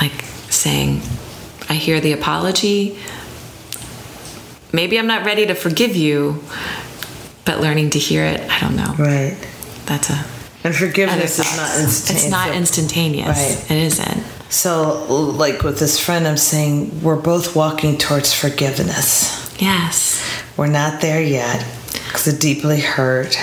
Like 0.00 0.24
saying, 0.48 1.02
I 1.68 1.74
hear 1.74 2.00
the 2.00 2.12
apology. 2.12 2.98
Maybe 4.72 4.98
I'm 4.98 5.06
not 5.06 5.26
ready 5.26 5.46
to 5.46 5.54
forgive 5.54 5.96
you, 5.96 6.42
but 7.44 7.60
learning 7.60 7.90
to 7.90 7.98
hear 7.98 8.24
it, 8.24 8.40
I 8.50 8.60
don't 8.60 8.76
know. 8.76 8.94
Right. 8.98 9.36
That's 9.86 10.10
a. 10.10 10.24
And 10.62 10.74
forgiveness 10.74 11.38
is 11.38 11.56
not 11.56 11.80
instantaneous. 11.80 12.24
It's 12.24 12.30
not 12.30 12.54
instantaneous. 12.54 13.28
Right. 13.28 13.70
It 13.70 13.82
isn't. 13.84 14.24
So, 14.50 15.06
like 15.08 15.62
with 15.62 15.78
this 15.78 15.98
friend, 15.98 16.28
I'm 16.28 16.36
saying 16.36 17.02
we're 17.02 17.16
both 17.16 17.56
walking 17.56 17.96
towards 17.96 18.34
forgiveness. 18.34 19.49
Yes. 19.60 20.20
We're 20.56 20.66
not 20.68 21.00
there 21.00 21.22
yet 21.22 21.64
because 21.92 22.26
it 22.26 22.40
deeply 22.40 22.80
hurt. 22.80 23.36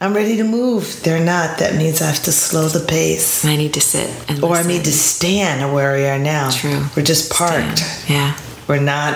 I'm 0.00 0.14
ready 0.14 0.36
to 0.38 0.44
move. 0.44 1.00
They're 1.04 1.24
not. 1.24 1.58
That 1.58 1.76
means 1.76 2.02
I 2.02 2.06
have 2.06 2.22
to 2.24 2.32
slow 2.32 2.68
the 2.68 2.84
pace. 2.84 3.44
I 3.44 3.56
need 3.56 3.74
to 3.74 3.80
sit 3.80 4.10
and 4.28 4.42
Or 4.42 4.56
I 4.56 4.62
need 4.64 4.84
to 4.84 4.92
stand 4.92 5.72
where 5.72 5.94
we 5.96 6.06
are 6.06 6.18
now. 6.18 6.50
True. 6.50 6.84
We're 6.96 7.04
just 7.04 7.30
parked. 7.32 7.78
Stand. 7.78 8.10
Yeah. 8.10 8.36
We're 8.66 8.80
not. 8.80 9.14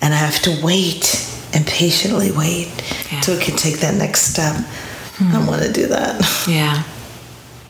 And 0.00 0.14
I 0.14 0.16
have 0.16 0.40
to 0.42 0.60
wait 0.62 1.28
and 1.54 1.66
patiently 1.66 2.30
wait 2.32 2.70
Yeah. 3.12 3.20
till 3.20 3.36
we 3.36 3.42
can 3.44 3.56
take 3.56 3.80
that 3.80 3.94
next 3.96 4.22
step. 4.32 4.56
I 5.20 5.32
don't 5.32 5.46
want 5.46 5.62
to 5.62 5.72
do 5.72 5.88
that. 5.88 6.22
Yeah. 6.48 6.84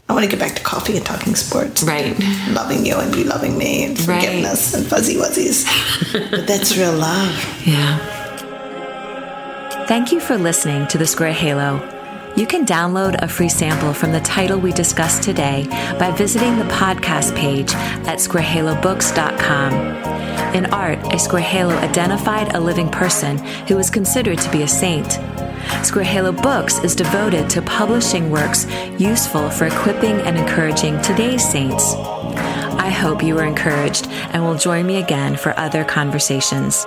I 0.08 0.14
want 0.14 0.24
to 0.24 0.30
get 0.30 0.38
back 0.40 0.54
to 0.56 0.62
coffee 0.62 0.96
and 0.96 1.04
talking 1.04 1.34
sports. 1.34 1.82
Right. 1.82 2.18
Loving 2.50 2.86
you 2.86 2.96
and 2.96 3.14
you 3.14 3.24
loving 3.24 3.58
me 3.58 3.84
and 3.84 3.98
Right. 4.08 4.24
forgiveness 4.24 4.72
and 4.74 4.86
fuzzy 4.86 5.16
wuzzies. 5.16 5.66
but 6.30 6.46
that's 6.46 6.76
real 6.78 6.92
love. 6.92 7.34
Yeah. 7.66 7.98
Thank 9.86 10.10
you 10.12 10.20
for 10.20 10.36
listening 10.38 10.86
to 10.88 10.98
The 10.98 11.06
Square 11.06 11.32
Halo. 11.32 11.80
You 12.36 12.46
can 12.46 12.64
download 12.64 13.20
a 13.22 13.28
free 13.28 13.48
sample 13.48 13.92
from 13.92 14.12
the 14.12 14.20
title 14.20 14.58
we 14.58 14.72
discussed 14.72 15.22
today 15.22 15.66
by 15.98 16.10
visiting 16.12 16.58
the 16.58 16.64
podcast 16.64 17.36
page 17.36 17.72
at 18.06 18.18
squarehalobooks.com. 18.18 20.54
In 20.54 20.66
art, 20.66 20.98
a 21.12 21.18
square 21.18 21.42
halo 21.42 21.76
identified 21.76 22.54
a 22.54 22.60
living 22.60 22.90
person 22.90 23.38
who 23.66 23.76
was 23.76 23.90
considered 23.90 24.38
to 24.38 24.50
be 24.50 24.62
a 24.62 24.68
saint. 24.68 25.18
Square 25.84 26.04
Halo 26.04 26.32
Books 26.32 26.82
is 26.82 26.96
devoted 26.96 27.50
to 27.50 27.62
publishing 27.62 28.30
works 28.30 28.66
useful 28.98 29.50
for 29.50 29.66
equipping 29.66 30.18
and 30.20 30.38
encouraging 30.38 31.00
today's 31.02 31.46
saints. 31.46 31.94
I 31.94 32.88
hope 32.88 33.22
you 33.22 33.34
were 33.34 33.44
encouraged 33.44 34.06
and 34.08 34.42
will 34.42 34.56
join 34.56 34.86
me 34.86 34.96
again 34.96 35.36
for 35.36 35.58
other 35.58 35.84
conversations. 35.84 36.86